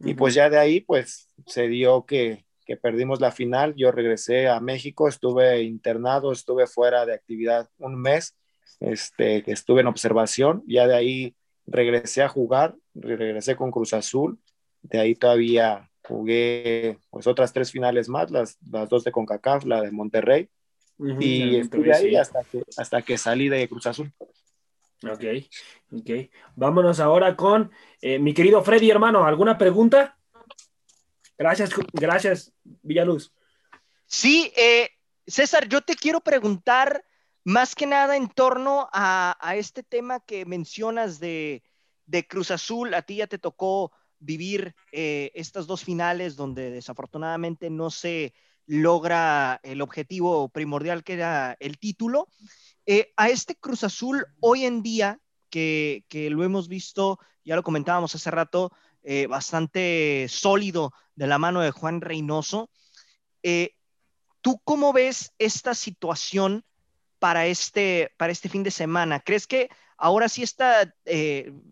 Y 0.00 0.14
pues 0.14 0.34
ya 0.34 0.48
de 0.48 0.58
ahí, 0.58 0.80
pues 0.80 1.28
se 1.46 1.68
dio 1.68 2.04
que, 2.06 2.44
que 2.64 2.76
perdimos 2.76 3.20
la 3.20 3.32
final, 3.32 3.74
yo 3.76 3.90
regresé 3.90 4.48
a 4.48 4.60
México, 4.60 5.08
estuve 5.08 5.62
internado, 5.62 6.32
estuve 6.32 6.66
fuera 6.66 7.06
de 7.06 7.14
actividad 7.14 7.68
un 7.78 8.00
mes, 8.00 8.36
este, 8.80 9.50
estuve 9.50 9.80
en 9.80 9.86
observación, 9.86 10.62
ya 10.66 10.86
de 10.86 10.94
ahí 10.94 11.34
regresé 11.66 12.22
a 12.22 12.28
jugar, 12.28 12.76
regresé 12.94 13.56
con 13.56 13.70
Cruz 13.70 13.92
Azul, 13.92 14.38
de 14.82 15.00
ahí 15.00 15.14
todavía 15.14 15.90
jugué 16.02 16.98
pues 17.10 17.26
otras 17.26 17.52
tres 17.52 17.72
finales 17.72 18.08
más, 18.08 18.30
las, 18.30 18.58
las 18.70 18.88
dos 18.88 19.02
de 19.04 19.12
CONCACAF, 19.12 19.64
la 19.64 19.82
de 19.82 19.90
Monterrey, 19.90 20.48
y 20.98 21.56
estuve 21.56 21.94
ahí 21.94 22.16
hasta 22.16 22.42
que, 22.44 22.62
hasta 22.76 23.02
que 23.02 23.18
salí 23.18 23.48
de 23.48 23.68
Cruz 23.68 23.86
Azul. 23.86 24.12
Ok, 25.04 25.24
ok. 25.92 26.10
Vámonos 26.56 26.98
ahora 26.98 27.36
con 27.36 27.70
eh, 28.00 28.18
mi 28.18 28.34
querido 28.34 28.62
Freddy, 28.62 28.90
hermano, 28.90 29.24
¿alguna 29.24 29.56
pregunta? 29.56 30.18
Gracias, 31.36 31.70
gracias, 31.92 32.52
Villaluz. 32.64 33.32
Sí, 34.06 34.52
eh, 34.56 34.90
César, 35.26 35.68
yo 35.68 35.82
te 35.82 35.94
quiero 35.94 36.20
preguntar 36.20 37.04
más 37.44 37.74
que 37.74 37.86
nada 37.86 38.16
en 38.16 38.28
torno 38.28 38.88
a, 38.92 39.36
este 39.54 39.82
tema 39.82 40.20
que 40.20 40.44
mencionas 40.44 41.20
de, 41.20 41.62
Cruz 42.28 42.50
Azul. 42.50 42.92
A 42.94 43.02
ti 43.02 43.16
ya 43.16 43.26
te 43.28 43.38
tocó 43.38 43.92
vivir 44.18 44.74
eh, 44.90 45.30
estas 45.34 45.68
dos 45.68 45.84
finales 45.84 46.34
donde 46.34 46.70
desafortunadamente 46.70 47.70
no 47.70 47.90
se 47.90 48.34
logra 48.68 49.58
el 49.62 49.80
objetivo 49.80 50.50
primordial 50.50 51.02
que 51.02 51.14
era 51.14 51.56
el 51.58 51.78
título. 51.78 52.28
Eh, 52.86 53.12
a 53.16 53.30
este 53.30 53.56
Cruz 53.56 53.82
Azul 53.82 54.26
hoy 54.40 54.64
en 54.64 54.82
día, 54.82 55.20
que, 55.50 56.04
que, 56.08 56.30
lo 56.30 56.44
hemos 56.44 56.68
visto, 56.68 57.18
ya 57.44 57.56
lo 57.56 57.62
comentábamos 57.62 58.14
hace 58.14 58.30
rato, 58.30 58.70
eh, 59.02 59.26
bastante 59.26 60.26
sólido 60.28 60.92
de 61.16 61.26
la 61.26 61.38
mano 61.38 61.60
de 61.60 61.70
Juan 61.70 62.02
Reynoso. 62.02 62.70
Eh, 63.42 63.74
¿Tú 64.42 64.60
cómo 64.64 64.92
ves 64.92 65.32
esta 65.38 65.74
situación 65.74 66.62
para 67.18 67.46
este, 67.46 68.12
para 68.18 68.32
este 68.32 68.50
fin 68.50 68.62
de 68.62 68.70
semana? 68.70 69.20
¿Crees 69.20 69.46
que 69.46 69.70
ahora 69.96 70.28
sí 70.28 70.42
esta 70.42 70.94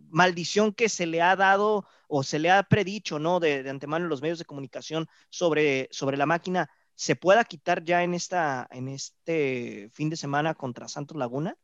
maldición 0.08 0.72
que 0.72 0.88
se 0.88 1.06
le 1.06 1.20
ha 1.20 1.36
dado 1.36 1.86
o 2.08 2.22
se 2.22 2.38
le 2.38 2.50
ha 2.50 2.62
predicho 2.62 3.18
¿no? 3.18 3.38
de, 3.38 3.68
antemano 3.68 4.06
en 4.06 4.08
los 4.08 4.22
medios 4.22 4.38
de 4.38 4.44
comunicación 4.44 5.08
sobre, 5.28 5.88
sobre 5.90 6.16
la 6.16 6.26
máquina 6.26 6.70
se 6.96 7.14
pueda 7.14 7.44
quitar 7.44 7.84
ya 7.84 8.02
en, 8.02 8.14
esta, 8.14 8.66
en 8.72 8.88
este 8.88 9.90
fin 9.92 10.10
de 10.10 10.16
semana 10.16 10.54
contra 10.54 10.88
Santos 10.88 11.16
Laguna? 11.16 11.56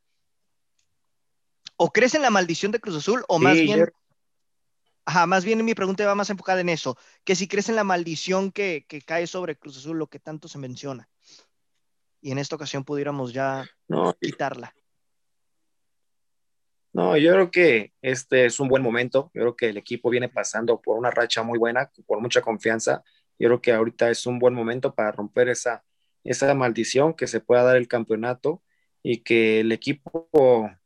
¿O 1.76 1.90
crees 1.90 2.14
en 2.14 2.22
la 2.22 2.30
maldición 2.30 2.70
de 2.70 2.80
Cruz 2.80 2.96
Azul 2.96 3.24
o 3.28 3.38
más 3.38 3.54
bien... 3.54 3.90
Ajá, 5.04 5.26
más 5.26 5.44
bien 5.44 5.64
mi 5.64 5.74
pregunta 5.74 6.06
va 6.06 6.14
más 6.14 6.30
enfocada 6.30 6.60
en 6.60 6.68
eso, 6.68 6.96
que 7.24 7.34
si 7.34 7.48
crees 7.48 7.68
en 7.68 7.74
la 7.74 7.82
maldición 7.82 8.52
que, 8.52 8.86
cae 9.04 9.26
sobre 9.26 9.56
Cruz 9.56 9.78
Azul, 9.78 9.98
lo 9.98 10.06
que 10.06 10.20
tanto 10.20 10.46
se 10.46 10.58
menciona, 10.58 11.08
y 12.20 12.30
en 12.30 12.38
esta 12.38 12.54
ocasión 12.54 12.84
pudiéramos 12.84 13.32
ya 13.32 13.68
quitarla. 14.20 14.72
No, 16.92 17.16
yo 17.16 17.32
creo 17.32 17.50
que 17.50 17.92
este 18.00 18.46
es 18.46 18.60
un 18.60 18.68
buen 18.68 18.82
momento, 18.82 19.32
yo 19.34 19.40
creo 19.40 19.56
que 19.56 19.68
el 19.70 19.76
equipo 19.76 20.08
viene 20.08 20.28
pasando 20.28 20.80
por 20.80 20.96
una 20.96 21.10
racha 21.10 21.42
muy 21.42 21.58
buena, 21.58 21.90
por 22.06 22.20
mucha 22.20 22.40
confianza, 22.40 23.02
yo 23.38 23.48
creo 23.48 23.60
que 23.60 23.72
ahorita 23.72 24.10
es 24.10 24.26
un 24.26 24.38
buen 24.38 24.54
momento 24.54 24.94
para 24.94 25.12
romper 25.12 25.48
esa, 25.48 25.84
esa 26.24 26.54
maldición, 26.54 27.14
que 27.14 27.26
se 27.26 27.40
pueda 27.40 27.62
dar 27.62 27.76
el 27.76 27.88
campeonato 27.88 28.62
y 29.02 29.18
que 29.18 29.60
el 29.60 29.72
equipo 29.72 30.28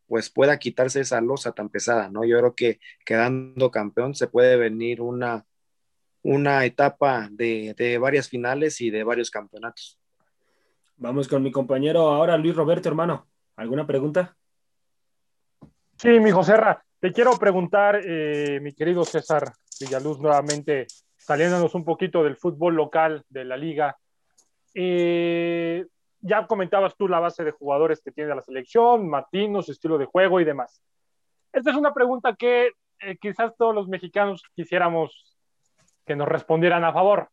pues 0.07 0.31
pueda 0.31 0.59
quitarse 0.59 1.01
esa 1.01 1.21
losa 1.21 1.53
tan 1.53 1.69
pesada, 1.69 2.09
¿no? 2.09 2.25
Yo 2.25 2.39
creo 2.39 2.55
que 2.55 2.81
quedando 3.05 3.71
campeón 3.71 4.15
se 4.15 4.29
puede 4.29 4.57
venir 4.57 5.01
una, 5.01 5.45
una 6.23 6.65
etapa 6.65 7.29
de, 7.31 7.99
varias 8.01 8.29
finales 8.29 8.81
y 8.81 8.91
de 8.91 9.05
varios 9.05 9.31
campeonatos. 9.31 9.99
Vamos 10.97 11.29
con 11.29 11.43
mi 11.43 11.53
compañero 11.53 12.09
ahora, 12.09 12.37
Luis 12.37 12.57
Roberto, 12.57 12.89
hermano. 12.89 13.29
¿Alguna 13.57 13.87
pregunta? 13.87 14.37
Sí, 15.97 16.21
mi 16.21 16.31
Joserra, 16.31 16.85
te 17.01 17.13
quiero 17.13 17.33
preguntar, 17.39 18.01
eh, 18.05 18.61
mi 18.63 18.73
querido 18.73 19.05
César 19.05 19.53
Villaluz, 19.81 20.19
nuevamente 20.21 20.87
saliéndonos 21.27 21.75
un 21.75 21.85
poquito 21.85 22.23
del 22.23 22.37
fútbol 22.37 22.77
local 22.77 23.25
de 23.29 23.45
la 23.45 23.57
liga. 23.57 23.99
Eh, 24.75 25.85
ya 26.21 26.47
comentabas 26.47 26.97
tú 26.97 27.09
la 27.09 27.19
base 27.19 27.43
de 27.43 27.51
jugadores 27.51 28.01
que 28.01 28.13
tiene 28.13 28.33
la 28.33 28.43
selección, 28.43 29.09
Martino, 29.09 29.61
su 29.61 29.73
estilo 29.73 29.99
de 29.99 30.05
juego 30.05 30.41
y 30.41 30.45
demás. 30.45 30.81
Esta 31.53 31.71
es 31.71 31.77
una 31.77 31.93
pregunta 31.93 32.37
que 32.37 32.71
eh, 33.01 33.17
quizás 33.21 33.57
todos 33.57 33.75
los 33.75 33.89
mexicanos 33.89 34.45
quisiéramos 34.55 35.37
que 36.05 36.15
nos 36.15 36.29
respondieran 36.29 36.85
a 36.85 36.93
favor. 36.93 37.29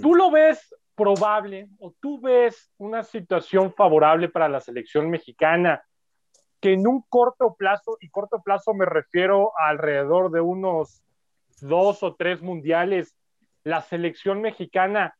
¿Tú 0.00 0.14
lo 0.14 0.30
ves 0.30 0.74
probable 0.94 1.68
o 1.80 1.94
tú 2.00 2.18
ves 2.22 2.72
una 2.78 3.04
situación 3.04 3.74
favorable 3.74 4.30
para 4.30 4.48
la 4.48 4.60
selección 4.60 5.10
mexicana 5.10 5.84
que 6.58 6.72
en 6.72 6.86
un 6.88 7.02
corto 7.02 7.54
plazo, 7.54 7.98
y 8.00 8.08
corto 8.08 8.40
plazo 8.42 8.72
me 8.72 8.86
refiero 8.86 9.52
a 9.60 9.68
alrededor 9.68 10.30
de 10.30 10.40
unos 10.40 11.02
dos 11.60 12.02
o 12.02 12.14
tres 12.14 12.42
mundiales, 12.42 13.14
la 13.64 13.82
selección 13.82 14.40
mexicana 14.40 15.16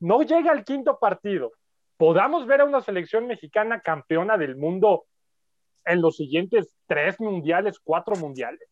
no 0.00 0.22
llega 0.22 0.52
al 0.52 0.64
quinto 0.64 0.98
partido, 0.98 1.52
podamos 1.96 2.46
ver 2.46 2.60
a 2.60 2.64
una 2.64 2.80
selección 2.80 3.26
mexicana 3.26 3.80
campeona 3.80 4.36
del 4.38 4.56
mundo 4.56 5.06
en 5.84 6.00
los 6.00 6.16
siguientes 6.16 6.74
tres 6.86 7.18
mundiales, 7.20 7.78
cuatro 7.82 8.14
mundiales? 8.16 8.68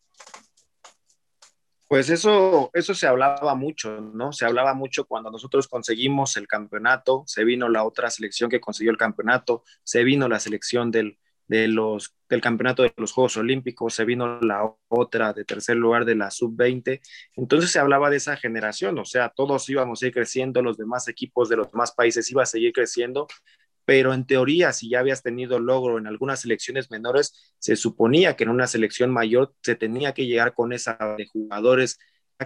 Pues 1.87 2.09
eso, 2.09 2.69
eso 2.73 2.93
se 2.93 3.07
hablaba 3.07 3.55
mucho, 3.55 4.01
¿no? 4.01 4.33
Se 4.33 4.45
hablaba 4.45 4.73
mucho 4.73 5.05
cuando 5.05 5.31
nosotros 5.31 5.69
conseguimos 5.69 6.35
el 6.35 6.45
campeonato, 6.45 7.23
se 7.25 7.45
vino 7.45 7.69
la 7.69 7.85
otra 7.85 8.09
selección 8.09 8.49
que 8.49 8.59
consiguió 8.59 8.91
el 8.91 8.97
campeonato, 8.97 9.63
se 9.83 10.03
vino 10.03 10.27
la 10.27 10.39
selección 10.39 10.91
del, 10.91 11.17
de 11.47 11.67
los, 11.67 12.15
del 12.29 12.41
campeonato 12.41 12.83
de 12.83 12.93
los 12.97 13.11
Juegos 13.11 13.37
Olímpicos, 13.37 13.93
se 13.93 14.05
vino 14.05 14.39
la 14.41 14.69
otra 14.89 15.33
de 15.33 15.45
tercer 15.45 15.77
lugar 15.77 16.05
de 16.05 16.15
la 16.15 16.29
sub-20. 16.29 17.01
Entonces 17.35 17.71
se 17.71 17.79
hablaba 17.79 18.09
de 18.09 18.17
esa 18.17 18.35
generación, 18.37 18.97
o 18.99 19.05
sea, 19.05 19.29
todos 19.29 19.69
íbamos 19.69 20.01
a 20.01 20.07
ir 20.07 20.13
creciendo, 20.13 20.61
los 20.61 20.77
demás 20.77 21.07
equipos 21.07 21.49
de 21.49 21.57
los 21.57 21.71
demás 21.71 21.93
países 21.93 22.29
iban 22.31 22.43
a 22.43 22.47
seguir 22.47 22.73
creciendo, 22.73 23.27
pero 23.85 24.13
en 24.13 24.25
teoría, 24.25 24.73
si 24.73 24.89
ya 24.89 24.99
habías 24.99 25.23
tenido 25.23 25.59
logro 25.59 25.97
en 25.97 26.07
algunas 26.07 26.41
selecciones 26.41 26.91
menores, 26.91 27.55
se 27.57 27.77
suponía 27.77 28.35
que 28.35 28.43
en 28.43 28.49
una 28.49 28.67
selección 28.67 29.11
mayor 29.11 29.55
se 29.61 29.75
tenía 29.75 30.13
que 30.13 30.25
llegar 30.25 30.53
con 30.53 30.73
esa 30.73 30.97
de 31.17 31.25
jugadores 31.25 31.97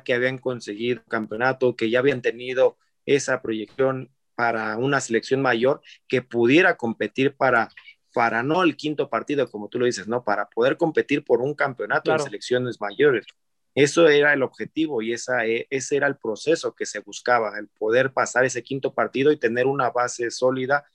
que 0.05 0.13
habían 0.13 0.37
conseguido 0.37 1.03
campeonato, 1.05 1.75
que 1.75 1.89
ya 1.89 1.97
habían 1.97 2.21
tenido 2.21 2.77
esa 3.05 3.41
proyección 3.41 4.11
para 4.35 4.77
una 4.77 5.01
selección 5.01 5.41
mayor 5.41 5.81
que 6.07 6.21
pudiera 6.21 6.77
competir 6.77 7.35
para 7.35 7.69
para 8.13 8.43
no 8.43 8.63
el 8.63 8.75
quinto 8.75 9.09
partido, 9.09 9.49
como 9.49 9.69
tú 9.69 9.79
lo 9.79 9.85
dices, 9.85 10.07
¿no? 10.07 10.23
Para 10.23 10.49
poder 10.49 10.77
competir 10.77 11.23
por 11.23 11.41
un 11.41 11.53
campeonato 11.53 12.11
en 12.11 12.19
selecciones 12.19 12.79
mayores. 12.81 13.25
Eso 13.73 14.09
era 14.09 14.33
el 14.33 14.43
objetivo 14.43 15.01
y 15.01 15.13
esa, 15.13 15.45
e, 15.45 15.67
ese 15.69 15.95
era 15.95 16.07
el 16.07 16.17
proceso 16.17 16.75
que 16.75 16.85
se 16.85 16.99
buscaba, 16.99 17.57
el 17.57 17.69
poder 17.69 18.11
pasar 18.11 18.43
ese 18.43 18.63
quinto 18.63 18.93
partido 18.93 19.31
y 19.31 19.37
tener 19.37 19.65
una 19.65 19.89
base 19.91 20.29
sólida 20.29 20.85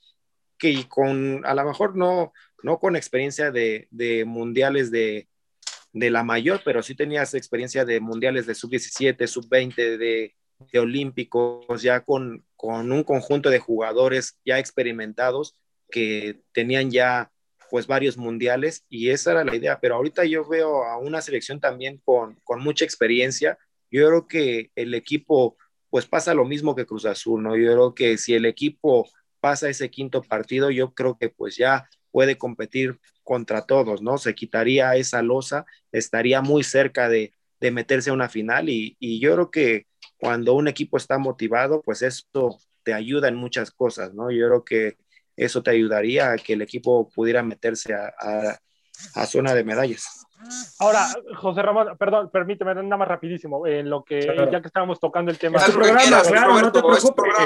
que 0.59 0.87
con, 0.87 1.43
a 1.45 1.55
lo 1.55 1.65
mejor 1.65 1.95
no, 1.95 2.33
no 2.61 2.79
con 2.79 2.95
experiencia 2.95 3.51
de, 3.51 3.87
de 3.89 4.25
mundiales 4.25 4.91
de, 4.91 5.27
de, 5.93 6.09
la 6.11 6.23
mayor, 6.23 6.61
pero 6.63 6.83
sí 6.83 6.95
tenías 6.95 7.33
experiencia 7.33 7.83
de 7.83 7.99
mundiales 7.99 8.45
de 8.45 8.55
sub-17, 8.55 9.25
sub-20, 9.27 9.75
de, 9.75 10.35
de, 10.71 10.79
olímpicos, 10.79 11.81
ya 11.81 12.01
con, 12.01 12.45
con 12.55 12.91
un 12.91 13.03
conjunto 13.03 13.49
de 13.49 13.59
jugadores 13.59 14.39
ya 14.45 14.59
experimentados 14.59 15.55
que 15.89 16.41
tenían 16.51 16.91
ya 16.91 17.31
pues 17.69 17.87
varios 17.87 18.17
mundiales 18.17 18.85
y 18.89 19.09
esa 19.09 19.31
era 19.31 19.43
la 19.43 19.55
idea, 19.55 19.79
pero 19.79 19.95
ahorita 19.95 20.23
yo 20.25 20.47
veo 20.47 20.83
a 20.83 20.97
una 20.97 21.21
selección 21.21 21.59
también 21.59 22.01
con, 22.03 22.39
con 22.43 22.61
mucha 22.61 22.85
experiencia, 22.85 23.57
yo 23.91 24.07
creo 24.07 24.27
que 24.27 24.71
el 24.75 24.93
equipo 24.93 25.57
pues 25.89 26.05
pasa 26.05 26.33
lo 26.33 26.45
mismo 26.45 26.75
que 26.75 26.85
Cruz 26.85 27.05
Azul, 27.05 27.43
¿no? 27.43 27.55
Yo 27.55 27.71
creo 27.71 27.95
que 27.95 28.17
si 28.17 28.33
el 28.33 28.45
equipo 28.45 29.09
pasa 29.39 29.69
ese 29.69 29.89
quinto 29.89 30.21
partido, 30.21 30.71
yo 30.71 30.93
creo 30.93 31.17
que 31.17 31.29
pues 31.29 31.57
ya 31.57 31.89
puede 32.11 32.37
competir 32.37 32.99
contra 33.23 33.65
todos, 33.65 34.01
¿no? 34.01 34.17
Se 34.17 34.35
quitaría 34.35 34.95
esa 34.95 35.21
losa, 35.21 35.65
estaría 35.91 36.41
muy 36.41 36.63
cerca 36.63 37.09
de, 37.09 37.33
de 37.59 37.71
meterse 37.71 38.09
a 38.09 38.13
una 38.13 38.29
final 38.29 38.69
y, 38.69 38.95
y, 38.99 39.19
yo 39.19 39.33
creo 39.33 39.51
que 39.51 39.87
cuando 40.17 40.53
un 40.53 40.67
equipo 40.67 40.97
está 40.97 41.17
motivado, 41.17 41.81
pues 41.81 42.01
esto 42.01 42.57
te 42.83 42.93
ayuda 42.93 43.27
en 43.27 43.35
muchas 43.35 43.71
cosas, 43.71 44.13
¿no? 44.13 44.31
Yo 44.31 44.47
creo 44.47 44.63
que 44.63 44.97
eso 45.37 45.61
te 45.61 45.71
ayudaría 45.71 46.31
a 46.31 46.35
que 46.37 46.53
el 46.53 46.63
equipo 46.63 47.09
pudiera 47.09 47.43
meterse 47.43 47.93
a, 47.93 48.11
a, 49.13 49.25
zona 49.27 49.53
de 49.53 49.63
medallas. 49.63 50.25
Ahora, 50.79 51.07
José 51.35 51.61
Ramón, 51.61 51.95
perdón, 51.97 52.29
permíteme 52.31 52.73
nada 52.73 52.97
más 52.97 53.07
rapidísimo, 53.07 53.65
en 53.65 53.89
lo 53.89 54.03
que 54.03 54.21
ya 54.51 54.61
que 54.61 54.67
estábamos 54.67 54.99
tocando 54.99 55.31
el 55.31 55.37
tema. 55.37 55.59
Es 55.59 55.65
tu 55.65 55.73
programa, 55.73 56.21
claro, 56.23 56.61
no 56.61 56.71
te 56.71 56.79
preocupes. 56.79 57.43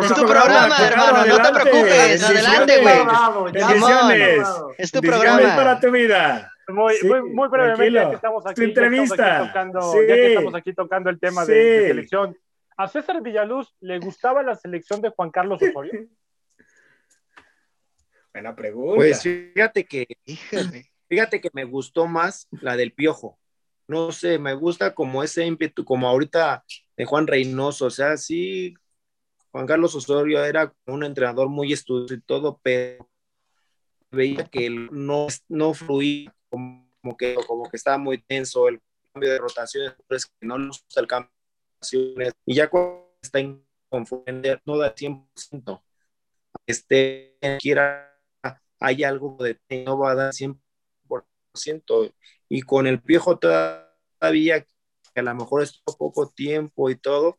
Es 0.00 0.14
tu 0.14 0.26
programa, 0.26 0.76
hermano, 0.86 1.26
no 1.26 1.42
te 1.42 1.52
preocupes, 1.60 2.22
adelante, 2.22 2.80
güey. 2.82 4.42
Es 4.78 4.92
tu 4.92 5.00
programa. 5.00 5.56
para 5.56 5.80
tu 5.80 5.90
vida. 5.90 6.52
Muy, 6.68 6.94
muy, 7.02 7.22
muy 7.22 7.48
brevemente, 7.48 7.92
ya 7.92 8.08
que 8.10 8.14
estamos 8.14 8.46
aquí, 8.46 8.62
entrevista. 8.62 9.16
Ya, 9.16 9.44
estamos 9.44 9.48
aquí 9.48 9.48
tocando, 9.48 9.94
ya 10.06 10.14
que 10.14 10.28
estamos 10.28 10.54
aquí 10.54 10.72
tocando 10.72 11.10
el 11.10 11.18
tema 11.18 11.44
de, 11.44 11.54
de 11.54 11.88
selección. 11.88 12.36
¿A 12.76 12.86
César 12.86 13.20
Villaluz 13.20 13.74
le 13.80 13.98
gustaba 13.98 14.42
la 14.42 14.54
selección 14.54 15.00
de 15.00 15.10
Juan 15.10 15.30
Carlos 15.30 15.60
Osorio? 15.60 16.06
Buena 18.32 18.54
pregunta. 18.54 18.96
Pues 18.96 19.22
fíjate 19.22 19.84
que, 19.84 20.06
fíjate 21.08 21.40
que 21.40 21.50
me 21.52 21.64
gustó 21.64 22.06
más 22.06 22.48
la 22.50 22.76
del 22.76 22.92
Piojo. 22.92 23.38
No 23.88 24.12
sé, 24.12 24.38
me 24.38 24.54
gusta 24.54 24.94
como 24.94 25.22
ese 25.22 25.44
ímpetu, 25.44 25.84
como 25.84 26.08
ahorita 26.08 26.64
de 26.96 27.04
Juan 27.04 27.26
Reynoso. 27.26 27.86
O 27.86 27.90
sea, 27.90 28.16
sí, 28.16 28.74
Juan 29.50 29.66
Carlos 29.66 29.94
Osorio 29.96 30.44
era 30.44 30.72
un 30.86 31.02
entrenador 31.02 31.48
muy 31.48 31.72
estudioso 31.72 32.14
y 32.14 32.20
todo, 32.20 32.60
pero 32.62 33.10
veía 34.12 34.44
que 34.44 34.70
no, 34.70 35.26
no 35.48 35.74
fluía 35.74 36.32
como 36.48 37.16
que, 37.18 37.34
como 37.46 37.68
que 37.68 37.76
estaba 37.76 37.98
muy 37.98 38.18
tenso, 38.18 38.68
el 38.68 38.80
cambio 39.12 39.32
de 39.32 39.38
rotaciones, 39.38 39.94
pues 40.06 40.26
que 40.26 40.46
no 40.46 40.56
le 40.56 40.68
gusta 40.68 41.00
el 41.00 41.06
cambio 41.08 41.30
de 41.30 41.74
rotaciones. 41.74 42.32
Y 42.46 42.54
ya 42.54 42.70
cuando 42.70 43.12
está 43.20 43.40
en 43.40 43.64
confundir, 43.88 44.62
no 44.64 44.78
da 44.78 44.94
100%. 44.94 45.82
Este, 46.66 47.36
quiera 47.60 48.09
hay 48.80 49.04
algo 49.04 49.36
de 49.38 49.58
no 49.84 49.98
va 49.98 50.12
a 50.12 50.14
dar 50.14 50.32
100%. 50.32 52.14
Y 52.48 52.62
con 52.62 52.86
el 52.86 53.00
Piojo 53.00 53.38
todavía, 53.38 54.62
que 54.62 55.20
a 55.20 55.22
lo 55.22 55.34
mejor 55.34 55.62
estuvo 55.62 55.96
poco 55.96 56.30
tiempo 56.30 56.90
y 56.90 56.96
todo, 56.96 57.38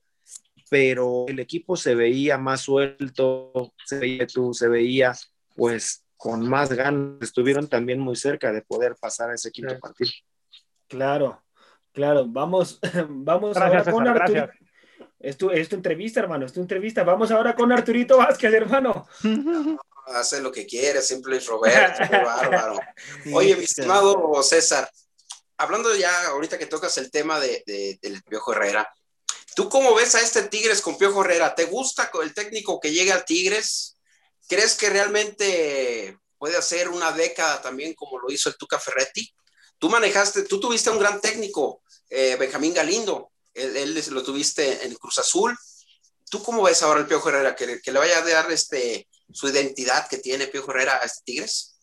pero 0.70 1.26
el 1.28 1.40
equipo 1.40 1.76
se 1.76 1.96
veía 1.96 2.38
más 2.38 2.62
suelto, 2.62 3.74
se 3.86 4.00
veía 4.00 4.28
tú, 4.28 4.54
se 4.54 4.70
veía 4.70 5.14
pues 5.56 6.06
con 6.16 6.48
más 6.48 6.72
ganas, 6.72 7.22
estuvieron 7.22 7.68
también 7.68 8.00
muy 8.00 8.16
cerca 8.16 8.54
de 8.54 8.62
poder 8.62 8.96
pasar 8.96 9.32
a 9.32 9.34
ese 9.34 9.52
quinto 9.52 9.78
partido. 9.80 10.12
Claro, 10.88 11.44
claro, 11.92 12.26
vamos, 12.28 12.80
vamos 13.10 13.56
gracias, 13.56 13.88
ahora 13.88 13.92
con 13.92 14.08
Arturito. 14.08 14.50
Es 15.20 15.38
tu, 15.38 15.52
es 15.52 15.70
tu 15.70 15.76
entrevista, 15.76 16.20
hermano, 16.20 16.46
es 16.46 16.54
tu 16.54 16.62
entrevista. 16.62 17.04
Vamos 17.04 17.32
ahora 17.32 17.56
con 17.56 17.72
Arturito 17.72 18.18
Vázquez, 18.18 18.54
hermano. 18.54 19.08
hace 20.08 20.42
lo 20.42 20.52
que 20.52 20.66
quiere, 20.66 21.02
siempre 21.02 21.38
es 21.38 21.46
Roberto, 21.46 22.04
bárbaro. 22.12 22.80
Oye, 23.34 23.56
mi 23.56 23.64
estimado 23.64 24.42
César, 24.44 24.92
hablando 25.58 25.96
ya 25.96 26.28
ahorita 26.28 26.58
que 26.58 26.66
tocas 26.66 26.98
el 26.98 27.12
tema 27.12 27.40
de, 27.40 27.64
del 28.02 28.24
Piojo 28.24 28.54
Herrera, 28.54 28.88
¿tú 29.56 29.70
cómo 29.70 29.94
ves 29.94 30.16
a 30.16 30.22
este 30.22 30.44
Tigres 30.44 30.82
con 30.82 30.98
Piojo 30.98 31.24
Herrera? 31.24 31.56
¿Te 31.56 31.66
gusta 31.66 32.12
el 32.22 32.34
técnico 32.34 32.80
que 32.80 32.92
llega 32.92 33.16
al 33.16 33.26
Tigres? 33.26 33.98
¿Crees 34.48 34.76
que 34.76 34.90
realmente 34.90 36.18
puede 36.38 36.58
hacer 36.58 36.90
una 36.90 37.12
década 37.12 37.62
también 37.62 37.94
como 37.94 38.20
lo 38.20 38.32
hizo 38.32 38.50
el 38.50 38.58
Tuca 38.58 38.80
Ferretti? 38.80 39.32
Tú 39.78 39.90
manejaste, 39.90 40.44
tú 40.44 40.60
tuviste 40.60 40.90
un 40.90 41.00
gran 41.00 41.22
técnico, 41.22 41.82
eh, 42.10 42.36
Benjamín 42.40 42.74
Galindo, 42.74 43.32
él, 43.54 43.76
él, 43.78 44.04
lo 44.12 44.24
tuviste 44.24 44.86
en 44.86 44.96
Cruz 44.96 45.18
Azul. 45.18 45.58
¿Tú 46.30 46.42
cómo 46.44 46.64
ves 46.64 46.82
ahora 46.82 47.02
el 47.02 47.08
Piojo 47.08 47.30
Herrera? 47.30 47.56
¿Que, 47.56 47.82
que 47.82 47.92
le 47.92 48.00
vaya 48.00 48.20
a 48.20 48.22
dar 48.22 48.52
este, 48.52 49.08
su 49.34 49.50
identidad 49.50 50.08
que 50.10 50.18
tiene 50.18 50.48
Pío 50.48 50.68
Herrera 50.70 51.00
a 51.02 51.06
este 51.06 51.24
Tigres? 51.26 51.78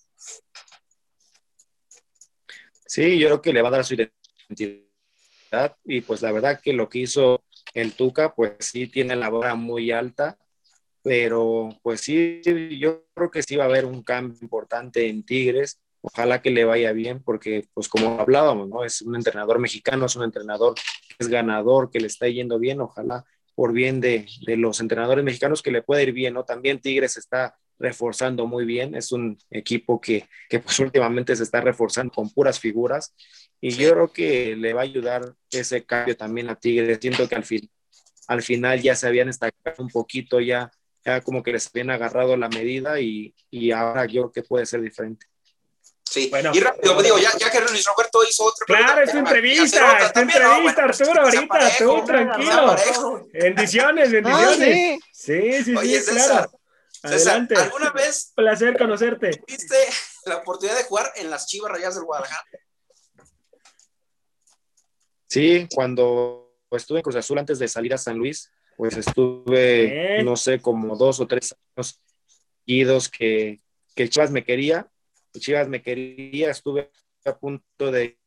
Sí, 2.86 3.18
yo 3.18 3.28
creo 3.28 3.42
que 3.42 3.53
le 3.53 3.62
va 3.62 3.68
a 3.68 3.72
dar 3.72 3.84
su 3.84 3.94
identidad 3.94 5.76
y 5.84 6.01
pues 6.01 6.22
la 6.22 6.32
verdad 6.32 6.61
que 6.62 6.72
lo 6.72 6.88
que 6.88 7.01
hizo 7.01 7.44
el 7.74 7.92
Tuca, 7.92 8.34
pues 8.34 8.53
sí 8.61 8.86
tiene 8.86 9.16
la 9.16 9.30
vara 9.30 9.55
muy 9.55 9.90
alta, 9.90 10.38
pero 11.03 11.68
pues 11.82 12.01
sí, 12.01 12.40
yo 12.78 13.07
creo 13.14 13.30
que 13.30 13.42
sí 13.42 13.57
va 13.57 13.64
a 13.64 13.68
haber 13.68 13.84
un 13.84 14.03
cambio 14.03 14.38
importante 14.40 15.09
en 15.09 15.24
Tigres. 15.24 15.80
Ojalá 16.01 16.40
que 16.40 16.51
le 16.51 16.64
vaya 16.64 16.92
bien, 16.92 17.22
porque 17.22 17.68
pues 17.74 17.88
como 17.88 18.20
hablábamos, 18.20 18.68
¿no? 18.68 18.84
Es 18.84 19.03
un 19.03 19.16
entrenador 19.16 19.59
mexicano, 19.59 20.07
es 20.07 20.16
un 20.16 20.24
entrenador 20.24 20.74
que 20.74 21.16
es 21.18 21.28
ganador, 21.28 21.90
que 21.90 22.01
le 22.01 22.07
está 22.07 22.28
yendo 22.28 22.59
bien, 22.59 22.80
ojalá 22.80 23.24
por 23.59 23.72
bien 23.72 24.00
de, 24.00 24.24
de, 24.46 24.56
los 24.56 24.78
entrenadores 24.78 25.24
mexicanos 25.24 25.62
que 25.62 25.72
le 25.72 25.82
puede 25.82 26.04
ir 26.04 26.12
bien, 26.12 26.34
¿no? 26.34 26.44
También 26.44 26.78
Tigres 26.78 27.16
está 27.16 27.59
reforzando 27.76 28.46
muy 28.46 28.64
bien, 28.64 28.94
es 28.94 29.11
un 29.11 29.36
equipo 29.50 30.00
que, 30.00 30.28
que 30.48 30.61
pues 30.61 30.78
últimamente 30.78 31.34
se 31.34 31.42
está 31.42 31.61
reforzando 31.61 32.12
con 32.12 32.30
puras 32.30 32.61
figuras 32.61 33.16
y 33.61 33.70
yo 33.70 33.90
creo 33.90 34.12
que 34.12 34.54
le 34.54 34.74
va 34.74 34.82
a 34.82 34.84
ayudar 34.84 35.34
ese 35.50 35.84
cambio 35.84 36.16
también 36.16 36.48
a 36.48 36.54
Tigres, 36.54 36.98
siento 37.00 37.28
que 37.28 37.34
al, 37.34 37.42
fin, 37.42 37.68
al 38.28 38.42
final 38.42 38.80
ya 38.80 38.94
se 38.94 39.09
habían 39.09 39.28
estancado 39.28 39.82
un 39.82 39.88
poquito, 39.88 40.38
ya, 40.38 40.70
ya 41.04 41.20
como 41.20 41.42
que 41.42 41.50
les 41.50 41.66
habían 41.66 41.90
agarrado 41.90 42.36
la 42.36 42.48
medida 42.48 43.00
y, 43.00 43.34
y 43.50 43.72
ahora 43.72 44.06
yo 44.06 44.30
creo 44.30 44.32
que 44.32 44.42
puede 44.44 44.66
ser 44.66 44.82
diferente. 44.82 45.26
Sí, 46.11 46.28
bueno, 46.30 46.52
y 46.54 46.61
rápido, 46.61 47.02
digo, 47.02 47.18
ya, 47.18 47.30
ya, 47.38 47.50
que 47.50 47.61
Luis 47.61 47.84
Roberto 47.84 48.20
hizo 48.26 48.44
otra 48.44 48.64
Claro, 48.64 49.02
es 49.02 49.11
tu 49.11 49.18
entrevista, 49.18 49.98
es 49.98 50.12
tu 50.12 50.20
entrevista, 50.20 50.84
Arturo, 50.84 51.22
ahorita, 51.22 51.70
tú, 51.78 52.04
tranquilo. 52.06 53.28
Bendiciones, 53.32 54.11
bendiciones. 54.11 55.00
sí. 55.12 55.64
sí, 55.64 55.76
Oye, 55.76 56.00
sí, 56.00 56.12
César, 56.12 56.48
claro. 56.48 56.61
Adelante. 57.02 57.54
César, 57.54 57.66
¿alguna 57.66 57.90
vez 57.90 58.32
placer 58.34 58.78
conocerte? 58.78 59.30
¿Tuviste 59.32 59.76
la 60.24 60.36
oportunidad 60.36 60.78
de 60.78 60.84
jugar 60.84 61.12
en 61.16 61.28
las 61.28 61.46
Chivas 61.46 61.72
Rayas 61.72 61.94
del 61.96 62.04
Guadalajara? 62.04 62.42
Sí, 65.26 65.68
cuando 65.74 66.54
estuve 66.70 67.00
en 67.00 67.02
Cruz 67.02 67.16
Azul 67.16 67.38
antes 67.38 67.59
de 67.59 67.68
salir 67.68 67.92
a 67.92 67.98
San 67.98 68.16
Luis, 68.16 68.50
pues 68.78 68.96
estuve, 68.96 70.22
no 70.24 70.36
sé, 70.36 70.59
como 70.59 70.96
dos 70.96 71.20
o 71.20 71.26
tres 71.26 71.54
años 71.76 72.00
seguidos 72.64 73.11
que, 73.11 73.61
que 73.94 74.09
Chivas 74.09 74.30
me 74.30 74.42
quería 74.42 74.88
Chivas 75.32 75.68
me 75.68 75.82
quería, 75.82 76.50
estuve 76.50 76.90
a 77.24 77.36
punto 77.36 77.90
de 77.90 78.18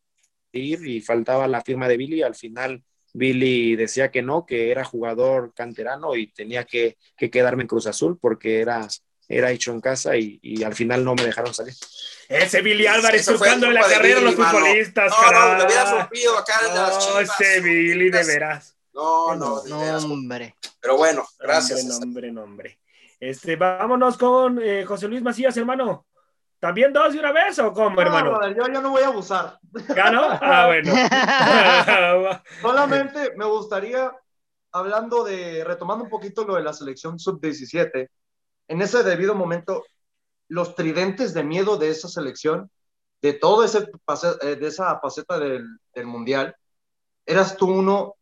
ir 0.52 0.86
y 0.88 1.02
faltaba 1.02 1.48
la 1.48 1.62
firma 1.62 1.88
de 1.88 1.98
Billy. 1.98 2.22
Al 2.22 2.36
final, 2.36 2.84
Billy 3.14 3.76
decía 3.76 4.12
que 4.12 4.22
no, 4.22 4.46
que 4.46 4.72
era 4.72 4.84
jugador 4.84 5.54
canterano 5.54 6.16
y 6.16 6.28
tenía 6.32 6.66
que, 6.66 6.98
que 7.18 7.30
quedarme 7.30 7.64
en 7.64 7.68
Cruz 7.68 7.88
Azul 7.88 8.18
porque 8.20 8.62
era, 8.62 8.88
era 9.28 9.52
hecho 9.52 9.72
en 9.72 9.82
casa 9.82 10.16
y, 10.16 10.40
y, 10.42 10.64
al 10.64 10.76
final 10.76 11.04
no 11.04 11.16
me 11.16 11.26
dejaron 11.26 11.54
salir. 11.54 11.74
Ese 12.30 12.62
Billy 12.62 12.88
Álvarez 12.88 13.26
surcando 13.26 13.68
en 13.68 13.74
la 13.74 13.82
carrera 13.82 14.20
de 14.20 14.26
los 14.26 14.36
futbolistas, 14.36 15.12
no, 15.12 15.32
no, 15.32 15.58
lo 15.58 15.66
hubieras 15.66 15.92
rompido 15.92 16.38
acá 16.38 16.60
no, 16.68 16.76
las 16.76 17.00
chivas, 17.00 17.42
ese 17.42 17.62
Billy, 17.62 18.10
de 18.10 18.24
veras. 18.24 18.76
No, 18.94 19.36
no, 19.36 19.64
no, 19.66 19.80
veras, 19.80 20.04
hombre. 20.04 20.56
Pero 20.80 20.98
bueno, 20.98 21.26
gracias. 21.40 21.84
Nombre, 21.86 22.32
nombre, 22.32 22.32
nombre. 22.32 22.80
Este, 23.20 23.56
vámonos 23.56 24.18
con 24.18 24.60
eh, 24.62 24.84
José 24.86 25.08
Luis 25.08 25.22
Macías, 25.22 25.56
hermano. 25.56 26.08
¿También 26.62 26.94
dos 26.94 27.12
de 27.12 27.20
una 27.20 27.32
vez 27.32 27.58
o 27.58 27.74
cómo, 27.74 27.96
no, 27.96 28.02
hermano? 28.04 28.30
Brother, 28.38 28.56
yo, 28.56 28.72
yo 28.72 28.82
no 28.84 28.92
voy 28.92 29.02
a 29.02 29.08
abusar. 29.08 29.60
¿Ya 29.96 30.12
no? 30.12 30.28
Ah, 30.30 30.68
bueno. 30.68 30.94
Solamente 32.62 33.34
me 33.36 33.46
gustaría, 33.46 34.12
hablando 34.72 35.24
de, 35.24 35.64
retomando 35.64 36.04
un 36.04 36.12
poquito 36.12 36.46
lo 36.46 36.54
de 36.54 36.62
la 36.62 36.72
selección 36.72 37.18
sub-17, 37.18 38.08
en 38.68 38.82
ese 38.82 39.02
debido 39.02 39.34
momento, 39.34 39.84
los 40.50 40.76
tridentes 40.76 41.34
de 41.34 41.44
miedo 41.44 41.78
de 41.78 41.90
esa 41.90 42.08
selección, 42.08 42.70
de 43.24 43.34
todo 43.34 43.64
ese 43.64 43.90
eh, 44.42 44.56
de 44.56 44.68
esa 44.68 45.00
faceta 45.00 45.40
del, 45.40 45.66
del 45.96 46.06
mundial, 46.06 46.56
eras 47.26 47.58
tú 47.58 47.72
uno 47.72 48.18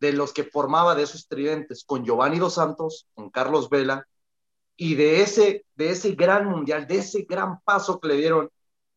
de 0.00 0.12
los 0.12 0.32
que 0.32 0.42
formaba 0.42 0.96
de 0.96 1.04
esos 1.04 1.28
tridentes, 1.28 1.84
con 1.84 2.04
Giovanni 2.04 2.40
Dos 2.40 2.54
Santos, 2.54 3.06
con 3.14 3.30
Carlos 3.30 3.70
Vela, 3.70 4.04
y 4.76 4.94
de 4.94 5.22
ese, 5.22 5.66
de 5.74 5.90
ese 5.90 6.12
gran 6.12 6.48
mundial, 6.48 6.86
de 6.86 6.98
ese 6.98 7.22
gran 7.22 7.60
paso 7.60 8.00
que 8.00 8.08
le 8.08 8.16
dieron 8.16 8.50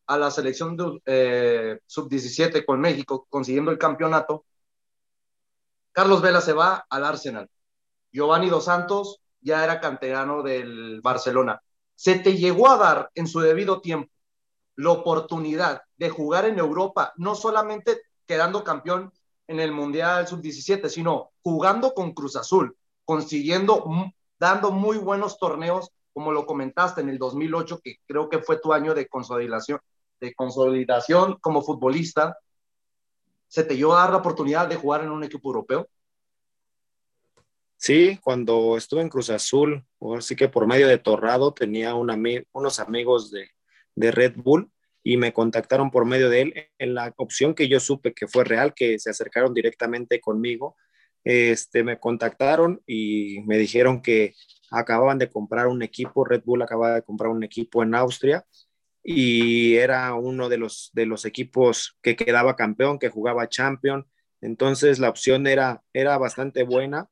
a 0.06 0.18
la 0.18 0.30
selección 0.30 0.76
eh, 1.04 1.80
sub-17 1.86 2.64
con 2.64 2.80
México, 2.80 3.26
consiguiendo 3.28 3.70
el 3.70 3.78
campeonato, 3.78 4.44
Carlos 5.92 6.22
Vela 6.22 6.40
se 6.40 6.52
va 6.52 6.86
al 6.88 7.04
Arsenal. 7.04 7.48
Giovanni 8.12 8.48
Dos 8.48 8.66
Santos 8.66 9.20
ya 9.40 9.64
era 9.64 9.80
canterano 9.80 10.42
del 10.42 11.00
Barcelona. 11.00 11.60
Se 11.94 12.18
te 12.18 12.36
llegó 12.36 12.68
a 12.68 12.76
dar 12.76 13.10
en 13.14 13.26
su 13.26 13.40
debido 13.40 13.80
tiempo 13.80 14.10
la 14.76 14.90
oportunidad 14.90 15.82
de 15.96 16.10
jugar 16.10 16.44
en 16.44 16.58
Europa, 16.58 17.12
no 17.16 17.34
solamente 17.34 18.02
quedando 18.26 18.62
campeón 18.62 19.12
en 19.46 19.60
el 19.60 19.72
Mundial 19.72 20.26
Sub-17, 20.26 20.88
sino 20.88 21.30
jugando 21.42 21.94
con 21.94 22.12
Cruz 22.12 22.36
Azul, 22.36 22.76
consiguiendo, 23.04 23.84
dando 24.38 24.70
muy 24.70 24.98
buenos 24.98 25.38
torneos, 25.38 25.90
como 26.12 26.32
lo 26.32 26.46
comentaste 26.46 27.00
en 27.00 27.08
el 27.08 27.18
2008, 27.18 27.80
que 27.82 27.96
creo 28.06 28.28
que 28.28 28.38
fue 28.38 28.58
tu 28.58 28.72
año 28.72 28.94
de 28.94 29.06
consolidación, 29.08 29.80
de 30.20 30.34
consolidación 30.34 31.38
como 31.40 31.62
futbolista. 31.62 32.38
¿Se 33.48 33.64
te 33.64 33.74
dio 33.74 33.92
a 33.92 34.00
dar 34.00 34.10
la 34.10 34.16
oportunidad 34.18 34.68
de 34.68 34.76
jugar 34.76 35.02
en 35.02 35.10
un 35.10 35.24
equipo 35.24 35.48
europeo? 35.48 35.88
Sí, 37.76 38.18
cuando 38.22 38.76
estuve 38.76 39.02
en 39.02 39.10
Cruz 39.10 39.28
Azul, 39.28 39.84
así 40.16 40.34
que 40.34 40.48
por 40.48 40.66
medio 40.66 40.88
de 40.88 40.98
Torrado 40.98 41.52
tenía 41.52 41.94
unos 41.94 42.80
amigos 42.80 43.30
de, 43.30 43.50
de 43.94 44.10
Red 44.10 44.34
Bull 44.36 44.70
y 45.02 45.18
me 45.18 45.32
contactaron 45.32 45.90
por 45.90 46.04
medio 46.04 46.30
de 46.30 46.40
él 46.40 46.70
en 46.78 46.94
la 46.94 47.12
opción 47.16 47.54
que 47.54 47.68
yo 47.68 47.78
supe 47.78 48.12
que 48.12 48.26
fue 48.26 48.44
real, 48.44 48.74
que 48.74 48.98
se 48.98 49.10
acercaron 49.10 49.54
directamente 49.54 50.20
conmigo. 50.20 50.76
Este, 51.28 51.82
me 51.82 51.98
contactaron 51.98 52.82
y 52.86 53.40
me 53.46 53.58
dijeron 53.58 54.00
que 54.00 54.34
acababan 54.70 55.18
de 55.18 55.28
comprar 55.28 55.66
un 55.66 55.82
equipo, 55.82 56.24
Red 56.24 56.42
Bull 56.44 56.62
acababa 56.62 56.94
de 56.94 57.02
comprar 57.02 57.30
un 57.30 57.42
equipo 57.42 57.82
en 57.82 57.96
Austria 57.96 58.46
y 59.02 59.74
era 59.76 60.14
uno 60.14 60.48
de 60.48 60.58
los, 60.58 60.90
de 60.92 61.06
los 61.06 61.24
equipos 61.24 61.98
que 62.00 62.14
quedaba 62.14 62.54
campeón, 62.54 62.98
que 62.98 63.08
jugaba 63.08 63.48
champion. 63.48 64.06
Entonces 64.40 64.98
la 65.00 65.08
opción 65.08 65.46
era, 65.48 65.82
era 65.92 66.16
bastante 66.18 66.62
buena. 66.62 67.08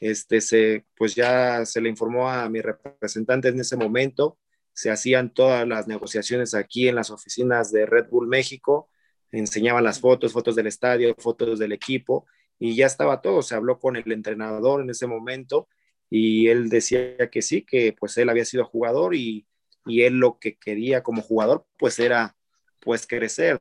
Este, 0.00 0.40
se, 0.40 0.86
pues 0.96 1.14
ya 1.14 1.66
se 1.66 1.80
le 1.80 1.90
informó 1.90 2.30
a 2.30 2.48
mi 2.48 2.60
representante 2.62 3.48
en 3.48 3.60
ese 3.60 3.76
momento 3.76 4.38
se 4.72 4.90
hacían 4.90 5.34
todas 5.34 5.68
las 5.68 5.86
negociaciones 5.88 6.54
aquí 6.54 6.88
en 6.88 6.94
las 6.94 7.10
oficinas 7.10 7.70
de 7.70 7.84
Red 7.84 8.08
Bull 8.08 8.28
México, 8.28 8.88
enseñaban 9.30 9.84
las 9.84 10.00
fotos, 10.00 10.32
fotos 10.32 10.56
del 10.56 10.68
estadio, 10.68 11.14
fotos 11.18 11.58
del 11.58 11.72
equipo, 11.72 12.26
y 12.60 12.76
ya 12.76 12.86
estaba 12.86 13.22
todo. 13.22 13.42
Se 13.42 13.56
habló 13.56 13.80
con 13.80 13.96
el 13.96 14.12
entrenador 14.12 14.82
en 14.82 14.90
ese 14.90 15.08
momento 15.08 15.68
y 16.08 16.48
él 16.48 16.68
decía 16.68 17.30
que 17.30 17.42
sí, 17.42 17.62
que 17.64 17.94
pues 17.98 18.16
él 18.18 18.28
había 18.28 18.44
sido 18.44 18.64
jugador 18.66 19.14
y, 19.16 19.48
y 19.86 20.02
él 20.02 20.18
lo 20.18 20.38
que 20.38 20.58
quería 20.58 21.02
como 21.02 21.22
jugador 21.22 21.66
pues 21.78 21.98
era 21.98 22.36
pues 22.80 23.06
crecer. 23.06 23.58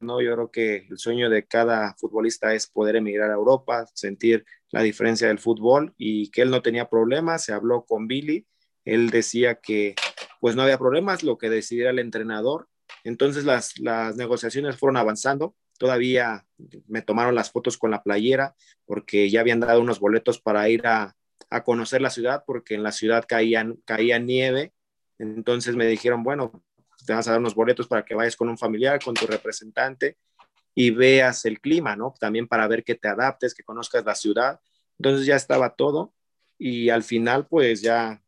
¿no? 0.00 0.20
Yo 0.20 0.34
creo 0.34 0.50
que 0.50 0.86
el 0.90 0.98
sueño 0.98 1.30
de 1.30 1.46
cada 1.46 1.94
futbolista 1.96 2.54
es 2.54 2.66
poder 2.66 2.96
emigrar 2.96 3.30
a 3.30 3.34
Europa, 3.34 3.86
sentir 3.94 4.44
la 4.70 4.82
diferencia 4.82 5.28
del 5.28 5.38
fútbol 5.38 5.94
y 5.96 6.30
que 6.30 6.42
él 6.42 6.50
no 6.50 6.62
tenía 6.62 6.88
problemas. 6.90 7.44
Se 7.44 7.52
habló 7.52 7.84
con 7.86 8.08
Billy, 8.08 8.46
él 8.84 9.10
decía 9.10 9.56
que 9.56 9.94
pues 10.40 10.56
no 10.56 10.62
había 10.62 10.78
problemas, 10.78 11.22
lo 11.22 11.38
que 11.38 11.50
decidiera 11.50 11.90
el 11.90 11.98
entrenador. 12.00 12.68
Entonces 13.04 13.44
las, 13.44 13.78
las 13.78 14.16
negociaciones 14.16 14.76
fueron 14.76 14.96
avanzando. 14.96 15.54
Todavía 15.84 16.46
me 16.86 17.02
tomaron 17.02 17.34
las 17.34 17.50
fotos 17.50 17.76
con 17.76 17.90
la 17.90 18.02
playera 18.02 18.56
porque 18.86 19.28
ya 19.28 19.40
habían 19.40 19.60
dado 19.60 19.82
unos 19.82 20.00
boletos 20.00 20.40
para 20.40 20.66
ir 20.70 20.86
a, 20.86 21.14
a 21.50 21.62
conocer 21.62 22.00
la 22.00 22.08
ciudad 22.08 22.42
porque 22.46 22.74
en 22.74 22.82
la 22.82 22.90
ciudad 22.90 23.26
caía, 23.28 23.70
caía 23.84 24.18
nieve. 24.18 24.72
Entonces 25.18 25.76
me 25.76 25.86
dijeron, 25.86 26.22
bueno, 26.22 26.64
te 27.04 27.12
vas 27.12 27.28
a 27.28 27.32
dar 27.32 27.40
unos 27.40 27.54
boletos 27.54 27.86
para 27.86 28.02
que 28.02 28.14
vayas 28.14 28.34
con 28.34 28.48
un 28.48 28.56
familiar, 28.56 28.98
con 29.04 29.12
tu 29.12 29.26
representante 29.26 30.16
y 30.74 30.90
veas 30.90 31.44
el 31.44 31.60
clima, 31.60 31.96
¿no? 31.96 32.14
También 32.18 32.48
para 32.48 32.66
ver 32.66 32.82
que 32.82 32.94
te 32.94 33.08
adaptes, 33.08 33.52
que 33.52 33.62
conozcas 33.62 34.06
la 34.06 34.14
ciudad. 34.14 34.60
Entonces 34.98 35.26
ya 35.26 35.36
estaba 35.36 35.74
todo 35.74 36.14
y 36.56 36.88
al 36.88 37.02
final 37.02 37.46
pues 37.46 37.82
ya 37.82 38.22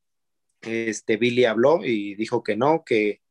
este 0.60 1.16
Billy 1.16 1.46
habló 1.46 1.82
y 1.82 2.16
dijo 2.16 2.42
que 2.42 2.54
no, 2.54 2.84
que, 2.84 3.22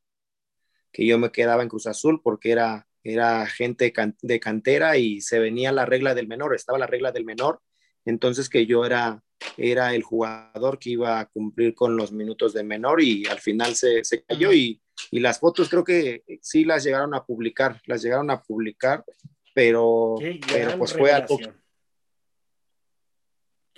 que 0.92 1.06
yo 1.06 1.20
me 1.20 1.32
quedaba 1.32 1.62
en 1.62 1.70
Cruz 1.70 1.86
Azul 1.86 2.22
porque 2.24 2.50
era, 2.50 2.88
era 3.06 3.46
gente 3.46 3.94
de 4.24 4.40
cantera 4.40 4.98
y 4.98 5.22
se 5.22 5.38
venía 5.38 5.72
la 5.72 5.86
regla 5.86 6.16
del 6.16 6.28
menor, 6.28 6.56
estaba 6.56 6.80
la 6.80 6.88
regla 6.88 7.12
del 7.12 7.24
menor, 7.24 7.62
entonces 8.04 8.50
que 8.50 8.66
yo 8.66 8.84
era, 8.84 9.24
era 9.58 9.94
el 9.94 10.02
jugador 10.02 10.80
que 10.80 10.90
iba 10.90 11.20
a 11.20 11.28
cumplir 11.28 11.76
con 11.76 11.96
los 11.96 12.12
minutos 12.12 12.54
de 12.54 12.64
menor 12.64 13.02
y 13.02 13.28
al 13.28 13.40
final 13.40 13.76
se, 13.76 14.04
se 14.04 14.24
cayó 14.24 14.52
y, 14.52 14.82
y, 15.12 15.20
las 15.20 15.40
fotos 15.40 15.70
creo 15.70 15.84
que 15.84 16.24
sí 16.42 16.66
las 16.66 16.84
llegaron 16.84 17.14
a 17.14 17.24
publicar, 17.24 17.80
las 17.86 18.02
llegaron 18.02 18.32
a 18.32 18.42
publicar, 18.42 19.06
pero, 19.54 20.16
pero 20.52 20.78
pues 20.80 20.94
fue 20.94 21.12
algo 21.12 21.38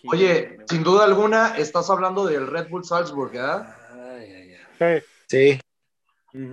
Oye, 0.10 0.60
sin 0.70 0.84
duda 0.84 1.04
alguna, 1.04 1.58
estás 1.58 1.90
hablando 1.90 2.26
del 2.26 2.48
Red 2.48 2.70
Bull 2.70 2.86
Salzburg, 2.86 3.32
¿verdad? 3.34 3.76
Sí. 5.28 5.60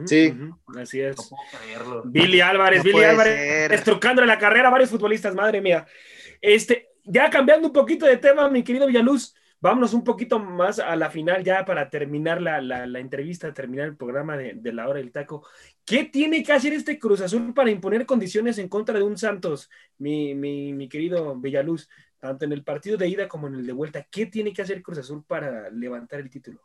Sí. 0.04 0.34
Así 0.76 1.00
es. 1.00 1.16
Billy 2.04 2.40
Álvarez, 2.40 2.82
Billy 2.82 3.04
Álvarez, 3.04 3.70
estrucándole 3.72 4.26
la 4.26 4.38
carrera 4.38 4.68
a 4.68 4.72
varios 4.72 4.90
futbolistas, 4.90 5.34
madre 5.34 5.60
mía. 5.60 5.86
Este, 6.40 6.88
ya 7.04 7.30
cambiando 7.30 7.68
un 7.68 7.72
poquito 7.72 8.06
de 8.06 8.16
tema, 8.16 8.48
mi 8.50 8.62
querido 8.62 8.86
Villaluz, 8.86 9.34
vámonos 9.60 9.94
un 9.94 10.04
poquito 10.04 10.38
más 10.38 10.78
a 10.78 10.94
la 10.96 11.10
final 11.10 11.42
ya 11.42 11.64
para 11.64 11.88
terminar 11.88 12.42
la, 12.42 12.60
la, 12.60 12.98
entrevista, 12.98 13.54
terminar 13.54 13.86
el 13.86 13.96
programa 13.96 14.36
de, 14.36 14.54
de, 14.54 14.72
la 14.72 14.88
hora 14.88 14.98
del 14.98 15.12
taco. 15.12 15.46
¿Qué 15.84 16.04
tiene 16.04 16.42
que 16.42 16.52
hacer 16.52 16.72
este 16.72 16.98
Cruz 16.98 17.20
Azul 17.20 17.54
para 17.54 17.70
imponer 17.70 18.04
condiciones 18.06 18.58
en 18.58 18.68
contra 18.68 18.98
de 18.98 19.04
un 19.04 19.16
Santos, 19.16 19.70
mi, 19.98 20.34
mi, 20.34 20.72
mi 20.72 20.88
querido 20.88 21.36
Villaluz? 21.36 21.88
tanto 22.24 22.46
en 22.46 22.52
el 22.52 22.64
partido 22.64 22.96
de 22.96 23.06
ida 23.06 23.28
como 23.28 23.48
en 23.48 23.54
el 23.56 23.66
de 23.66 23.74
vuelta. 23.74 24.06
¿Qué 24.10 24.24
tiene 24.24 24.50
que 24.54 24.62
hacer 24.62 24.82
Cruz 24.82 24.96
Azul 24.96 25.22
para 25.26 25.68
levantar 25.68 26.20
el 26.20 26.30
título? 26.30 26.62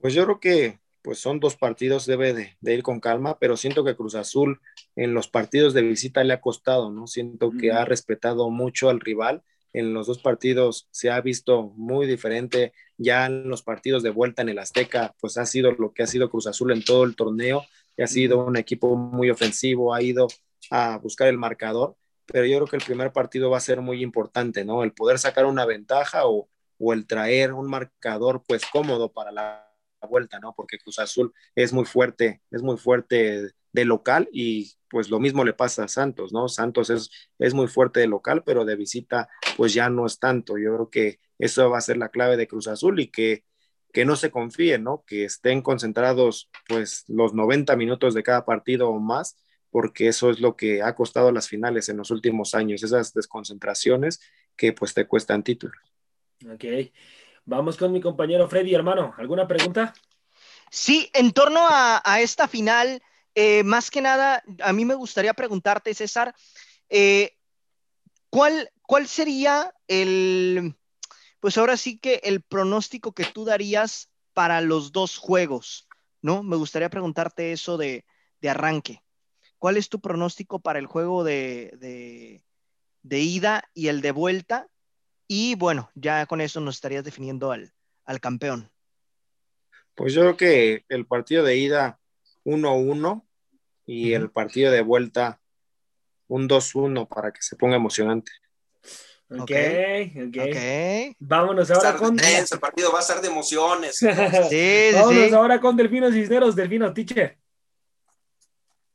Pues 0.00 0.14
yo 0.14 0.24
creo 0.24 0.40
que 0.40 0.78
pues 1.02 1.18
son 1.18 1.38
dos 1.38 1.56
partidos, 1.56 2.06
debe 2.06 2.32
de, 2.32 2.74
ir 2.74 2.82
con 2.82 2.98
calma, 2.98 3.38
pero 3.38 3.58
siento 3.58 3.84
que 3.84 3.94
Cruz 3.94 4.14
Azul 4.14 4.60
en 4.96 5.12
los 5.12 5.28
partidos 5.28 5.74
de 5.74 5.82
visita 5.82 6.24
le 6.24 6.32
ha 6.32 6.40
costado, 6.40 6.90
¿no? 6.90 7.06
Siento 7.06 7.50
que 7.50 7.72
ha 7.72 7.84
respetado 7.84 8.48
mucho 8.48 8.88
al 8.88 9.00
rival. 9.00 9.42
En 9.74 9.92
los 9.92 10.06
dos 10.06 10.20
partidos 10.20 10.88
se 10.90 11.10
ha 11.10 11.20
visto 11.20 11.74
muy 11.76 12.06
diferente. 12.06 12.72
Ya 12.96 13.26
en 13.26 13.48
los 13.48 13.62
partidos 13.62 14.02
de 14.02 14.10
vuelta 14.10 14.40
en 14.40 14.48
el 14.48 14.58
Azteca, 14.58 15.14
pues 15.20 15.36
ha 15.36 15.44
sido 15.44 15.72
lo 15.72 15.92
que 15.92 16.04
ha 16.04 16.06
sido 16.06 16.30
Cruz 16.30 16.46
Azul 16.46 16.72
en 16.72 16.82
todo 16.82 17.04
el 17.04 17.16
torneo. 17.16 17.64
Ha 17.98 18.06
sido 18.06 18.44
un 18.44 18.56
equipo 18.56 18.96
muy 18.96 19.28
ofensivo, 19.30 19.94
ha 19.94 20.00
ido 20.00 20.26
a 20.70 20.96
buscar 20.98 21.28
el 21.28 21.36
marcador 21.36 21.96
pero 22.26 22.46
yo 22.46 22.56
creo 22.56 22.66
que 22.68 22.76
el 22.76 22.82
primer 22.82 23.12
partido 23.12 23.50
va 23.50 23.58
a 23.58 23.60
ser 23.60 23.80
muy 23.80 24.02
importante, 24.02 24.64
¿no? 24.64 24.82
El 24.82 24.92
poder 24.92 25.18
sacar 25.18 25.46
una 25.46 25.66
ventaja 25.66 26.26
o, 26.26 26.48
o 26.78 26.92
el 26.92 27.06
traer 27.06 27.52
un 27.52 27.68
marcador 27.68 28.42
pues 28.46 28.64
cómodo 28.66 29.12
para 29.12 29.32
la 29.32 29.63
vuelta, 30.04 30.38
¿no? 30.40 30.54
Porque 30.54 30.78
Cruz 30.78 30.98
Azul 30.98 31.32
es 31.54 31.72
muy 31.72 31.84
fuerte, 31.84 32.42
es 32.50 32.62
muy 32.62 32.76
fuerte 32.76 33.52
de 33.72 33.84
local 33.84 34.28
y 34.32 34.72
pues 34.88 35.10
lo 35.10 35.18
mismo 35.18 35.44
le 35.44 35.52
pasa 35.52 35.84
a 35.84 35.88
Santos, 35.88 36.32
¿no? 36.32 36.48
Santos 36.48 36.90
es, 36.90 37.10
es 37.38 37.54
muy 37.54 37.66
fuerte 37.66 38.00
de 38.00 38.06
local, 38.06 38.42
pero 38.44 38.64
de 38.64 38.76
visita 38.76 39.28
pues 39.56 39.74
ya 39.74 39.90
no 39.90 40.06
es 40.06 40.18
tanto. 40.18 40.58
Yo 40.58 40.74
creo 40.74 40.90
que 40.90 41.20
eso 41.38 41.70
va 41.70 41.78
a 41.78 41.80
ser 41.80 41.96
la 41.96 42.10
clave 42.10 42.36
de 42.36 42.46
Cruz 42.46 42.68
Azul 42.68 43.00
y 43.00 43.08
que, 43.10 43.44
que 43.92 44.04
no 44.04 44.16
se 44.16 44.30
confíen, 44.30 44.84
¿no? 44.84 45.04
Que 45.06 45.24
estén 45.24 45.62
concentrados 45.62 46.50
pues 46.68 47.04
los 47.08 47.34
90 47.34 47.74
minutos 47.76 48.14
de 48.14 48.22
cada 48.22 48.44
partido 48.44 48.88
o 48.88 49.00
más 49.00 49.36
porque 49.74 50.06
eso 50.06 50.30
es 50.30 50.38
lo 50.38 50.54
que 50.54 50.82
ha 50.82 50.94
costado 50.94 51.32
las 51.32 51.48
finales 51.48 51.88
en 51.88 51.96
los 51.96 52.12
últimos 52.12 52.54
años, 52.54 52.84
esas 52.84 53.12
desconcentraciones 53.12 54.20
que 54.56 54.72
pues 54.72 54.94
te 54.94 55.04
cuestan 55.04 55.42
títulos. 55.42 55.76
Ok, 56.48 56.92
vamos 57.44 57.76
con 57.76 57.92
mi 57.92 58.00
compañero 58.00 58.48
Freddy, 58.48 58.74
hermano, 58.74 59.14
¿alguna 59.18 59.46
pregunta? 59.46 59.94
Sí, 60.70 61.10
en 61.14 61.32
torno 61.32 61.60
a, 61.68 62.02
esta 62.20 62.48
final, 62.48 63.02
eh, 63.34 63.62
más 63.64 63.90
que 63.90 64.00
nada, 64.00 64.42
a 64.60 64.72
mí 64.72 64.84
me 64.84 64.94
gustaría 64.94 65.34
preguntarte, 65.34 65.94
César, 65.94 66.34
eh, 66.88 67.36
¿cuál, 68.30 68.70
¿cuál 68.82 69.06
sería 69.06 69.74
el, 69.86 70.74
pues 71.40 71.56
ahora 71.58 71.76
sí 71.76 71.98
que 71.98 72.20
el 72.24 72.42
pronóstico 72.42 73.12
que 73.12 73.24
tú 73.24 73.44
darías 73.44 74.10
para 74.32 74.60
los 74.60 74.92
dos 74.92 75.16
juegos, 75.16 75.88
¿no? 76.22 76.42
Me 76.42 76.56
gustaría 76.56 76.90
preguntarte 76.90 77.52
eso 77.52 77.76
de, 77.76 78.04
de 78.40 78.50
arranque. 78.50 79.02
¿Cuál 79.58 79.78
es 79.78 79.88
tu 79.88 79.98
pronóstico 79.98 80.58
para 80.58 80.78
el 80.78 80.84
juego 80.84 81.24
de, 81.24 82.42
ida 83.02 83.64
y 83.72 83.88
el 83.88 84.02
de 84.02 84.12
vuelta? 84.12 84.68
Y 85.36 85.56
bueno, 85.56 85.90
ya 85.96 86.26
con 86.26 86.40
eso 86.40 86.60
nos 86.60 86.76
estarías 86.76 87.02
definiendo 87.02 87.50
al, 87.50 87.72
campeón. 88.20 88.70
Pues 89.96 90.14
yo 90.14 90.20
creo 90.20 90.36
que 90.36 90.84
el 90.88 91.06
partido 91.06 91.42
de 91.42 91.56
ida 91.56 91.98
1-1 92.44 93.20
y 93.84 94.12
el 94.12 94.30
partido 94.30 94.70
de 94.70 94.82
vuelta 94.82 95.40
un 96.28 96.48
2-1 96.48 97.08
para 97.08 97.32
que 97.32 97.42
se 97.42 97.56
ponga 97.56 97.74
emocionante. 97.74 98.30
Ok, 99.28 99.40
ok. 99.40 100.36
okay. 100.38 101.16
Vámonos 101.18 101.68
ahora 101.72 101.96
con. 101.96 102.16
el 102.20 102.60
partido 102.60 102.92
va 102.92 103.00
a 103.00 103.02
ser 103.02 103.20
de 103.20 103.26
emociones. 103.26 103.96
sí, 103.98 104.06
sí, 104.50 104.90
Vámonos 104.94 105.32
ahora 105.32 105.60
con 105.60 105.76
Delfino 105.76 106.12
Cisneros, 106.12 106.54
Delfino 106.54 106.94
Teacher. 106.94 107.36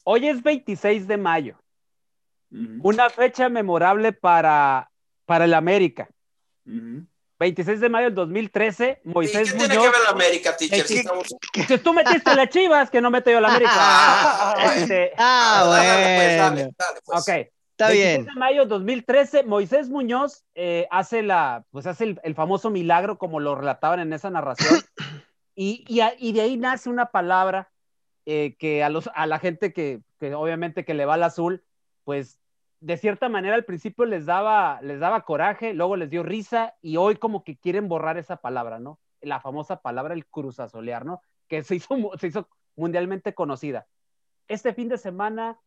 Hoy 0.06 0.30
es 0.30 0.42
26 0.42 1.06
de 1.06 1.18
mayo. 1.18 1.62
Una 2.50 3.10
fecha 3.10 3.50
memorable 3.50 4.14
para, 4.14 4.90
para 5.26 5.44
el 5.44 5.54
América. 5.54 6.10
26 7.40 7.80
de 7.80 7.90
mayo 7.90 8.06
del 8.06 8.16
2013, 8.16 9.02
Moisés 9.06 9.50
¿Y 9.50 9.52
qué 9.54 9.58
tiene 9.58 9.76
que 9.76 9.80
ver 9.80 10.00
la 10.04 10.12
América, 10.12 10.58
teacher? 10.58 10.86
Si 10.86 10.98
estamos... 10.98 11.28
tú 11.84 11.94
metiste 11.94 12.36
las 12.36 12.50
chivas, 12.50 12.90
que 12.90 13.00
no 13.00 13.10
meto 13.10 13.32
yo 13.32 13.40
la 13.40 13.48
América. 13.48 14.56
este... 14.76 15.14
ah, 15.18 15.64
bueno. 15.68 16.72
Pues. 17.06 17.22
Ok. 17.22 17.48
Está 17.72 17.92
bien. 17.92 18.26
de 18.26 18.32
mayo 18.34 18.60
del 18.62 18.70
2013, 18.70 19.44
Moisés 19.44 19.90
Muñoz 19.90 20.44
eh, 20.54 20.86
hace, 20.92 21.24
la, 21.24 21.64
pues 21.72 21.88
hace 21.88 22.18
el, 22.22 22.36
famoso 22.36 22.70
milagro, 22.70 23.18
como 23.18 23.40
lo 23.40 23.56
relataban 23.56 24.02
en 24.02 24.12
esa 24.12 24.30
narración, 24.30 24.82
y, 25.56 25.86
y, 25.88 26.02
y 26.18 26.34
de 26.34 26.42
ahí 26.42 26.58
nace 26.58 26.90
una 26.90 27.06
palabra 27.06 27.72
eh, 28.26 28.58
que 28.60 28.84
a, 28.84 28.90
los, 28.90 29.10
a 29.16 29.26
la 29.28 29.40
gente 29.40 29.72
que, 29.72 30.02
que, 30.20 30.36
obviamente 30.36 30.84
que 30.84 30.94
le 30.94 31.06
va 31.06 31.14
al 31.14 31.24
azul, 31.24 31.64
pues 32.04 32.39
de 32.82 32.98
cierta 32.98 33.30
manera 33.30 33.56
al 33.56 33.66
principio 33.66 34.06
les 34.06 34.26
daba, 34.26 34.82
les 34.82 35.00
daba 35.00 35.26
coraje, 35.26 35.74
luego 35.74 35.96
les 35.96 36.10
dio 36.10 36.24
risa 36.24 36.76
y 36.82 36.98
hoy 36.98 37.18
como 37.18 37.44
que 37.44 37.58
quieren 37.58 37.90
borrar 37.90 38.18
esa 38.18 38.38
palabra, 38.38 38.80
¿no? 38.80 39.00
La 39.22 39.42
famosa 39.42 39.82
palabra 39.82 40.14
el 40.14 40.26
cruzazolear, 40.26 41.06
¿no? 41.06 41.22
Que 41.48 41.64
se 41.64 41.76
hizo, 41.76 41.96
se 42.18 42.28
hizo 42.28 42.48
mundialmente 42.76 43.34
conocida. 43.34 43.88
Este 44.48 44.74
fin 44.74 44.88
de 44.88 44.98
semana, 44.98 45.60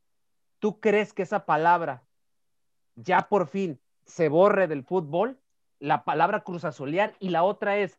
¿tú 0.58 0.80
crees 0.80 1.12
que 1.12 1.22
esa 1.22 1.44
palabra 1.44 2.02
ya 2.94 3.28
por 3.28 3.46
fin 3.46 3.80
se 4.06 4.28
borre 4.28 4.66
del 4.66 4.84
fútbol? 4.84 5.38
La 5.78 6.04
palabra 6.04 6.44
cruzazolear 6.44 7.14
y 7.18 7.28
la 7.28 7.42
otra 7.42 7.76
es, 7.76 7.98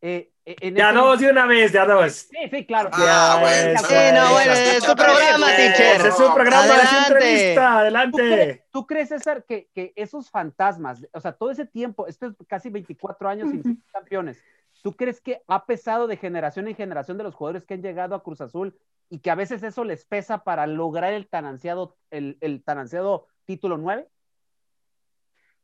eh, 0.00 0.32
eh, 0.44 0.72
ya 0.74 0.92
dos 0.92 1.18
de 1.18 1.30
una 1.30 1.44
vez, 1.46 1.72
ya 1.72 1.84
dos. 1.84 2.28
Sí, 2.30 2.36
sí, 2.50 2.64
claro. 2.64 2.90
Ah, 2.92 3.38
bueno, 3.40 3.80
sí, 3.80 3.94
no, 4.14 4.32
bueno, 4.32 4.52
es 4.52 4.84
tu 4.84 4.94
programa, 4.94 5.46
teacher. 5.56 6.06
Es 6.06 6.16
su 6.16 6.34
programa, 6.34 6.62
adelante. 6.62 7.58
adelante. 7.58 8.64
¿Tú 8.70 8.86
crees, 8.86 9.08
César, 9.08 9.44
que, 9.44 9.68
que, 9.74 9.92
esos 9.96 10.30
fantasmas, 10.30 11.04
o 11.12 11.20
sea, 11.20 11.32
todo 11.32 11.50
ese 11.50 11.66
tiempo, 11.66 12.06
estos 12.06 12.34
casi 12.46 12.70
24 12.70 13.28
años 13.28 13.50
sin 13.50 13.62
ser 13.62 13.76
campeones, 13.92 14.42
¿tú 14.82 14.96
crees 14.96 15.20
que 15.20 15.42
ha 15.48 15.66
pesado 15.66 16.06
de 16.06 16.16
generación 16.16 16.68
en 16.68 16.76
generación 16.76 17.18
de 17.18 17.24
los 17.24 17.34
jugadores 17.34 17.66
que 17.66 17.74
han 17.74 17.82
llegado 17.82 18.14
a 18.14 18.22
Cruz 18.22 18.40
Azul 18.40 18.78
y 19.10 19.18
que 19.18 19.30
a 19.30 19.34
veces 19.34 19.62
eso 19.64 19.84
les 19.84 20.04
pesa 20.04 20.44
para 20.44 20.66
lograr 20.66 21.12
el 21.12 21.28
tan 21.28 21.44
ansiado, 21.44 21.96
el, 22.10 22.38
el 22.40 22.62
tan 22.62 22.78
ansiado 22.78 23.26
título 23.46 23.76
9? 23.76 24.06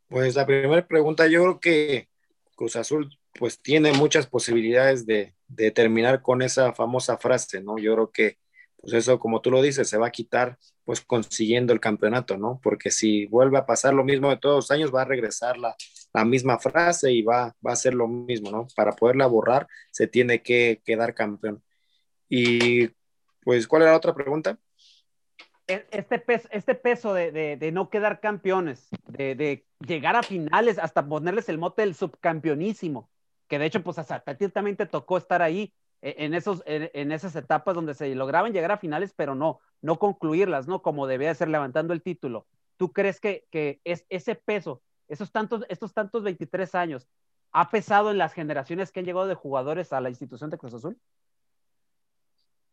Pues 0.09 0.35
la 0.35 0.45
primera 0.45 0.87
pregunta, 0.87 1.27
yo 1.29 1.43
creo 1.43 1.61
que 1.61 2.09
Cruz 2.55 2.77
Azul 2.77 3.17
pues 3.39 3.61
tiene 3.61 3.93
muchas 3.93 4.27
posibilidades 4.27 5.07
de, 5.07 5.35
terminar 5.75 6.21
con 6.23 6.43
esa 6.43 6.73
famosa 6.73 7.17
frase, 7.17 7.63
¿no? 7.63 7.79
Yo 7.79 7.95
creo 7.95 8.11
que, 8.11 8.39
pues 8.77 8.93
eso, 8.95 9.19
como 9.21 9.41
tú 9.41 9.51
lo 9.53 9.63
dices, 9.63 9.89
se 9.89 9.99
va 9.99 10.09
a 10.09 10.13
quitar, 10.13 10.59
pues 10.85 11.01
consiguiendo 11.01 11.73
el 11.73 11.81
campeonato, 11.81 12.37
¿no? 12.37 12.61
Porque 12.63 12.91
si 12.91 13.27
vuelve 13.27 13.59
a 13.59 13.67
pasar 13.67 13.95
lo 13.95 14.03
mismo 14.05 14.31
de 14.31 14.37
todos 14.37 14.57
los 14.57 14.71
años, 14.71 14.93
va 14.93 15.03
a 15.03 15.07
regresar 15.07 15.57
la, 15.59 15.77
misma 16.25 16.59
frase 16.59 17.13
y 17.13 17.23
va, 17.23 17.55
a 17.65 17.77
ser 17.77 17.95
lo 17.95 18.09
mismo, 18.09 18.51
¿no? 18.51 18.67
Para 18.77 18.93
poderla 18.93 19.27
borrar, 19.27 19.67
se 19.91 20.07
tiene 20.07 20.43
que 20.43 20.81
quedar 20.85 21.15
campeón. 21.15 21.63
Y, 22.29 22.89
pues, 23.43 23.67
¿cuál 23.69 23.83
era 23.83 23.93
la 23.93 23.97
otra 23.97 24.15
pregunta? 24.15 24.59
E, 25.67 25.87
este 25.91 26.19
peso, 26.19 26.49
este 26.51 26.75
peso 26.75 27.15
de, 27.15 27.71
no 27.73 27.91
quedar 27.91 28.21
campeones, 28.21 28.89
de, 29.07 29.35
de, 29.35 29.67
llegar 29.87 30.17
a 30.17 30.23
finales, 30.23 30.79
hasta 30.79 31.07
ponerles 31.07 31.49
el 31.49 31.59
mote 31.59 31.83
del 31.83 31.95
subcampeonísimo, 31.95 33.11
que 33.49 33.59
de 33.59 33.67
hecho, 33.67 33.83
pues 33.83 33.99
hasta 33.99 34.23
también 34.23 34.77
te 34.77 34.87
tocó 34.87 35.19
estar 35.19 35.43
ahí 35.43 35.73
eh, 36.03 36.17
en, 36.19 36.35
esos, 36.35 36.63
en, 36.67 37.13
esas 37.13 37.35
etapas 37.37 37.75
donde 37.75 37.95
se 37.95 38.15
lograban 38.15 38.53
llegar 38.53 38.73
a 38.73 38.79
finales, 38.79 39.13
pero 39.17 39.35
no, 39.35 39.61
no 39.81 39.99
concluirlas, 39.99 40.67
¿no? 40.67 40.83
Como 40.83 41.07
debía 41.07 41.35
ser 41.35 41.49
levantando 41.49 41.93
el 41.93 42.03
título. 42.03 42.47
¿Tú 42.77 42.93
crees 42.93 43.21
que, 43.21 43.47
que 43.51 43.81
es, 43.85 44.05
ese 44.09 44.35
peso, 44.35 44.83
esos 45.09 45.33
tantos, 45.33 45.65
estos 45.69 45.95
tantos 45.95 46.23
23 46.23 46.75
años, 46.75 47.09
ha 47.53 47.71
pesado 47.71 48.11
en 48.11 48.19
las 48.19 48.33
generaciones 48.33 48.91
que 48.91 49.01
han 49.01 49.07
llegado 49.07 49.27
de 49.27 49.35
jugadores 49.35 49.93
a 49.93 50.01
la 50.01 50.11
institución 50.11 50.51
de 50.51 50.59
Cruz 50.59 50.75
Azul? 50.75 50.99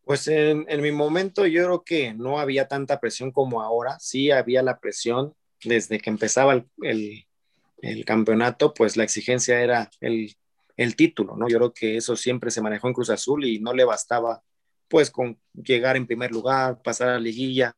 Pues 0.04 0.26
en, 0.26 0.66
en, 0.68 0.82
mi 0.82 0.90
momento 0.90 1.46
yo 1.46 1.64
creo 1.64 1.84
que 1.84 2.12
no 2.12 2.40
había 2.40 2.66
tanta 2.66 2.98
presión 2.98 3.30
como 3.30 3.62
ahora. 3.62 3.98
Sí 4.00 4.32
había 4.32 4.62
la 4.62 4.80
presión 4.80 5.34
desde 5.62 6.00
que 6.00 6.10
empezaba 6.10 6.54
el, 6.54 6.66
el, 6.82 7.26
el 7.82 8.04
campeonato, 8.04 8.74
pues 8.74 8.96
la 8.96 9.04
exigencia 9.04 9.60
era 9.60 9.88
el, 10.00 10.36
el 10.82 10.96
título, 10.96 11.36
¿no? 11.36 11.48
Yo 11.48 11.58
creo 11.58 11.72
que 11.72 11.96
eso 11.96 12.16
siempre 12.16 12.50
se 12.50 12.62
manejó 12.62 12.88
en 12.88 12.94
Cruz 12.94 13.10
Azul 13.10 13.44
y 13.44 13.58
no 13.60 13.72
le 13.72 13.84
bastaba 13.84 14.42
pues 14.88 15.10
con 15.10 15.38
llegar 15.54 15.96
en 15.96 16.06
primer 16.06 16.32
lugar, 16.32 16.82
pasar 16.82 17.08
a 17.08 17.12
la 17.12 17.20
liguilla, 17.20 17.74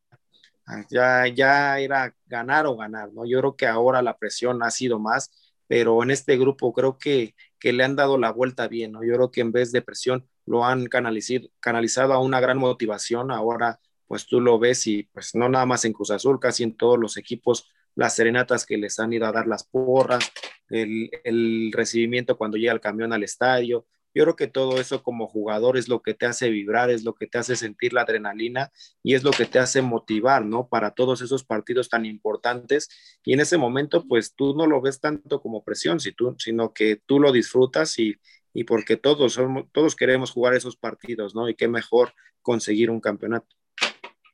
ah, 0.67 0.83
ya, 0.89 1.27
ya 1.27 1.79
era 1.79 2.13
ganar 2.25 2.67
o 2.67 2.75
ganar, 2.75 3.13
¿no? 3.13 3.25
Yo 3.25 3.39
creo 3.39 3.55
que 3.55 3.67
ahora 3.67 4.01
la 4.01 4.17
presión 4.17 4.61
ha 4.63 4.69
sido 4.69 4.99
más, 4.99 5.31
pero 5.67 6.03
en 6.03 6.11
este 6.11 6.37
grupo 6.37 6.73
creo 6.73 6.97
que, 6.97 7.33
que 7.57 7.71
le 7.71 7.85
han 7.85 7.95
dado 7.95 8.17
la 8.17 8.31
vuelta 8.31 8.67
bien, 8.67 8.91
¿no? 8.91 9.03
Yo 9.03 9.15
creo 9.15 9.31
que 9.31 9.41
en 9.41 9.53
vez 9.53 9.71
de 9.71 9.81
presión 9.81 10.27
lo 10.45 10.65
han 10.65 10.87
canalizado, 10.87 11.47
canalizado 11.61 12.13
a 12.13 12.19
una 12.19 12.41
gran 12.41 12.57
motivación, 12.57 13.31
ahora 13.31 13.79
pues 14.07 14.27
tú 14.27 14.41
lo 14.41 14.59
ves 14.59 14.85
y 14.87 15.03
pues 15.03 15.35
no 15.35 15.49
nada 15.49 15.65
más 15.65 15.85
en 15.85 15.93
Cruz 15.93 16.11
Azul, 16.11 16.39
casi 16.39 16.63
en 16.63 16.75
todos 16.75 16.99
los 16.99 17.17
equipos 17.17 17.71
las 17.95 18.15
serenatas 18.15 18.65
que 18.65 18.77
les 18.77 18.99
han 18.99 19.13
ido 19.13 19.25
a 19.25 19.31
dar 19.31 19.47
las 19.47 19.63
porras, 19.63 20.31
el, 20.69 21.71
recibimiento 21.71 22.37
cuando 22.37 22.57
llega 22.57 22.73
el 22.73 22.81
camión 22.81 23.13
al 23.13 23.23
estadio. 23.23 23.85
Yo 24.13 24.23
creo 24.23 24.35
que 24.37 24.47
todo 24.47 24.79
eso 24.79 25.03
como 25.03 25.27
jugador 25.27 25.77
es 25.77 25.89
lo 25.89 26.01
que 26.01 26.13
te 26.13 26.25
hace 26.25 26.49
vibrar, 26.49 26.89
es 26.89 27.03
lo 27.03 27.15
que 27.15 27.27
te 27.27 27.37
hace 27.37 27.57
sentir 27.57 27.91
la 27.91 28.01
adrenalina 28.03 28.71
y 29.03 29.13
es 29.13 29.23
lo 29.25 29.31
que 29.31 29.45
te 29.45 29.59
hace 29.59 29.81
motivar, 29.81 30.45
¿no? 30.45 30.69
Para 30.69 30.91
todos 30.91 31.21
esos 31.21 31.43
partidos 31.43 31.89
tan 31.89 32.05
importantes. 32.05 32.89
Y 33.25 33.33
en 33.33 33.41
ese 33.41 33.57
momento, 33.57 34.07
pues 34.07 34.33
tú 34.33 34.55
no 34.55 34.67
lo 34.67 34.81
ves 34.81 35.01
tanto 35.01 35.41
como 35.41 35.65
presión, 35.65 35.99
sino 35.99 36.73
que 36.73 37.01
tú 37.05 37.19
lo 37.19 37.33
disfrutas 37.33 37.99
y, 37.99 38.15
y 38.53 38.63
porque 38.63 38.95
todos, 38.95 39.33
somos, 39.33 39.65
todos 39.73 39.97
queremos 39.97 40.31
jugar 40.31 40.53
esos 40.53 40.77
partidos, 40.77 41.35
¿no? 41.35 41.49
Y 41.49 41.55
qué 41.55 41.67
mejor 41.67 42.13
conseguir 42.41 42.89
un 42.89 43.01
campeonato. 43.01 43.53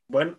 Bueno, 0.06 0.38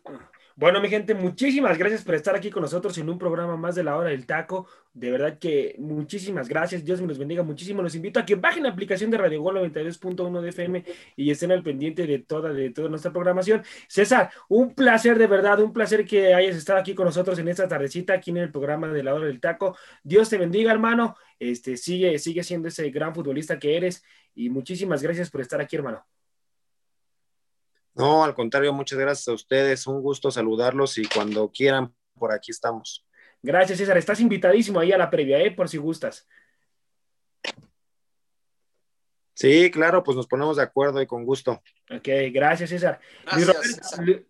bueno, 0.55 0.79
mi 0.81 0.89
gente, 0.89 1.15
muchísimas 1.15 1.77
gracias 1.77 2.03
por 2.03 2.13
estar 2.13 2.35
aquí 2.35 2.51
con 2.51 2.61
nosotros 2.61 2.95
en 2.99 3.09
un 3.09 3.17
programa 3.17 3.57
más 3.57 3.73
de 3.73 3.83
la 3.83 3.97
hora 3.97 4.09
del 4.09 4.27
taco. 4.27 4.67
De 4.93 5.09
verdad 5.09 5.39
que 5.39 5.75
muchísimas 5.79 6.47
gracias. 6.47 6.85
Dios 6.85 7.01
me 7.01 7.07
los 7.07 7.17
bendiga 7.17 7.41
muchísimo. 7.41 7.81
Los 7.81 7.95
invito 7.95 8.19
a 8.19 8.25
que 8.25 8.35
bajen 8.35 8.63
la 8.63 8.69
aplicación 8.69 9.09
de 9.09 9.17
Radio 9.17 9.41
Gol 9.41 9.57
92.1 9.57 10.41
de 10.41 10.49
FM 10.49 10.85
y 11.15 11.31
estén 11.31 11.51
al 11.51 11.63
pendiente 11.63 12.05
de 12.05 12.19
toda, 12.19 12.53
de 12.53 12.69
toda 12.69 12.89
nuestra 12.89 13.11
programación. 13.11 13.63
César, 13.87 14.29
un 14.47 14.75
placer 14.75 15.17
de 15.17 15.25
verdad, 15.27 15.59
un 15.59 15.73
placer 15.73 16.05
que 16.05 16.33
hayas 16.35 16.55
estado 16.55 16.79
aquí 16.79 16.93
con 16.93 17.05
nosotros 17.05 17.39
en 17.39 17.47
esta 17.47 17.67
tardecita, 17.67 18.13
aquí 18.13 18.29
en 18.31 18.37
el 18.37 18.51
programa 18.51 18.89
de 18.89 19.03
la 19.03 19.15
hora 19.15 19.25
del 19.25 19.39
taco. 19.39 19.75
Dios 20.03 20.29
te 20.29 20.37
bendiga, 20.37 20.71
hermano. 20.71 21.15
Este, 21.39 21.77
sigue, 21.77 22.19
sigue 22.19 22.43
siendo 22.43 22.67
ese 22.67 22.89
gran 22.91 23.15
futbolista 23.15 23.57
que 23.57 23.75
eres 23.75 24.03
y 24.35 24.49
muchísimas 24.49 25.01
gracias 25.01 25.29
por 25.31 25.41
estar 25.41 25.59
aquí, 25.59 25.75
hermano. 25.75 26.05
No, 27.95 28.23
al 28.23 28.33
contrario, 28.33 28.73
muchas 28.73 28.97
gracias 28.97 29.27
a 29.27 29.33
ustedes. 29.33 29.85
Un 29.87 30.01
gusto 30.01 30.31
saludarlos 30.31 30.97
y 30.97 31.05
cuando 31.05 31.51
quieran, 31.51 31.93
por 32.17 32.31
aquí 32.31 32.51
estamos. 32.51 33.05
Gracias, 33.41 33.77
César. 33.77 33.97
Estás 33.97 34.19
invitadísimo 34.19 34.79
ahí 34.79 34.91
a 34.91 34.97
la 34.97 35.09
previa, 35.09 35.39
¿eh? 35.39 35.51
por 35.51 35.69
si 35.69 35.77
gustas. 35.77 36.27
Sí, 39.35 39.71
claro, 39.71 40.03
pues 40.03 40.15
nos 40.15 40.27
ponemos 40.27 40.57
de 40.57 40.63
acuerdo 40.63 41.01
y 41.01 41.07
con 41.07 41.25
gusto. 41.25 41.61
Ok, 41.91 42.07
gracias, 42.31 42.69
César. 42.69 42.99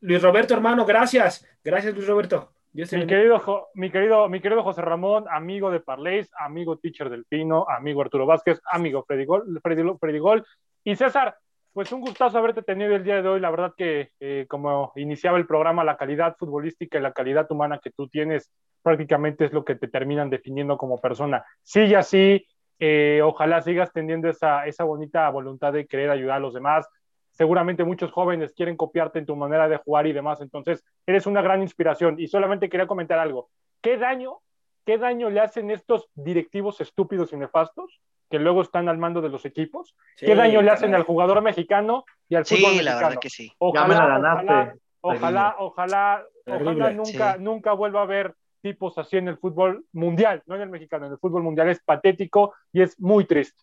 Luis, 0.01 0.21
Roberto, 0.21 0.53
hermano, 0.53 0.85
gracias. 0.85 1.45
Gracias, 1.63 1.93
Luis 1.93 2.07
Roberto. 2.07 2.53
mi, 2.73 2.85
querido, 3.05 3.69
mi, 3.75 3.91
querido, 3.91 4.29
mi 4.29 4.41
querido 4.41 4.63
José 4.63 4.81
Ramón, 4.81 5.25
amigo 5.29 5.69
de 5.71 5.81
Parleis, 5.81 6.31
amigo 6.37 6.77
teacher 6.77 7.09
del 7.09 7.25
Pino, 7.25 7.65
amigo 7.69 8.01
Arturo 8.01 8.25
Vázquez, 8.25 8.59
amigo 8.71 9.03
Freddy 9.05 9.25
Gol, 9.25 9.61
Freddy 9.61 10.19
Gol. 10.19 10.45
Y 10.85 10.95
César, 10.95 11.37
pues 11.73 11.91
un 11.91 12.01
gustazo 12.01 12.37
haberte 12.37 12.61
tenido 12.61 12.95
el 12.95 13.03
día 13.03 13.21
de 13.21 13.27
hoy. 13.27 13.39
La 13.39 13.49
verdad 13.49 13.73
que 13.75 14.11
eh, 14.19 14.45
como 14.47 14.93
iniciaba 14.95 15.37
el 15.37 15.47
programa, 15.47 15.83
la 15.83 15.97
calidad 15.97 16.35
futbolística 16.37 16.99
y 16.99 17.01
la 17.01 17.13
calidad 17.13 17.51
humana 17.51 17.79
que 17.83 17.89
tú 17.89 18.07
tienes 18.07 18.51
prácticamente 18.83 19.45
es 19.45 19.53
lo 19.53 19.65
que 19.65 19.75
te 19.75 19.87
terminan 19.87 20.29
definiendo 20.29 20.77
como 20.77 21.01
persona. 21.01 21.43
Sigue 21.63 21.95
así, 21.95 22.45
eh, 22.79 23.21
ojalá 23.23 23.61
sigas 23.61 23.91
teniendo 23.91 24.29
esa, 24.29 24.67
esa 24.67 24.83
bonita 24.83 25.29
voluntad 25.29 25.73
de 25.73 25.87
querer 25.87 26.11
ayudar 26.11 26.37
a 26.37 26.41
los 26.41 26.53
demás. 26.53 26.87
Seguramente 27.31 27.83
muchos 27.83 28.11
jóvenes 28.11 28.53
quieren 28.53 28.77
copiarte 28.77 29.17
en 29.17 29.25
tu 29.25 29.35
manera 29.35 29.67
de 29.67 29.77
jugar 29.77 30.05
y 30.05 30.13
demás, 30.13 30.41
entonces 30.41 30.83
eres 31.07 31.25
una 31.25 31.41
gran 31.41 31.63
inspiración. 31.63 32.19
Y 32.19 32.27
solamente 32.27 32.69
quería 32.69 32.85
comentar 32.85 33.17
algo. 33.17 33.49
¿Qué 33.81 33.97
daño, 33.97 34.37
qué 34.85 34.99
daño 34.99 35.31
le 35.31 35.39
hacen 35.39 35.71
estos 35.71 36.07
directivos 36.13 36.79
estúpidos 36.81 37.33
y 37.33 37.37
nefastos 37.37 37.99
que 38.33 38.39
luego 38.39 38.63
están 38.63 38.89
al 38.89 38.97
mando 38.97 39.21
de 39.21 39.29
los 39.29 39.45
equipos. 39.45 39.95
¿Qué 40.17 40.33
daño 40.33 40.63
le 40.63 40.71
hacen 40.71 40.95
al 40.95 41.03
jugador 41.03 41.39
mexicano 41.43 42.03
y 42.27 42.33
al 42.33 42.45
fútbol 42.45 42.71
mexicano? 42.71 42.99
la 42.99 43.07
verdad 43.07 43.19
que 43.21 43.29
sí. 43.29 43.53
Ojalá, 43.59 43.85
ojalá, 43.95 44.75
ojalá, 45.01 45.55
ojalá, 45.59 46.25
ojalá 46.47 46.91
nunca, 46.93 47.37
nunca 47.37 47.73
vuelva 47.73 47.99
a 47.99 48.03
haber 48.05 48.33
tipos 48.63 48.97
así 48.97 49.17
en 49.17 49.27
el 49.27 49.37
fútbol 49.37 49.85
mundial, 49.91 50.41
no 50.47 50.55
en 50.55 50.63
el 50.63 50.69
mexicano, 50.69 51.05
en 51.05 51.11
el 51.11 51.19
fútbol 51.19 51.43
mundial 51.43 51.69
es 51.69 51.79
patético 51.83 52.55
y 52.71 52.81
es 52.81 52.99
muy 52.99 53.25
triste. 53.25 53.61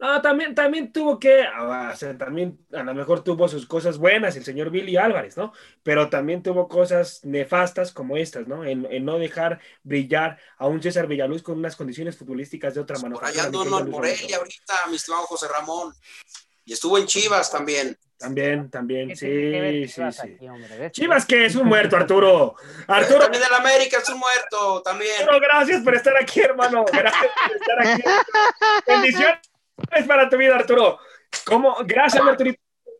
No, 0.00 0.22
también, 0.22 0.54
también 0.54 0.92
tuvo 0.92 1.18
que, 1.18 1.42
ah, 1.42 1.90
o 1.92 1.96
sea, 1.96 2.16
también 2.16 2.58
a 2.72 2.82
lo 2.82 2.94
mejor 2.94 3.22
tuvo 3.22 3.48
sus 3.48 3.66
cosas 3.66 3.98
buenas 3.98 4.34
el 4.34 4.44
señor 4.46 4.70
Billy 4.70 4.96
Álvarez, 4.96 5.36
¿no? 5.36 5.52
Pero 5.82 6.08
también 6.08 6.42
tuvo 6.42 6.68
cosas 6.68 7.20
nefastas 7.22 7.92
como 7.92 8.16
estas, 8.16 8.48
¿no? 8.48 8.64
En, 8.64 8.88
no 9.04 9.18
dejar 9.18 9.60
brillar 9.82 10.38
a 10.56 10.68
un 10.68 10.82
César 10.82 11.06
Villaluz 11.06 11.42
con 11.42 11.58
unas 11.58 11.76
condiciones 11.76 12.16
futbolísticas 12.16 12.74
de 12.74 12.80
otra 12.80 12.98
manera. 12.98 13.20
Por 13.20 13.28
allá 13.28 13.44
ando 13.44 13.62
en 13.62 13.90
Morelia 13.90 14.38
ahorita, 14.38 14.74
mi 14.88 14.96
estimado 14.96 15.24
José 15.24 15.48
Ramón. 15.48 15.92
Y 16.64 16.72
estuvo 16.72 16.96
en 16.96 17.04
Chivas 17.04 17.52
también. 17.52 17.98
También, 18.16 18.70
también, 18.70 19.14
sí, 19.16 19.86
sí, 19.86 20.02
sí. 20.12 20.38
Chivas 20.92 21.26
que 21.26 21.44
es 21.44 21.54
un 21.56 21.66
muerto, 21.66 21.96
Arturo. 21.96 22.54
Arturo. 22.86 23.20
También 23.20 23.42
del 23.42 23.54
América 23.54 23.98
es 23.98 24.08
un 24.08 24.18
muerto, 24.18 24.80
también. 24.82 25.12
Pero 25.18 25.40
gracias 25.40 25.82
por 25.82 25.94
estar 25.94 26.16
aquí, 26.16 26.40
hermano. 26.40 26.84
Gracias 26.90 27.32
por 27.46 27.56
estar 27.56 27.86
aquí. 27.86 28.02
Bendiciones 28.86 29.38
es 29.96 30.06
para 30.06 30.28
tu 30.28 30.36
vida, 30.36 30.56
Arturo. 30.56 30.98
¿Cómo? 31.44 31.76
Gracias, 31.84 32.22
Arturo. 32.22 32.52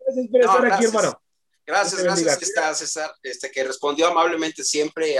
Gracias 0.06 0.28
por 0.30 0.40
estar 0.40 0.72
aquí, 0.72 0.84
hermano. 0.84 1.20
Gracias, 1.70 2.02
gracias, 2.02 2.78
César, 2.78 3.14
este, 3.22 3.48
que 3.50 3.62
respondió 3.62 4.08
amablemente 4.08 4.64
siempre, 4.64 5.16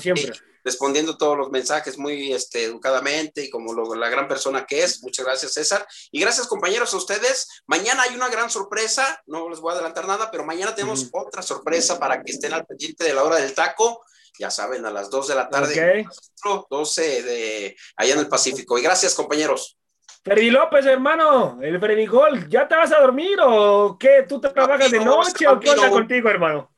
siempre. 0.00 0.32
respondiendo 0.64 1.18
todos 1.18 1.36
los 1.36 1.50
mensajes 1.50 1.98
muy 1.98 2.32
este, 2.32 2.64
educadamente 2.64 3.44
y 3.44 3.50
como 3.50 3.94
la 3.94 4.08
gran 4.08 4.26
persona 4.26 4.64
que 4.64 4.82
es. 4.82 5.02
Muchas 5.02 5.26
gracias, 5.26 5.52
César. 5.52 5.86
Y 6.10 6.20
gracias, 6.20 6.46
compañeros, 6.46 6.94
a 6.94 6.96
ustedes. 6.96 7.48
Mañana 7.66 8.04
hay 8.04 8.14
una 8.14 8.30
gran 8.30 8.48
sorpresa, 8.48 9.22
no 9.26 9.50
les 9.50 9.60
voy 9.60 9.72
a 9.72 9.74
adelantar 9.74 10.06
nada, 10.06 10.30
pero 10.30 10.44
mañana 10.44 10.74
tenemos 10.74 11.10
otra 11.12 11.42
sorpresa 11.42 11.98
para 11.98 12.22
que 12.22 12.32
estén 12.32 12.54
al 12.54 12.64
pendiente 12.64 13.04
de 13.04 13.12
la 13.12 13.22
hora 13.22 13.36
del 13.36 13.52
taco. 13.52 14.02
Ya 14.38 14.50
saben, 14.50 14.86
a 14.86 14.90
las 14.90 15.10
2 15.10 15.28
de 15.28 15.34
la 15.34 15.48
tarde, 15.48 16.06
12 16.70 17.22
de 17.22 17.76
allá 17.96 18.14
en 18.14 18.20
el 18.20 18.28
Pacífico. 18.28 18.78
Y 18.78 18.82
gracias, 18.82 19.14
compañeros. 19.14 19.76
Freddy 20.24 20.50
López, 20.50 20.86
hermano, 20.86 21.58
el 21.60 21.78
Freddy 21.78 22.06
Gol, 22.06 22.48
¿ya 22.48 22.66
te 22.66 22.74
vas 22.74 22.90
a 22.92 23.00
dormir 23.00 23.38
o 23.42 23.98
qué? 23.98 24.24
¿Tú 24.26 24.40
trabajas 24.40 24.90
de 24.90 25.04
noche 25.04 25.46
o 25.46 25.60
qué 25.60 25.68
onda 25.68 25.90
contigo, 25.90 26.30
hermano? 26.30 26.70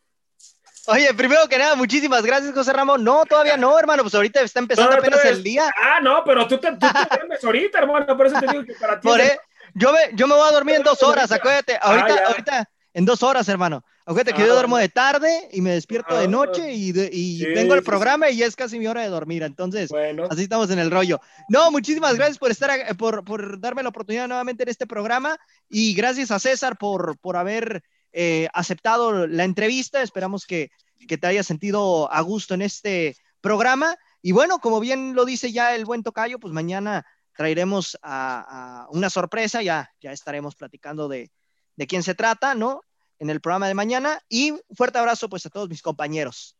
Oye, 0.89 1.15
primero 1.15 1.49
que 1.49 1.57
nada, 1.57 1.77
muchísimas 1.77 2.25
gracias, 2.25 2.53
José 2.53 2.73
Ramón. 2.73 3.05
No, 3.05 3.25
todavía 3.25 3.57
no, 3.57 3.79
hermano, 3.79 4.03
pues 4.03 4.17
ahorita 4.17 4.41
está 4.41 4.59
empezando 4.59 4.97
apenas 4.97 5.25
el 5.25 5.45
día. 5.45 5.71
Ah, 5.81 6.01
no, 6.03 6.25
pero 6.25 6.49
tú 6.49 6.59
te, 6.59 6.73
tú 6.73 6.79
te 6.79 7.47
ahorita, 7.47 7.79
hermano, 7.79 8.17
por 8.17 8.27
eso 8.27 8.41
te 8.41 8.47
digo 8.49 8.65
que 8.65 8.75
para 8.75 8.99
ti. 8.99 9.09
E, 9.09 9.39
yo, 9.75 9.93
me, 9.93 10.01
yo 10.15 10.27
me 10.27 10.35
voy 10.35 10.49
a 10.49 10.53
dormir 10.53 10.77
en 10.77 10.83
dos 10.83 11.01
horas, 11.05 11.31
acuérdate. 11.31 11.79
Ahorita, 11.81 12.15
ah, 12.15 12.29
ahorita, 12.29 12.71
en 12.95 13.05
dos 13.05 13.23
horas, 13.23 13.49
hermano. 13.49 13.85
Acuérdate 14.09 14.37
que 14.37 14.47
yo 14.47 14.53
ah, 14.53 14.55
duermo 14.55 14.77
de 14.77 14.89
tarde 14.89 15.49
y 15.51 15.61
me 15.61 15.73
despierto 15.73 16.17
de 16.17 16.27
ah, 16.27 16.29
noche 16.29 16.73
y, 16.73 16.93
y 16.97 17.45
vengo 17.47 17.75
al 17.75 17.83
programa 17.83 18.31
y 18.31 18.37
ya 18.37 18.47
es 18.47 18.55
casi 18.55 18.79
mi 18.79 18.87
hora 18.87 19.03
de 19.03 19.09
dormir. 19.09 19.43
Entonces, 19.43 19.91
así 20.31 20.43
estamos 20.45 20.71
en 20.71 20.79
el 20.79 20.93
rollo. 20.93 21.21
No, 21.49 21.73
muchísimas 21.73 22.15
gracias 22.15 22.39
por 22.39 22.53
estar, 22.53 22.97
por, 22.97 23.25
por 23.25 23.59
darme 23.59 23.83
la 23.83 23.89
oportunidad 23.89 24.29
nuevamente 24.29 24.63
en 24.63 24.69
este 24.69 24.87
programa 24.87 25.37
y 25.69 25.93
gracias 25.95 26.31
a 26.31 26.39
César 26.39 26.79
por, 26.79 27.19
por 27.19 27.37
haber 27.37 27.83
eh, 28.13 28.49
aceptado 28.55 29.27
la 29.27 29.43
entrevista. 29.43 30.01
Esperamos 30.03 30.47
que, 30.47 30.71
que 31.09 31.19
te 31.19 31.27
hayas 31.27 31.47
sentido 31.49 32.09
a 32.13 32.21
gusto 32.21 32.55
en 32.55 32.63
este 32.63 33.17
programa. 33.41 33.97
Y 34.23 34.31
bueno, 34.31 34.61
como 34.61 34.79
bien 34.79 35.17
lo 35.17 35.25
dice 35.25 35.51
ya 35.51 35.75
el 35.75 35.85
buen 35.85 36.05
Tocayo, 36.05 36.39
pues 36.39 36.53
mañana 36.53 37.05
traeremos 37.37 37.99
a, 38.03 38.87
una 38.91 39.11
sorpresa, 39.11 39.63
ya, 39.63 39.91
ya 40.01 40.13
estaremos 40.13 40.55
platicando 40.55 41.09
de, 41.09 41.33
de 41.75 41.87
quién 41.89 42.05
se 42.05 42.15
trata, 42.15 42.55
¿no? 42.55 42.83
En 43.19 43.31
el 43.31 43.41
programa 43.41 43.69
de 43.69 43.75
mañana. 43.75 44.21
Y 44.29 44.53
un 44.53 44.61
fuerte 44.75 44.99
abrazo 44.99 45.29
pues 45.29 45.47
a 45.47 45.51
todos 45.51 45.69
mis 45.69 45.83
compañeros. 45.83 46.57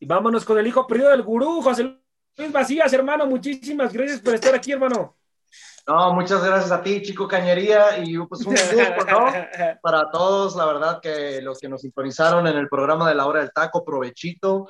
Y 0.00 0.06
vámonos 0.06 0.44
con 0.44 0.58
el 0.58 0.66
hijo 0.66 0.86
perdido 0.86 1.10
del 1.10 1.22
gurú, 1.22 1.60
José 1.60 1.98
Luis 2.36 2.52
Vacías, 2.52 2.92
hermano. 2.92 3.26
Muchísimas 3.26 3.92
gracias 3.92 4.20
por 4.20 4.34
estar 4.34 4.54
aquí, 4.54 4.72
hermano. 4.72 5.16
No, 5.88 6.12
muchas 6.12 6.44
gracias 6.44 6.70
a 6.70 6.82
ti, 6.82 7.00
Chico 7.00 7.26
Cañería, 7.26 7.98
y 7.98 8.18
pues 8.26 8.44
un 8.44 8.54
gusto, 8.54 8.76
¿no? 9.10 9.26
Para 9.82 10.10
todos, 10.10 10.54
la 10.54 10.66
verdad 10.66 11.00
que 11.00 11.40
los 11.40 11.58
que 11.58 11.68
nos 11.68 11.80
sintonizaron 11.80 12.46
en 12.46 12.58
el 12.58 12.68
programa 12.68 13.08
de 13.08 13.14
la 13.14 13.26
hora 13.26 13.40
del 13.40 13.52
taco, 13.52 13.84
provechito, 13.86 14.68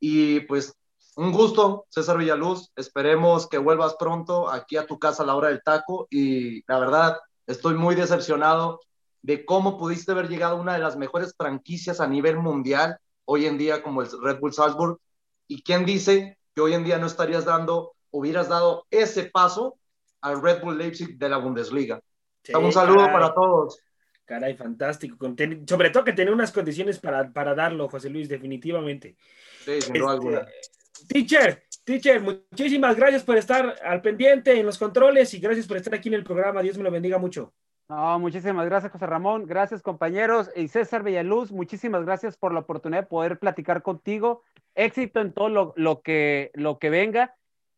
y 0.00 0.40
pues 0.40 0.74
un 1.14 1.30
gusto, 1.30 1.86
César 1.88 2.18
Villaluz, 2.18 2.72
esperemos 2.74 3.48
que 3.48 3.58
vuelvas 3.58 3.94
pronto 3.96 4.50
aquí 4.50 4.76
a 4.76 4.86
tu 4.86 4.98
casa 4.98 5.22
a 5.22 5.26
la 5.26 5.36
hora 5.36 5.48
del 5.48 5.62
taco, 5.62 6.08
y 6.10 6.64
la 6.66 6.80
verdad, 6.80 7.16
estoy 7.46 7.74
muy 7.74 7.94
decepcionado 7.94 8.80
de 9.22 9.44
cómo 9.44 9.78
pudiste 9.78 10.12
haber 10.12 10.28
llegado 10.28 10.56
a 10.56 10.60
una 10.60 10.74
de 10.74 10.78
las 10.78 10.96
mejores 10.96 11.34
franquicias 11.36 12.00
a 12.00 12.06
nivel 12.06 12.36
mundial 12.36 12.98
hoy 13.24 13.46
en 13.46 13.58
día 13.58 13.82
como 13.82 14.02
el 14.02 14.08
Red 14.22 14.38
Bull 14.40 14.52
Salzburg. 14.52 14.98
¿Y 15.46 15.62
quién 15.62 15.84
dice 15.84 16.38
que 16.54 16.62
hoy 16.62 16.74
en 16.74 16.84
día 16.84 16.98
no 16.98 17.06
estarías 17.06 17.44
dando, 17.44 17.94
hubieras 18.10 18.48
dado 18.48 18.86
ese 18.90 19.24
paso 19.24 19.78
al 20.20 20.42
Red 20.42 20.62
Bull 20.62 20.78
Leipzig 20.78 21.18
de 21.18 21.28
la 21.28 21.38
Bundesliga? 21.38 22.00
un 22.54 22.72
saludo 22.72 23.04
para 23.06 23.34
todos. 23.34 23.78
Caray, 24.24 24.54
fantástico. 24.56 25.34
Sobre 25.66 25.90
todo 25.90 26.04
que 26.04 26.12
tiene 26.12 26.30
unas 26.30 26.52
condiciones 26.52 26.98
para, 26.98 27.32
para 27.32 27.54
darlo, 27.54 27.88
José 27.88 28.10
Luis, 28.10 28.28
definitivamente. 28.28 29.16
Sí, 29.64 29.80
sin 29.80 29.94
duda 29.94 30.12
alguna. 30.12 30.40
Este, 30.40 31.14
teacher, 31.14 31.62
teacher, 31.84 32.20
muchísimas 32.20 32.96
gracias 32.96 33.22
por 33.22 33.36
estar 33.36 33.76
al 33.82 34.02
pendiente 34.02 34.58
en 34.58 34.66
los 34.66 34.78
controles 34.78 35.32
y 35.34 35.38
gracias 35.38 35.66
por 35.66 35.78
estar 35.78 35.94
aquí 35.94 36.08
en 36.08 36.14
el 36.14 36.24
programa. 36.24 36.62
Dios 36.62 36.76
me 36.76 36.84
lo 36.84 36.90
bendiga 36.90 37.18
mucho. 37.18 37.54
No, 37.88 38.18
muchísimas 38.18 38.66
gracias, 38.66 38.92
José 38.92 39.06
Ramón. 39.06 39.46
Gracias, 39.46 39.80
compañeros. 39.80 40.50
Y 40.54 40.68
César 40.68 41.02
Villaluz, 41.02 41.50
muchísimas 41.50 42.04
gracias 42.04 42.36
por 42.36 42.52
la 42.52 42.60
oportunidad 42.60 43.04
de 43.04 43.06
poder 43.06 43.38
platicar 43.38 43.82
contigo. 43.82 44.42
Éxito 44.74 45.20
en 45.20 45.32
todo 45.32 45.72
lo, 45.74 46.02
que, 46.02 46.50
lo 46.52 46.78
que 46.78 46.90
venga. 46.90 47.34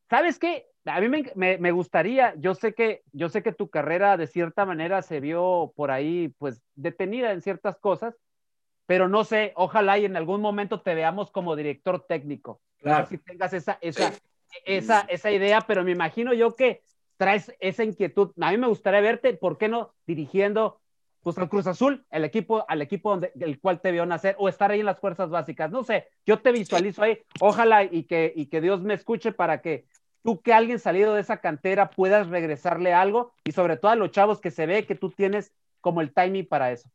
¿Sabes 0.08 0.40
qué? 0.40 0.66
A 0.84 1.00
mí 1.00 1.08
me, 1.36 1.70
gustaría, 1.70 2.34
yo 2.38 2.56
sé, 2.56 2.74
que, 2.74 3.02
yo 3.12 3.28
sé 3.28 3.44
que 3.44 3.52
tu 3.52 3.70
carrera 3.70 4.16
de 4.16 4.26
cierta 4.26 4.66
manera 4.66 5.02
se 5.02 5.20
vio 5.20 5.72
por 5.76 5.92
ahí, 5.92 6.34
pues, 6.38 6.60
detenida 6.74 7.30
en 7.30 7.42
ciertas 7.42 7.78
cosas, 7.78 8.16
pero 8.86 9.08
no 9.08 9.22
sé, 9.22 9.52
ojalá 9.54 9.98
y 9.98 10.06
en 10.06 10.16
algún 10.16 10.40
momento 10.40 10.80
te 10.80 10.96
veamos 10.96 11.30
como 11.30 11.54
director 11.54 12.04
técnico. 12.08 12.60
Claro. 12.78 13.06
Si 13.06 13.18
tengas 13.18 13.52
esa, 13.52 13.78
esa, 13.80 14.12
esa, 14.64 15.00
esa 15.02 15.30
idea, 15.30 15.60
pero 15.60 15.84
me 15.84 15.92
imagino 15.92 16.32
yo 16.32 16.56
que 16.56 16.82
traes 17.20 17.52
esa 17.60 17.84
inquietud. 17.84 18.30
A 18.40 18.50
mí 18.50 18.56
me 18.56 18.66
gustaría 18.66 19.02
verte, 19.02 19.34
¿por 19.34 19.58
qué 19.58 19.68
no 19.68 19.92
dirigiendo 20.06 20.80
pues 21.22 21.36
al 21.36 21.50
Cruz 21.50 21.66
Azul, 21.66 22.06
el 22.10 22.24
equipo, 22.24 22.64
al 22.66 22.80
equipo 22.80 23.10
donde, 23.10 23.30
el 23.38 23.60
cual 23.60 23.82
te 23.82 23.92
vio 23.92 24.06
nacer, 24.06 24.36
o 24.38 24.48
estar 24.48 24.70
ahí 24.70 24.80
en 24.80 24.86
las 24.86 24.98
fuerzas 24.98 25.28
básicas. 25.28 25.70
No 25.70 25.84
sé, 25.84 26.08
yo 26.24 26.40
te 26.40 26.50
visualizo 26.50 27.02
ahí. 27.02 27.18
Ojalá 27.38 27.84
y 27.84 28.04
que, 28.04 28.32
y 28.34 28.46
que 28.46 28.62
Dios 28.62 28.80
me 28.80 28.94
escuche 28.94 29.32
para 29.32 29.60
que 29.60 29.84
tú, 30.22 30.40
que 30.40 30.54
alguien 30.54 30.78
salido 30.78 31.12
de 31.12 31.20
esa 31.20 31.42
cantera, 31.42 31.90
puedas 31.90 32.28
regresarle 32.28 32.94
algo 32.94 33.34
y 33.44 33.52
sobre 33.52 33.76
todo 33.76 33.90
a 33.90 33.96
los 33.96 34.12
chavos 34.12 34.40
que 34.40 34.50
se 34.50 34.64
ve 34.64 34.86
que 34.86 34.94
tú 34.94 35.10
tienes 35.10 35.52
como 35.82 36.00
el 36.00 36.14
timing 36.14 36.48
para 36.48 36.72
eso. 36.72 36.88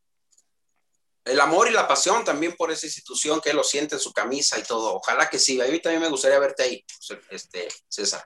El 1.23 1.39
amor 1.39 1.67
y 1.67 1.71
la 1.71 1.88
pasión 1.88 2.26
también 2.26 2.55
por 2.57 2.71
esa 2.71 2.88
institución 2.88 3.41
que 3.41 3.53
lo 3.53 3.63
siente 3.63 3.93
en 3.93 4.01
su 4.01 4.11
camisa 4.11 4.57
y 4.57 4.63
todo. 4.63 4.95
Ojalá 4.95 5.30
que 5.30 5.38
sí. 5.38 5.61
A 5.61 5.67
mí 5.67 5.80
también 5.80 6.01
me 6.01 6.09
gustaría 6.09 6.39
verte 6.39 6.63
ahí, 6.63 6.84
este, 7.30 7.67
César. 7.88 8.26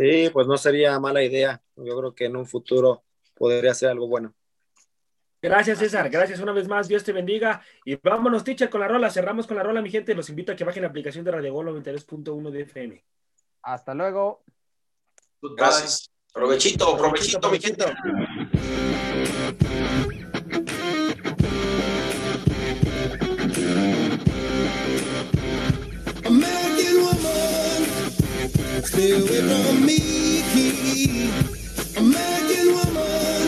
Sí, 0.00 0.30
pues 0.32 0.46
no 0.46 0.56
sería 0.56 0.98
mala 0.98 1.22
idea. 1.22 1.60
Yo 1.76 1.94
creo 1.98 2.14
que 2.14 2.24
en 2.24 2.34
un 2.34 2.46
futuro 2.46 3.04
podría 3.34 3.74
ser 3.74 3.90
algo 3.90 4.08
bueno. 4.08 4.32
Gracias, 5.42 5.78
César. 5.78 6.08
Gracias 6.08 6.40
una 6.40 6.52
vez 6.52 6.66
más. 6.68 6.88
Dios 6.88 7.04
te 7.04 7.12
bendiga. 7.12 7.60
Y 7.84 7.96
vámonos, 7.96 8.42
teacher, 8.42 8.70
con 8.70 8.80
la 8.80 8.88
rola. 8.88 9.10
Cerramos 9.10 9.46
con 9.46 9.58
la 9.58 9.62
rola, 9.62 9.82
mi 9.82 9.90
gente. 9.90 10.14
Los 10.14 10.30
invito 10.30 10.52
a 10.52 10.56
que 10.56 10.64
bajen 10.64 10.84
la 10.84 10.88
aplicación 10.88 11.22
de 11.22 11.32
Radio 11.32 11.52
Gol 11.52 11.84
93.1 11.84 12.50
de 12.50 12.62
FM. 12.62 13.04
Hasta 13.60 13.92
luego. 13.92 14.42
Gracias. 15.42 16.10
Provechito, 16.32 16.96
provechito, 16.96 17.50
mi 17.50 17.60
gente. 17.60 17.84
Stay 28.82 29.12
away 29.12 29.40
from 29.46 29.84
me, 29.84 29.98
American 31.96 32.66
woman. 32.76 33.42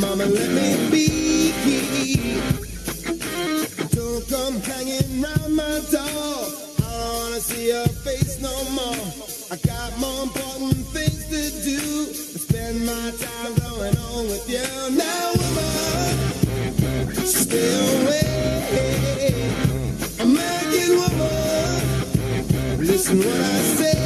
Mama, 0.00 0.24
let 0.26 0.50
me 0.56 0.90
be. 0.90 2.16
Don't 3.90 4.28
come 4.28 4.60
hanging 4.60 5.22
round 5.22 5.54
my 5.54 5.80
door. 5.90 6.48
I 6.78 6.90
don't 6.90 7.14
wanna 7.14 7.40
see 7.40 7.68
your 7.68 7.86
face 7.86 8.40
no 8.40 8.52
more. 8.70 9.06
I 9.52 9.56
got 9.66 9.96
more 9.98 10.24
important 10.24 10.86
things 10.88 11.24
to 11.26 11.50
do. 11.62 11.78
Spend 12.12 12.84
my 12.84 13.12
time 13.24 13.54
going 13.54 13.96
on 13.98 14.26
with 14.26 14.48
you 14.48 14.66
now, 14.96 15.32
woman. 15.40 16.14
Stay 17.24 17.72
away, 18.02 19.32
American 20.18 20.90
woman. 20.98 21.98
Listen 22.84 23.18
what 23.18 23.40
I 23.40 23.60
say. 23.76 23.97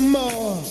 no 0.00 0.08
more. 0.08 0.62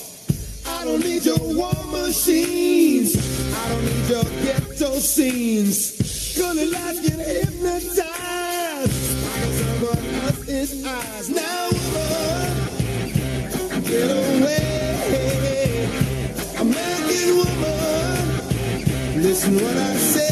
I 0.65 0.84
don't 0.84 1.03
need 1.03 1.26
your 1.26 1.38
war 1.39 1.73
machines. 1.91 3.15
I 3.55 3.69
don't 3.69 3.86
need 3.86 4.09
your 4.09 4.23
ghetto 4.43 4.99
scenes. 4.99 6.38
Gonna 6.38 6.65
let 6.65 7.01
get 7.01 7.19
hypnotized. 7.19 8.03
I 8.03 9.39
got 9.41 9.53
someone 9.61 10.05
else's 10.26 10.86
eyes. 10.86 11.30
Now 11.30 11.69
woman, 11.71 12.51
get 13.84 14.11
away. 14.11 14.65
American 16.59 17.38
woman, 17.38 19.21
listen 19.21 19.55
what 19.55 19.78
I 19.78 19.95
say. 19.95 20.24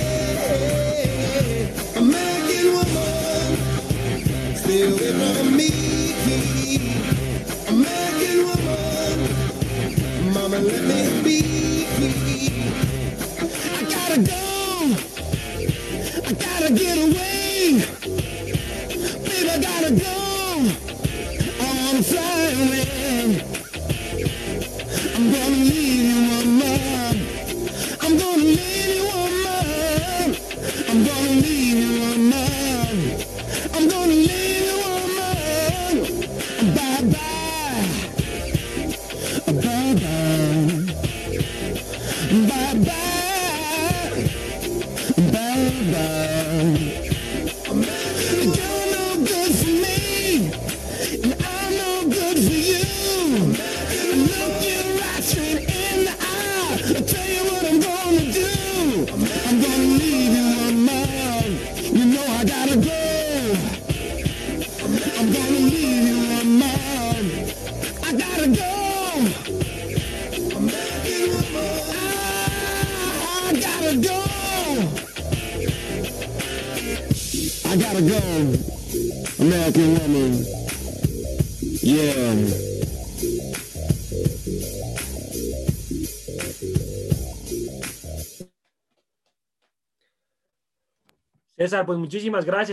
pues 91.86 91.98
muchísimas 92.00 92.46
gracias. 92.46 92.72